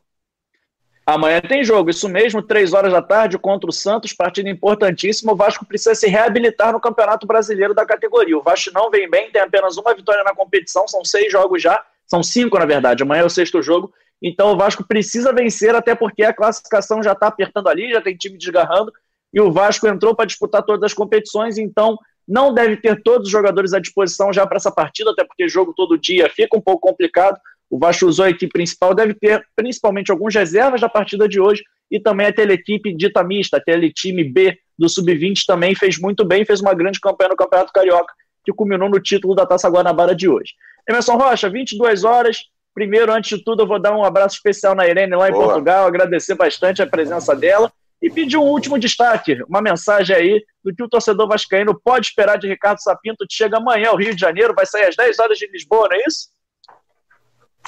Amanhã 1.05 1.41
tem 1.41 1.63
jogo, 1.63 1.89
isso 1.89 2.07
mesmo, 2.07 2.41
três 2.41 2.73
horas 2.73 2.93
da 2.93 3.01
tarde 3.01 3.37
contra 3.37 3.69
o 3.69 3.73
Santos, 3.73 4.13
partida 4.13 4.49
importantíssima. 4.49 5.33
O 5.33 5.35
Vasco 5.35 5.65
precisa 5.65 5.95
se 5.95 6.07
reabilitar 6.07 6.71
no 6.71 6.79
Campeonato 6.79 7.25
Brasileiro 7.25 7.73
da 7.73 7.85
categoria. 7.85 8.37
O 8.37 8.43
Vasco 8.43 8.71
não 8.73 8.89
vem 8.89 9.09
bem, 9.09 9.31
tem 9.31 9.41
apenas 9.41 9.77
uma 9.77 9.93
vitória 9.95 10.23
na 10.23 10.33
competição, 10.33 10.87
são 10.87 11.03
seis 11.03 11.31
jogos 11.31 11.61
já, 11.61 11.83
são 12.05 12.21
cinco 12.21 12.57
na 12.59 12.65
verdade. 12.65 13.03
Amanhã 13.03 13.23
é 13.23 13.25
o 13.25 13.29
sexto 13.29 13.61
jogo 13.61 13.91
então 14.21 14.51
o 14.51 14.57
Vasco 14.57 14.83
precisa 14.83 15.33
vencer, 15.33 15.73
até 15.73 15.95
porque 15.95 16.23
a 16.23 16.33
classificação 16.33 17.01
já 17.01 17.13
está 17.13 17.27
apertando 17.27 17.67
ali, 17.67 17.91
já 17.91 18.01
tem 18.01 18.15
time 18.15 18.37
desgarrando, 18.37 18.91
e 19.33 19.41
o 19.41 19.51
Vasco 19.51 19.87
entrou 19.87 20.15
para 20.15 20.25
disputar 20.25 20.63
todas 20.63 20.83
as 20.83 20.93
competições, 20.93 21.57
então 21.57 21.97
não 22.27 22.53
deve 22.53 22.77
ter 22.77 23.01
todos 23.01 23.25
os 23.27 23.31
jogadores 23.31 23.73
à 23.73 23.79
disposição 23.79 24.31
já 24.31 24.45
para 24.45 24.57
essa 24.57 24.71
partida, 24.71 25.11
até 25.11 25.23
porque 25.23 25.49
jogo 25.49 25.73
todo 25.75 25.97
dia 25.97 26.29
fica 26.29 26.55
um 26.55 26.61
pouco 26.61 26.87
complicado. 26.87 27.39
O 27.71 27.79
Vasco 27.79 28.05
usou 28.05 28.25
a 28.25 28.29
equipe 28.29 28.51
principal, 28.51 28.93
deve 28.93 29.13
ter 29.13 29.43
principalmente 29.55 30.11
alguns 30.11 30.35
reservas 30.35 30.81
da 30.81 30.89
partida 30.89 31.27
de 31.27 31.39
hoje 31.39 31.63
e 31.89 31.99
também 31.99 32.27
aquela 32.27 32.51
equipe 32.51 32.93
dita 32.93 33.23
mista, 33.23 33.57
aquele 33.57 33.91
time 33.91 34.23
B 34.23 34.57
do 34.77 34.89
Sub-20 34.89 35.45
também 35.47 35.73
fez 35.73 35.97
muito 35.97 36.25
bem, 36.25 36.45
fez 36.45 36.59
uma 36.59 36.73
grande 36.73 36.99
campanha 36.99 37.29
no 37.29 37.35
Campeonato 37.35 37.71
Carioca, 37.71 38.13
que 38.43 38.51
culminou 38.51 38.89
no 38.89 38.99
título 38.99 39.33
da 39.33 39.45
Taça 39.45 39.69
Guanabara 39.69 40.13
de 40.13 40.27
hoje. 40.27 40.53
Emerson 40.87 41.15
Rocha, 41.15 41.49
22 41.49 42.03
horas, 42.03 42.37
Primeiro, 42.73 43.11
antes 43.11 43.37
de 43.37 43.43
tudo, 43.43 43.63
eu 43.63 43.67
vou 43.67 43.79
dar 43.79 43.95
um 43.95 44.03
abraço 44.03 44.35
especial 44.35 44.73
na 44.73 44.87
Irene 44.87 45.15
lá 45.15 45.27
em 45.27 45.33
Boa. 45.33 45.45
Portugal, 45.45 45.85
agradecer 45.85 46.35
bastante 46.35 46.81
a 46.81 46.87
presença 46.87 47.35
dela 47.35 47.71
e 48.01 48.09
pedir 48.09 48.37
um 48.37 48.47
último 48.47 48.79
destaque, 48.79 49.43
uma 49.43 49.61
mensagem 49.61 50.15
aí 50.15 50.43
do 50.63 50.73
que 50.73 50.81
o 50.81 50.89
torcedor 50.89 51.27
vascaíno 51.27 51.79
pode 51.83 52.07
esperar 52.07 52.37
de 52.37 52.47
Ricardo 52.47 52.81
Sapinto, 52.81 53.27
que 53.27 53.35
chega 53.35 53.57
amanhã 53.57 53.89
ao 53.89 53.97
Rio 53.97 54.15
de 54.15 54.21
Janeiro, 54.21 54.55
vai 54.55 54.65
sair 54.65 54.85
às 54.85 54.95
10 54.95 55.19
horas 55.19 55.37
de 55.37 55.47
Lisboa, 55.47 55.87
não 55.89 55.97
é 55.97 56.03
isso? 56.07 56.29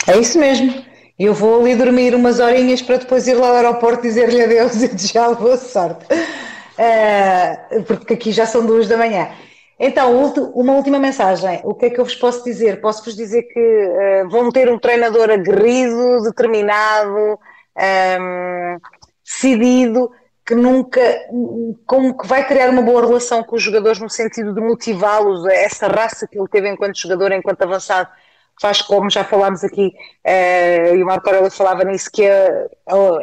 É 0.07 0.17
isso 0.17 0.39
mesmo. 0.39 0.83
Eu 1.17 1.33
vou 1.33 1.61
ali 1.61 1.75
dormir 1.75 2.15
umas 2.15 2.39
horinhas 2.39 2.81
para 2.81 2.97
depois 2.97 3.27
ir 3.27 3.35
lá 3.35 3.47
ao 3.49 3.55
aeroporto 3.55 4.01
dizer-lhe 4.01 4.43
adeus 4.43 4.81
e 4.81 4.87
desejar 4.93 5.35
boa 5.35 5.57
sorte. 5.57 6.05
É, 6.77 7.81
porque 7.87 8.15
aqui 8.15 8.31
já 8.31 8.45
são 8.45 8.65
duas 8.65 8.87
da 8.87 8.97
manhã. 8.97 9.29
Então, 9.79 10.33
uma 10.53 10.73
última 10.73 10.99
mensagem. 10.99 11.61
O 11.63 11.73
que 11.73 11.87
é 11.87 11.89
que 11.89 11.99
eu 11.99 12.05
vos 12.05 12.15
posso 12.15 12.43
dizer? 12.43 12.79
Posso-vos 12.79 13.15
dizer 13.15 13.43
que 13.43 13.59
uh, 13.59 14.29
vão 14.29 14.51
ter 14.51 14.71
um 14.71 14.79
treinador 14.79 15.29
aguerrido, 15.29 16.21
determinado, 16.23 17.09
um, 17.17 17.37
ehm, 17.77 18.77
decidido, 19.23 20.11
que 20.45 20.55
nunca, 20.55 21.01
como 21.85 22.17
que 22.17 22.27
vai 22.27 22.45
criar 22.47 22.69
uma 22.69 22.81
boa 22.81 23.05
relação 23.05 23.43
com 23.43 23.55
os 23.55 23.61
jogadores 23.61 23.99
no 23.99 24.09
sentido 24.09 24.53
de 24.53 24.61
motivá-los, 24.61 25.45
essa 25.47 25.87
raça 25.87 26.27
que 26.27 26.37
ele 26.37 26.47
teve 26.49 26.69
enquanto 26.69 26.99
jogador, 26.99 27.31
enquanto 27.31 27.61
avançado, 27.63 28.09
faz 28.62 28.82
como 28.82 29.10
já 29.10 29.24
falámos 29.24 29.64
aqui, 29.64 29.93
uh, 30.26 30.95
e 30.95 31.04
o 31.04 31.06
Marco 31.06 31.28
Aurélio 31.28 31.51
falava 31.51 31.84
nisso, 31.84 32.10
que 32.12 32.24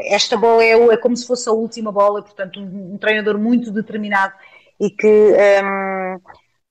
esta 0.06 0.36
bola 0.36 0.62
é, 0.62 0.72
é, 0.72 0.96
como 0.96 1.16
se 1.16 1.26
fosse 1.26 1.48
a 1.48 1.52
última 1.52 1.90
bola, 1.90 2.22
portanto 2.22 2.60
um, 2.60 2.94
um 2.94 2.98
treinador 2.98 3.38
muito 3.38 3.70
determinado 3.70 4.34
e 4.78 4.90
que 4.90 5.06
um, 5.06 5.34
ehm, 5.34 6.18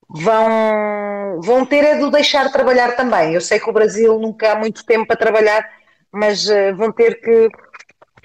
vão, 0.10 1.41
vão 1.41 1.66
ter 1.66 1.84
é 1.84 1.97
de 1.97 2.10
deixar 2.12 2.51
trabalhar 2.51 2.95
também. 2.95 3.34
Eu 3.34 3.41
sei 3.41 3.60
que 3.60 3.70
o 3.70 3.74
Brasil 3.74 4.18
nunca 4.20 4.51
há 4.51 4.55
muito 4.55 4.86
tempo 4.86 5.05
para 5.07 5.16
trabalhar, 5.16 5.64
mas 6.12 6.47
uh, 6.49 6.76
vão 6.76 6.91
ter 6.91 7.22
que 7.22 7.49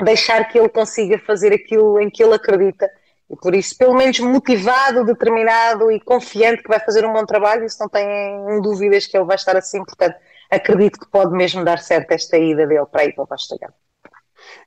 deixar 0.02 0.44
que 0.48 0.58
ele 0.58 0.68
consiga 0.68 1.18
fazer 1.18 1.52
aquilo 1.52 2.00
em 2.00 2.10
que 2.10 2.22
ele 2.22 2.34
acredita. 2.34 2.90
E 3.30 3.36
por 3.36 3.54
isso, 3.54 3.76
pelo 3.76 3.94
menos 3.94 4.18
motivado, 4.20 5.04
determinado 5.04 5.90
e 5.90 6.00
confiante 6.00 6.62
que 6.62 6.68
vai 6.68 6.80
fazer 6.80 7.04
um 7.06 7.12
bom 7.12 7.24
trabalho, 7.24 7.64
isso 7.64 7.78
não 7.80 7.88
tem 7.88 8.60
dúvidas 8.60 9.06
que 9.06 9.16
ele 9.16 9.24
vai 9.24 9.36
estar 9.36 9.56
assim. 9.56 9.84
Portanto, 9.84 10.16
acredito 10.50 10.98
que 11.00 11.10
pode 11.10 11.32
mesmo 11.32 11.64
dar 11.64 11.78
certo 11.78 12.12
esta 12.12 12.36
ida 12.36 12.66
dele 12.66 12.86
para 12.86 13.04
ir 13.04 13.14
para 13.14 13.24
o 13.24 13.26
Vasco. 13.26 13.56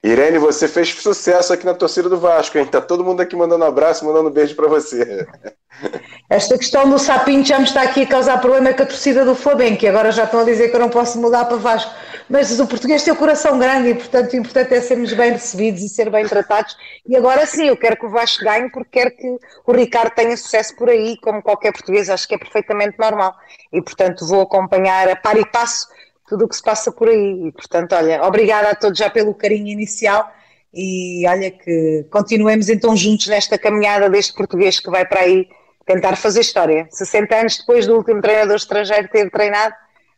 Irene, 0.04 0.38
você 0.38 0.68
fez 0.68 0.90
sucesso 0.90 1.52
aqui 1.52 1.66
na 1.66 1.74
torcida 1.74 2.08
do 2.08 2.20
Vasco, 2.20 2.58
hein? 2.58 2.66
Tá 2.66 2.80
todo 2.80 3.04
mundo 3.04 3.22
aqui 3.22 3.36
mandando 3.36 3.66
abraço, 3.66 4.06
mandando 4.06 4.30
beijo 4.30 4.56
para 4.56 4.68
você. 4.68 5.28
Esta 6.30 6.58
questão 6.58 6.90
do 6.90 6.98
sapinho 6.98 7.46
já 7.46 7.58
me 7.58 7.66
está 7.66 7.84
aqui 7.84 8.02
a 8.02 8.08
causar 8.08 8.40
problema 8.40 8.74
com 8.74 8.84
a 8.84 8.86
torcida 8.86 9.24
do 9.24 9.36
Flamengo, 9.36 9.78
que 9.78 9.88
agora 9.88 10.12
já 10.12 10.24
estão 10.24 10.42
a 10.42 10.44
dizer 10.44 10.70
que 10.70 10.76
eu 10.76 10.80
não 10.80 10.90
posso 10.90 11.20
mudar 11.20 11.46
para 11.46 11.58
Vasco. 11.58 11.92
Mas 12.30 12.60
o 12.60 12.68
português 12.68 13.04
tem 13.04 13.14
o 13.14 13.16
coração 13.16 13.58
grande 13.58 13.90
e, 13.90 13.96
portanto, 13.96 14.34
o 14.34 14.36
importante 14.36 14.74
é 14.74 14.82
sermos 14.82 15.14
bem 15.14 15.32
recebidos 15.32 15.82
e 15.82 15.88
ser 15.88 16.10
bem 16.10 16.26
tratados. 16.28 16.76
E 17.08 17.16
agora 17.16 17.46
sim, 17.46 17.68
eu 17.68 17.78
quero 17.78 17.96
que 17.96 18.06
o 18.06 18.10
Vasco 18.10 18.44
ganhe 18.44 18.70
porque 18.70 18.90
quero 18.92 19.12
que 19.12 19.38
o 19.66 19.72
Ricardo 19.72 20.14
tenha 20.14 20.36
sucesso 20.36 20.76
por 20.76 20.90
aí, 20.90 21.18
como 21.22 21.42
qualquer 21.42 21.72
português, 21.72 22.10
acho 22.10 22.28
que 22.28 22.36
é 22.36 22.38
perfeitamente 22.38 22.98
normal. 23.00 23.34
E, 23.72 23.82
portanto, 23.82 24.28
vou 24.28 24.42
acompanhar 24.42 25.08
a 25.10 25.16
par 25.16 25.38
e 25.38 25.46
passo 25.46 25.88
tudo 26.28 26.46
o 26.46 26.48
que 26.48 26.56
se 26.56 26.62
passa 26.62 26.92
por 26.92 27.08
aí. 27.08 27.48
E, 27.48 27.52
portanto, 27.52 27.94
olha, 27.96 28.24
obrigada 28.24 28.70
a 28.70 28.76
todos 28.76 29.00
já 29.00 29.10
pelo 29.10 29.34
carinho 29.34 29.70
inicial 29.70 30.30
e 30.74 31.26
olha 31.28 31.50
que 31.50 32.06
continuemos 32.12 32.70
então 32.70 32.96
juntos 32.96 33.28
nesta 33.28 33.58
caminhada 33.58 34.10
deste 34.10 34.34
português 34.34 34.80
que 34.80 34.90
vai 34.90 35.06
para 35.06 35.22
aí 35.22 35.48
tentar 35.86 36.16
fazer 36.18 36.42
história. 36.42 36.88
60 36.92 37.36
anos 37.36 37.58
depois 37.58 37.88
do 37.88 37.96
último 37.96 38.22
treinador 38.22 38.58
estrangeiro 38.58 39.08
ter 39.08 39.32
treinado, 39.32 39.74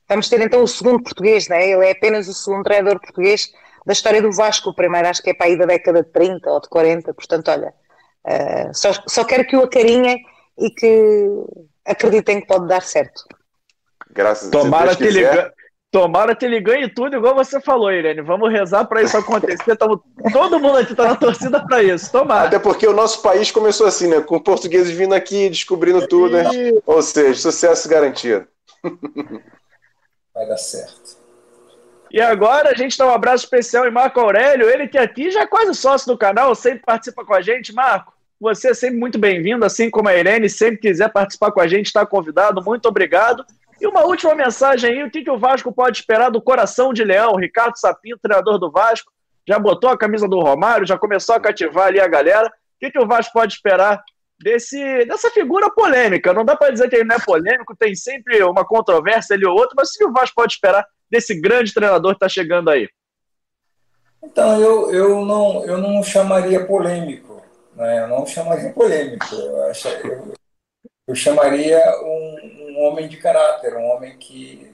vamos 0.08 0.28
ter 0.28 0.42
então 0.42 0.64
o 0.64 0.68
segundo 0.68 1.04
português, 1.04 1.48
né? 1.48 1.70
ele 1.70 1.86
é 1.86 1.92
apenas 1.92 2.28
o 2.28 2.34
segundo 2.34 2.64
treinador 2.64 3.00
português 3.00 3.52
da 3.86 3.94
história 3.94 4.22
do 4.22 4.32
Vasco, 4.32 4.72
o 4.72 4.76
primeiro 4.76 5.08
acho 5.08 5.22
que 5.22 5.30
é 5.30 5.34
para 5.34 5.48
aí 5.48 5.58
da 5.58 5.66
década 5.66 6.04
de 6.04 6.10
30 6.10 6.50
ou 6.50 6.60
de 6.60 6.68
40, 6.68 7.14
portanto, 7.14 7.50
olha, 7.50 7.74
uh, 8.26 8.74
só, 8.74 8.92
só 9.08 9.24
quero 9.24 9.46
que 9.46 9.56
o 9.56 9.64
acarinhem 9.64 10.22
e 10.58 10.70
que 10.72 11.28
acreditem 11.86 12.42
que 12.42 12.48
pode 12.48 12.68
dar 12.68 12.82
certo. 12.82 13.24
Graças 14.12 14.50
Tomara 14.50 14.92
a 14.92 14.96
Deus 14.96 15.14
que 15.14 15.20
ele, 15.20 15.52
Tomara 15.92 16.36
que 16.36 16.46
ele 16.46 16.60
ganhe 16.60 16.88
tudo, 16.88 17.16
igual 17.16 17.34
você 17.34 17.60
falou, 17.60 17.92
Irene. 17.92 18.22
Vamos 18.22 18.52
rezar 18.52 18.86
para 18.86 19.02
isso 19.02 19.18
acontecer. 19.18 19.76
Tamo, 19.76 20.04
todo 20.32 20.60
mundo 20.60 20.78
aqui 20.78 20.92
está 20.92 21.08
na 21.08 21.16
torcida 21.16 21.66
para 21.66 21.82
isso. 21.82 22.12
Tomara. 22.12 22.48
Até 22.48 22.60
porque 22.60 22.88
o 22.88 22.94
nosso 22.94 23.24
país 23.24 23.50
começou 23.50 23.88
assim, 23.88 24.08
né? 24.08 24.22
Com 24.22 24.40
portugueses 24.40 24.96
vindo 24.96 25.16
aqui, 25.16 25.50
descobrindo 25.50 26.08
tudo, 26.08 26.36
né? 26.38 26.44
Ou 26.86 27.02
seja, 27.02 27.40
sucesso 27.40 27.90
garantido. 27.90 28.48
Vai 30.34 30.48
dar 30.48 30.58
certo. 30.58 31.18
E 32.12 32.22
agora 32.22 32.70
a 32.70 32.76
gente 32.76 32.98
dá 32.98 33.08
um 33.08 33.14
abraço 33.14 33.44
especial 33.44 33.88
em 33.88 33.92
Marco 33.92 34.20
Aurélio, 34.20 34.70
ele 34.70 34.88
que 34.88 34.98
aqui 34.98 35.30
já 35.30 35.42
é 35.42 35.48
quase 35.48 35.76
sócio 35.76 36.08
do 36.08 36.18
canal, 36.18 36.56
sempre 36.56 36.82
participa 36.84 37.24
com 37.24 37.36
a 37.36 37.42
gente. 37.42 37.74
Marco, 37.74 38.14
você 38.40 38.70
é 38.70 38.74
sempre 38.74 38.98
muito 38.98 39.20
bem-vindo, 39.20 39.66
assim 39.66 39.90
como 39.90 40.10
a 40.10 40.16
Irene, 40.16 40.50
sempre 40.50 40.78
quiser 40.78 41.12
participar 41.12 41.52
com 41.52 41.62
a 41.62 41.68
gente, 41.68 41.88
está 41.88 42.06
convidado. 42.06 42.64
Muito 42.64 42.88
obrigado. 42.88 43.46
E 43.82 43.88
uma 43.88 44.04
última 44.04 44.36
mensagem 44.36 44.92
aí, 44.92 45.04
o 45.04 45.10
que, 45.10 45.24
que 45.24 45.32
o 45.32 45.38
Vasco 45.38 45.72
pode 45.72 46.00
esperar 46.00 46.30
do 46.30 46.42
coração 46.42 46.94
de 46.94 47.04
leão? 47.04 47.36
Ricardo 47.36 47.78
Sapinto, 47.78 48.20
treinador 48.22 48.60
do 48.60 48.70
Vasco, 48.70 49.12
já 49.48 49.58
botou 49.58 49.90
a 49.90 49.98
camisa 49.98 50.28
do 50.28 50.40
Romário, 50.40 50.86
já 50.86 50.98
começou 50.98 51.36
a 51.36 51.40
cativar 51.40 51.88
ali 51.88 52.00
a 52.00 52.08
galera. 52.08 52.48
O 52.48 52.52
que, 52.80 52.92
que 52.92 53.00
o 53.00 53.08
Vasco 53.08 53.34
pode 53.34 53.54
esperar 53.54 54.04
desse, 54.40 55.06
dessa 55.06 55.30
figura 55.32 55.70
polêmica? 55.72 56.34
Não 56.34 56.44
dá 56.44 56.56
para 56.56 56.72
dizer 56.72 56.90
que 56.90 56.98
ele 56.98 57.06
não 57.06 57.16
é 57.16 57.20
polêmico, 57.20 57.76
tem 57.76 57.96
sempre 57.96 58.44
uma 58.44 58.66
controvérsia 58.66 59.36
ali 59.36 59.46
ou 59.46 59.58
outra, 59.58 59.76
mas 59.76 59.90
o 59.90 59.98
que 59.98 60.06
o 60.06 60.14
Vasco 60.14 60.36
pode 60.36 60.54
esperar 60.54 60.86
desse 61.10 61.40
grande 61.40 61.74
treinador 61.74 62.12
que 62.12 62.18
está 62.18 62.30
chegando 62.30 62.70
aí? 62.70 62.88
Então, 64.22 64.60
eu, 64.60 64.92
eu, 64.92 65.26
não, 65.26 65.66
eu 65.66 65.78
não 65.78 66.04
chamaria 66.04 66.66
polêmico. 66.66 67.42
Né? 67.74 68.04
Eu 68.04 68.08
não 68.10 68.26
chamaria 68.26 68.72
polêmico. 68.74 69.34
Eu, 69.34 69.64
acho, 69.68 69.88
eu, 69.88 70.34
eu 71.10 71.16
chamaria 71.16 71.82
um, 72.04 72.70
um 72.70 72.80
homem 72.84 73.08
de 73.08 73.18
caráter, 73.18 73.76
um 73.76 73.84
homem 73.84 74.16
que 74.16 74.72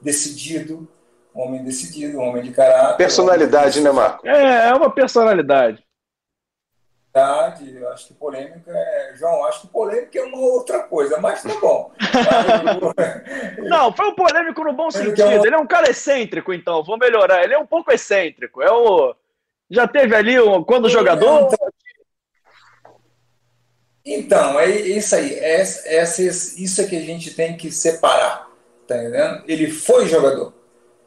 decidido, 0.00 0.88
um 1.32 1.40
homem 1.40 1.62
decidido, 1.62 2.18
um 2.18 2.28
homem 2.28 2.42
de 2.42 2.50
caráter. 2.50 2.96
Personalidade, 2.96 3.80
né, 3.80 3.92
Marco? 3.92 4.26
É, 4.26 4.70
é 4.70 4.74
uma 4.74 4.90
personalidade. 4.90 5.80
Eu 7.14 7.92
acho 7.92 8.08
que 8.08 8.14
polêmica 8.14 8.72
é. 8.72 9.14
João, 9.16 9.44
acho 9.44 9.60
que 9.60 9.66
polêmica 9.68 10.18
é 10.18 10.22
uma 10.24 10.38
outra 10.38 10.80
coisa, 10.80 11.20
mas 11.20 11.42
tá 11.42 11.54
bom. 11.60 11.92
Não, 13.62 13.92
foi 13.92 14.08
um 14.08 14.14
polêmico 14.16 14.64
no 14.64 14.72
bom 14.72 14.90
sentido. 14.90 15.46
Ele 15.46 15.54
é 15.54 15.58
um 15.58 15.66
cara 15.66 15.90
excêntrico, 15.90 16.52
então, 16.52 16.82
vou 16.82 16.98
melhorar. 16.98 17.44
Ele 17.44 17.54
é 17.54 17.58
um 17.58 17.66
pouco 17.66 17.92
excêntrico. 17.92 18.62
É 18.62 18.72
o. 18.72 19.14
Já 19.70 19.86
teve 19.86 20.16
ali 20.16 20.34
quando 20.66 20.88
jogador? 20.88 21.50
Então, 24.04 24.58
é 24.58 24.68
isso 24.68 25.14
aí. 25.14 25.34
É, 25.34 25.62
é, 25.62 26.02
isso 26.02 26.80
é 26.80 26.84
que 26.84 26.96
a 26.96 27.00
gente 27.00 27.34
tem 27.34 27.56
que 27.56 27.70
separar. 27.70 28.48
Tá 28.86 28.96
entendendo? 28.96 29.42
Ele 29.46 29.70
foi 29.70 30.06
jogador. 30.08 30.52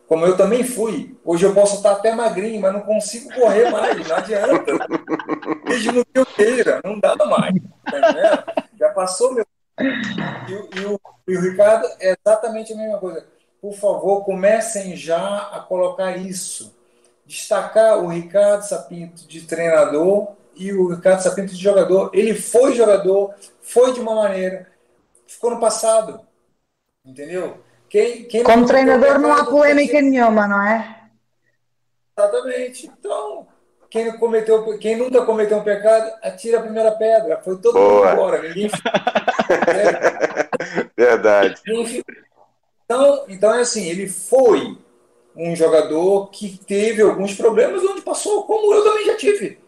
Como 0.07 0.25
eu 0.25 0.37
também 0.37 0.63
fui. 0.63 1.17
Hoje 1.23 1.45
eu 1.45 1.53
posso 1.53 1.77
estar 1.77 1.93
até 1.93 2.13
magrinho, 2.13 2.61
mas 2.61 2.73
não 2.73 2.81
consigo 2.81 3.33
correr 3.33 3.69
mais. 3.71 4.07
Não 4.07 4.15
adianta. 4.15 4.73
No 5.93 6.05
que 6.05 6.19
eu 6.19 6.25
queira, 6.25 6.79
não 6.83 6.99
dá 6.99 7.15
mais. 7.25 7.55
Tá 7.83 7.99
entendendo? 7.99 8.43
Já 8.79 8.89
passou 8.89 9.33
meu. 9.33 9.45
E, 9.79 10.79
e, 10.79 10.85
o, 10.85 10.99
e 11.27 11.37
o 11.37 11.41
Ricardo 11.41 11.87
é 11.99 12.15
exatamente 12.17 12.71
a 12.71 12.77
mesma 12.77 12.97
coisa. 12.99 13.25
Por 13.61 13.73
favor, 13.73 14.23
comecem 14.23 14.95
já 14.95 15.49
a 15.51 15.59
colocar 15.59 16.15
isso. 16.17 16.73
Destacar 17.25 17.97
o 17.97 18.07
Ricardo 18.07 18.61
Sapinto 18.61 19.27
de 19.27 19.41
treinador 19.41 20.35
e 20.55 20.73
o 20.73 20.89
Ricardo 20.89 21.21
Sapinto 21.21 21.53
de 21.53 21.61
jogador. 21.61 22.09
Ele 22.13 22.33
foi 22.33 22.73
jogador, 22.73 23.33
foi 23.61 23.93
de 23.93 23.99
uma 23.99 24.15
maneira, 24.15 24.67
ficou 25.27 25.51
no 25.51 25.59
passado. 25.59 26.21
Entendeu? 27.05 27.57
Quem, 27.89 28.25
quem 28.25 28.43
Como 28.43 28.65
treinador 28.65 29.19
não 29.19 29.33
há 29.33 29.45
polêmica 29.45 30.01
nenhuma, 30.01 30.47
não 30.47 30.61
é? 30.61 31.03
Exatamente. 32.17 32.87
Então, 32.87 33.47
quem, 33.89 34.17
cometeu, 34.17 34.77
quem 34.79 34.97
nunca 34.97 35.25
cometeu 35.25 35.57
um 35.57 35.63
pecado, 35.63 36.11
atira 36.23 36.59
a 36.59 36.63
primeira 36.63 36.91
pedra. 36.91 37.41
Foi 37.43 37.57
todo 37.57 37.73
Boa. 37.73 38.01
mundo 38.01 38.13
embora. 38.13 38.41
Ninguém. 38.41 38.71
Verdade. 40.97 41.61
Então, 42.85 43.25
então 43.27 43.53
é 43.53 43.61
assim, 43.61 43.87
ele 43.87 44.07
foi 44.07 44.77
um 45.35 45.55
jogador 45.55 46.29
que 46.29 46.57
teve 46.65 47.01
alguns 47.01 47.35
problemas 47.35 47.83
onde 47.83 48.01
passou, 48.01 48.43
como 48.43 48.73
eu 48.73 48.83
também 48.83 49.05
já 49.05 49.17
tive. 49.17 49.59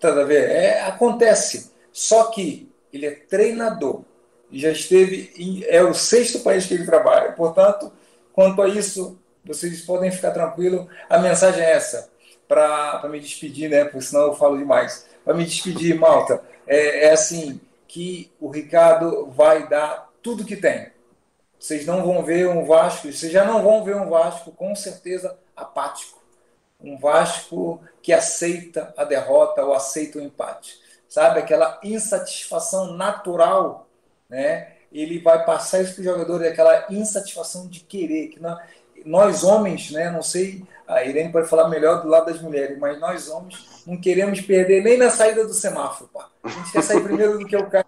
Tá 0.00 0.08
a 0.08 0.24
ver? 0.24 0.50
É, 0.50 0.82
acontece. 0.82 1.72
Só 1.92 2.24
que 2.24 2.70
ele 2.92 3.06
é 3.06 3.10
treinador. 3.12 4.02
Já 4.52 4.70
esteve 4.70 5.32
em, 5.36 5.64
é 5.64 5.82
o 5.82 5.94
sexto 5.94 6.40
país 6.40 6.66
que 6.66 6.74
ele 6.74 6.84
trabalha. 6.84 7.32
Portanto, 7.32 7.92
quanto 8.32 8.62
a 8.62 8.68
isso, 8.68 9.18
vocês 9.44 9.80
podem 9.82 10.10
ficar 10.10 10.30
tranquilos. 10.30 10.86
A 11.08 11.18
mensagem 11.18 11.62
é 11.62 11.72
essa, 11.72 12.10
para 12.46 13.06
me 13.08 13.20
despedir, 13.20 13.70
né? 13.70 13.84
Porque 13.84 14.02
senão 14.02 14.26
eu 14.26 14.34
falo 14.34 14.58
demais. 14.58 15.06
Para 15.24 15.34
me 15.34 15.44
despedir, 15.44 15.98
Malta, 15.98 16.42
é, 16.66 17.06
é 17.06 17.12
assim 17.12 17.60
que 17.88 18.30
o 18.40 18.50
Ricardo 18.50 19.26
vai 19.30 19.68
dar 19.68 20.10
tudo 20.22 20.44
que 20.44 20.56
tem. 20.56 20.90
Vocês 21.58 21.86
não 21.86 22.04
vão 22.04 22.22
ver 22.22 22.48
um 22.48 22.64
Vasco, 22.64 23.10
vocês 23.10 23.32
já 23.32 23.44
não 23.44 23.62
vão 23.62 23.82
ver 23.82 23.96
um 23.96 24.08
Vasco 24.08 24.52
com 24.52 24.74
certeza 24.74 25.36
apático. 25.56 26.15
Um 26.80 26.98
Vasco 26.98 27.80
que 28.02 28.12
aceita 28.12 28.94
a 28.96 29.04
derrota 29.04 29.64
ou 29.64 29.74
aceita 29.74 30.18
o 30.18 30.22
empate. 30.22 30.78
Sabe? 31.08 31.40
Aquela 31.40 31.80
insatisfação 31.82 32.92
natural, 32.92 33.88
né? 34.28 34.72
Ele 34.92 35.18
vai 35.20 35.44
passar 35.44 35.82
isso 35.82 35.94
para 35.94 36.00
o 36.02 36.04
jogador, 36.04 36.44
aquela 36.44 36.86
insatisfação 36.90 37.68
de 37.68 37.80
querer. 37.80 38.28
Que 38.28 38.40
nós, 38.40 38.58
nós 39.04 39.44
homens, 39.44 39.90
né? 39.90 40.10
Não 40.10 40.22
sei, 40.22 40.64
a 40.86 41.04
Irene 41.04 41.32
pode 41.32 41.48
falar 41.48 41.68
melhor 41.68 42.02
do 42.02 42.08
lado 42.08 42.26
das 42.26 42.40
mulheres, 42.40 42.78
mas 42.78 42.98
nós 43.00 43.28
homens 43.28 43.82
não 43.86 44.00
queremos 44.00 44.40
perder 44.40 44.82
nem 44.82 44.96
na 44.96 45.10
saída 45.10 45.44
do 45.46 45.54
semáforo. 45.54 46.08
Pá. 46.12 46.28
A 46.42 46.48
gente 46.48 46.72
quer 46.72 46.82
sair 46.82 47.02
primeiro 47.02 47.38
do 47.38 47.46
que 47.46 47.56
o 47.56 47.68
cara. 47.68 47.86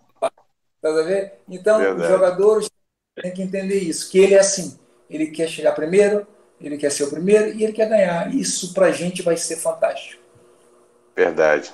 Tá 0.81 0.89
a 0.91 1.03
ver? 1.03 1.41
Então, 1.49 1.79
Verdade. 1.79 2.03
os 2.03 2.09
jogadores 2.09 2.71
têm 3.21 3.33
que 3.33 3.43
entender 3.43 3.79
isso, 3.79 4.11
que 4.11 4.19
ele 4.19 4.35
é 4.35 4.39
assim. 4.39 4.79
Ele 5.11 5.29
quer 5.29 5.49
chegar 5.49 5.73
primeiro, 5.73 6.27
ele 6.61 6.77
quer 6.77 6.91
ser 6.91 7.05
o 7.05 7.11
primeiro 7.11 7.57
e 7.57 7.65
ele 7.65 7.73
quer 7.73 7.89
ganhar. 7.89 8.35
Isso 8.35 8.75
para 8.75 8.87
a 8.87 8.93
gente 8.93 9.23
vai 9.23 9.37
ser 9.37 9.57
fantástico. 9.57 10.23
Verdade. 11.15 11.73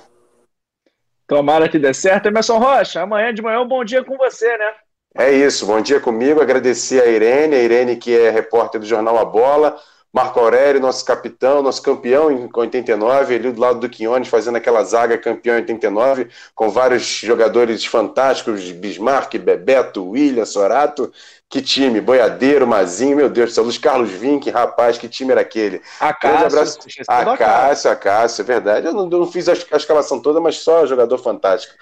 Tomara 1.26 1.68
que 1.68 1.78
dê 1.78 1.94
certo. 1.94 2.26
Emerson 2.26 2.58
Rocha, 2.58 3.02
amanhã 3.02 3.32
de 3.32 3.42
manhã 3.42 3.60
um 3.60 3.68
bom 3.68 3.84
dia 3.84 4.04
com 4.04 4.16
você, 4.16 4.56
né? 4.58 4.72
É 5.16 5.30
isso, 5.30 5.66
bom 5.66 5.80
dia 5.80 6.00
comigo. 6.00 6.40
Agradecer 6.40 7.00
a 7.00 7.06
Irene, 7.06 7.54
a 7.54 7.62
Irene 7.62 7.96
que 7.96 8.16
é 8.16 8.30
repórter 8.30 8.80
do 8.80 8.86
jornal 8.86 9.16
A 9.16 9.24
Bola, 9.24 9.78
Marco 10.12 10.38
Aurélio, 10.38 10.80
nosso 10.80 11.04
capitão, 11.04 11.62
nosso 11.62 11.82
campeão 11.82 12.30
em 12.30 12.48
89, 12.54 13.34
ali 13.34 13.50
do 13.50 13.60
lado 13.60 13.80
do 13.80 13.88
Quinones, 13.88 14.28
fazendo 14.28 14.56
aquela 14.56 14.84
zaga 14.84 15.18
campeão 15.18 15.56
em 15.56 15.62
89, 15.62 16.28
com 16.54 16.68
vários 16.68 17.02
jogadores 17.02 17.84
fantásticos, 17.84 18.70
Bismarck, 18.70 19.34
Bebeto, 19.38 20.08
William, 20.08 20.44
Sorato. 20.44 21.12
Que 21.54 21.62
time, 21.62 22.00
Boiadeiro, 22.00 22.66
Mazinho, 22.66 23.16
meu 23.16 23.30
Deus 23.30 23.50
do 23.50 23.54
céu, 23.54 23.62
Luiz 23.62 23.78
Carlos 23.78 24.10
Vinck, 24.10 24.50
rapaz, 24.50 24.98
que 24.98 25.08
time 25.08 25.30
era 25.30 25.42
aquele? 25.42 25.80
A 26.00 26.12
Cássio, 26.12 26.46
abraço. 26.46 26.78
A 27.06 27.36
Cássio, 27.36 27.90
a 27.92 27.94
Cássio, 27.94 28.42
é 28.42 28.44
verdade. 28.44 28.86
Eu 28.88 28.92
não, 28.92 29.06
não 29.06 29.30
fiz 29.30 29.48
a, 29.48 29.52
a 29.52 29.76
escalação 29.76 30.20
toda, 30.20 30.40
mas 30.40 30.56
só 30.56 30.84
jogador 30.84 31.16
fantástico. 31.18 31.72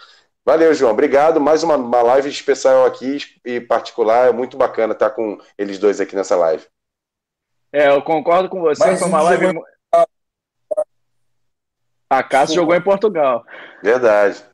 Valeu, 0.45 0.75
João. 0.75 0.93
Obrigado. 0.93 1.41
Mais 1.41 1.63
uma, 1.63 1.77
uma 1.77 2.03
live 2.03 2.29
especial 2.29 2.85
aqui 2.85 3.17
e 3.43 3.63
particular. 3.63 4.29
É 4.29 4.33
muito 4.33 4.59
bacana 4.59 4.93
estar 4.93 5.09
com 5.09 5.41
eles 5.57 5.79
dois 5.79 6.03
aqui 6.03 6.15
nessa 6.15 6.37
live. 6.37 6.67
É, 7.73 7.89
eu 7.89 8.03
concordo 8.03 8.51
com 8.51 8.61
você. 8.61 8.85
Mas 8.85 8.99
foi 8.99 9.09
uma 9.09 9.23
live. 9.23 9.47
Jogou... 9.47 9.65
A 12.11 12.23
Cássio 12.23 12.57
jogou 12.57 12.75
em 12.75 12.83
Portugal. 12.83 13.43
Verdade. 13.83 14.45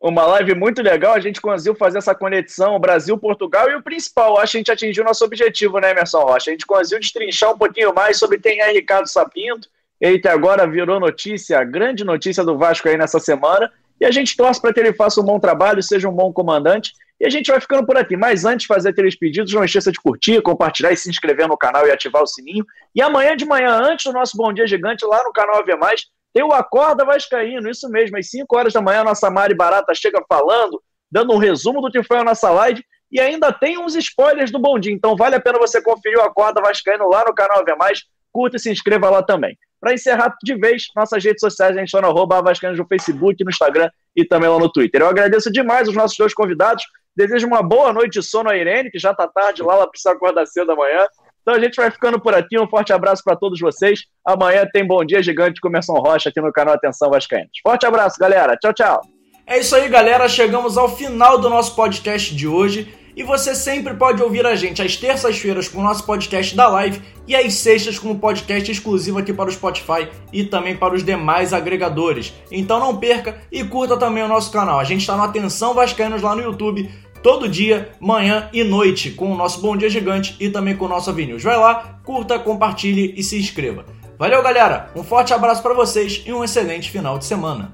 Uma 0.00 0.24
live 0.24 0.54
muito 0.54 0.80
legal, 0.80 1.12
a 1.12 1.20
gente 1.20 1.42
conseguiu 1.42 1.74
fazer 1.74 1.98
essa 1.98 2.14
conexão 2.14 2.80
Brasil-Portugal 2.80 3.70
e 3.70 3.74
o 3.74 3.82
principal, 3.82 4.38
acho 4.38 4.52
que 4.52 4.56
a 4.56 4.60
gente 4.60 4.72
atingiu 4.72 5.04
nosso 5.04 5.24
objetivo, 5.24 5.78
né, 5.78 5.90
Emerson 5.90 6.20
Rocha? 6.20 6.50
A 6.50 6.52
gente 6.52 6.64
conseguiu 6.64 7.00
destrinchar 7.00 7.52
um 7.52 7.58
pouquinho 7.58 7.94
mais 7.94 8.18
sobre 8.18 8.38
quem 8.38 8.60
é 8.60 8.72
Ricardo 8.72 9.06
Sapinto, 9.06 9.68
ele 10.00 10.20
agora 10.26 10.66
virou 10.66 10.98
notícia, 10.98 11.62
grande 11.62 12.02
notícia 12.02 12.42
do 12.42 12.56
Vasco 12.56 12.88
aí 12.88 12.96
nessa 12.96 13.20
semana, 13.20 13.70
e 14.00 14.06
a 14.06 14.10
gente 14.10 14.34
torce 14.34 14.58
para 14.58 14.72
que 14.72 14.80
ele 14.80 14.94
faça 14.94 15.20
um 15.20 15.24
bom 15.24 15.38
trabalho, 15.38 15.82
seja 15.82 16.08
um 16.08 16.12
bom 16.12 16.32
comandante. 16.32 16.94
E 17.20 17.26
a 17.26 17.28
gente 17.28 17.50
vai 17.50 17.60
ficando 17.60 17.84
por 17.84 17.98
aqui. 17.98 18.16
Mas 18.16 18.46
antes 18.46 18.62
de 18.62 18.66
fazer 18.66 18.88
aqueles 18.88 19.14
pedidos, 19.14 19.52
não 19.52 19.62
esqueça 19.62 19.92
de 19.92 20.00
curtir, 20.00 20.40
compartilhar 20.40 20.90
e 20.90 20.96
se 20.96 21.10
inscrever 21.10 21.46
no 21.46 21.58
canal 21.58 21.86
e 21.86 21.90
ativar 21.90 22.22
o 22.22 22.26
sininho. 22.26 22.64
E 22.94 23.02
amanhã 23.02 23.36
de 23.36 23.44
manhã, 23.44 23.70
antes 23.70 24.06
do 24.06 24.12
nosso 24.14 24.38
Bom 24.38 24.54
Dia 24.54 24.66
Gigante, 24.66 25.04
lá 25.04 25.22
no 25.22 25.34
canal 25.34 25.58
Ave 25.58 25.76
Mais, 25.76 26.06
tem 26.32 26.42
o 26.42 26.52
Acorda 26.52 27.04
Vascaíno. 27.04 27.68
Isso 27.68 27.88
mesmo, 27.88 28.16
às 28.16 28.30
5 28.30 28.56
horas 28.56 28.72
da 28.72 28.80
manhã, 28.80 29.00
a 29.00 29.04
nossa 29.04 29.30
Mari 29.30 29.54
Barata 29.54 29.94
chega 29.94 30.22
falando, 30.28 30.82
dando 31.10 31.32
um 31.32 31.38
resumo 31.38 31.80
do 31.80 31.90
que 31.90 32.02
foi 32.02 32.18
a 32.18 32.24
nossa 32.24 32.50
live. 32.50 32.84
E 33.10 33.20
ainda 33.20 33.52
tem 33.52 33.76
uns 33.78 33.96
spoilers 33.96 34.52
do 34.52 34.58
Bom 34.58 34.78
Dia. 34.78 34.92
Então 34.92 35.16
vale 35.16 35.34
a 35.34 35.40
pena 35.40 35.58
você 35.58 35.82
conferir 35.82 36.18
o 36.18 36.22
Acorda 36.22 36.60
Vascaíno 36.60 37.08
lá 37.08 37.24
no 37.26 37.34
canal 37.34 37.60
Ave 37.60 37.74
Mais. 37.74 38.04
Curta 38.32 38.56
e 38.56 38.60
se 38.60 38.70
inscreva 38.70 39.10
lá 39.10 39.22
também. 39.22 39.58
Para 39.80 39.94
encerrar 39.94 40.36
de 40.42 40.54
vez, 40.54 40.86
nossas 40.94 41.24
redes 41.24 41.40
sociais, 41.40 41.74
a 41.74 41.80
gente 41.80 41.88
está 41.88 42.00
no 42.00 42.08
arroba 42.08 42.40
no 42.40 42.86
Facebook, 42.86 43.42
no 43.42 43.50
Instagram 43.50 43.90
e 44.14 44.24
também 44.24 44.48
lá 44.48 44.58
no 44.58 44.70
Twitter. 44.70 45.00
Eu 45.00 45.08
agradeço 45.08 45.50
demais 45.50 45.88
os 45.88 45.96
nossos 45.96 46.16
dois 46.16 46.34
convidados. 46.34 46.84
Desejo 47.16 47.46
uma 47.46 47.62
boa 47.62 47.92
noite 47.92 48.20
de 48.20 48.22
sono 48.22 48.50
a 48.50 48.56
Irene, 48.56 48.90
que 48.90 48.98
já 48.98 49.10
está 49.10 49.26
tarde 49.26 49.62
lá, 49.62 49.74
ela 49.74 49.88
precisa 49.88 50.12
acordar 50.12 50.46
cedo 50.46 50.70
amanhã. 50.70 51.06
Então 51.42 51.54
a 51.54 51.60
gente 51.60 51.76
vai 51.76 51.90
ficando 51.90 52.20
por 52.20 52.34
aqui. 52.34 52.58
Um 52.58 52.68
forte 52.68 52.92
abraço 52.92 53.22
para 53.24 53.36
todos 53.36 53.58
vocês. 53.58 54.04
Amanhã 54.24 54.66
tem 54.72 54.86
Bom 54.86 55.04
Dia 55.04 55.22
Gigante 55.22 55.60
com 55.60 55.68
Emerson 55.68 55.94
Rocha 55.94 56.28
aqui 56.28 56.40
no 56.40 56.52
canal 56.52 56.74
Atenção 56.74 57.10
Vascaínos. 57.10 57.50
Forte 57.62 57.86
abraço, 57.86 58.18
galera. 58.18 58.56
Tchau, 58.56 58.72
tchau. 58.72 59.00
É 59.46 59.58
isso 59.58 59.74
aí, 59.74 59.88
galera. 59.88 60.28
Chegamos 60.28 60.78
ao 60.78 60.88
final 60.88 61.38
do 61.38 61.50
nosso 61.50 61.74
podcast 61.74 62.34
de 62.34 62.46
hoje. 62.46 62.94
E 63.16 63.22
você 63.22 63.54
sempre 63.54 63.94
pode 63.94 64.22
ouvir 64.22 64.46
a 64.46 64.54
gente 64.54 64.80
às 64.80 64.96
terças-feiras 64.96 65.68
com 65.68 65.80
o 65.80 65.82
nosso 65.82 66.06
podcast 66.06 66.54
da 66.54 66.68
live 66.68 67.02
e 67.26 67.34
às 67.34 67.54
sextas 67.54 67.98
com 67.98 68.12
o 68.12 68.18
podcast 68.18 68.70
exclusivo 68.70 69.18
aqui 69.18 69.32
para 69.32 69.48
o 69.48 69.52
Spotify 69.52 70.08
e 70.32 70.44
também 70.44 70.76
para 70.76 70.94
os 70.94 71.02
demais 71.02 71.52
agregadores. 71.52 72.32
Então 72.50 72.78
não 72.78 72.96
perca 72.96 73.40
e 73.50 73.64
curta 73.64 73.96
também 73.96 74.22
o 74.22 74.28
nosso 74.28 74.52
canal. 74.52 74.78
A 74.78 74.84
gente 74.84 75.00
está 75.00 75.16
no 75.16 75.24
Atenção 75.24 75.74
Vascaínos 75.74 76.22
lá 76.22 76.34
no 76.36 76.42
YouTube 76.42 76.88
todo 77.22 77.48
dia, 77.48 77.92
manhã 78.00 78.48
e 78.52 78.64
noite, 78.64 79.10
com 79.10 79.32
o 79.32 79.36
nosso 79.36 79.60
Bom 79.60 79.76
Dia 79.76 79.90
Gigante 79.90 80.36
e 80.40 80.48
também 80.48 80.76
com 80.76 80.86
o 80.86 80.88
nosso 80.88 81.10
Avenue. 81.10 81.38
Vai 81.38 81.56
lá, 81.56 82.00
curta, 82.04 82.38
compartilhe 82.38 83.14
e 83.16 83.22
se 83.22 83.38
inscreva. 83.38 83.84
Valeu, 84.18 84.42
galera! 84.42 84.90
Um 84.94 85.02
forte 85.02 85.32
abraço 85.32 85.62
para 85.62 85.74
vocês 85.74 86.22
e 86.26 86.32
um 86.32 86.44
excelente 86.44 86.90
final 86.90 87.18
de 87.18 87.24
semana. 87.24 87.72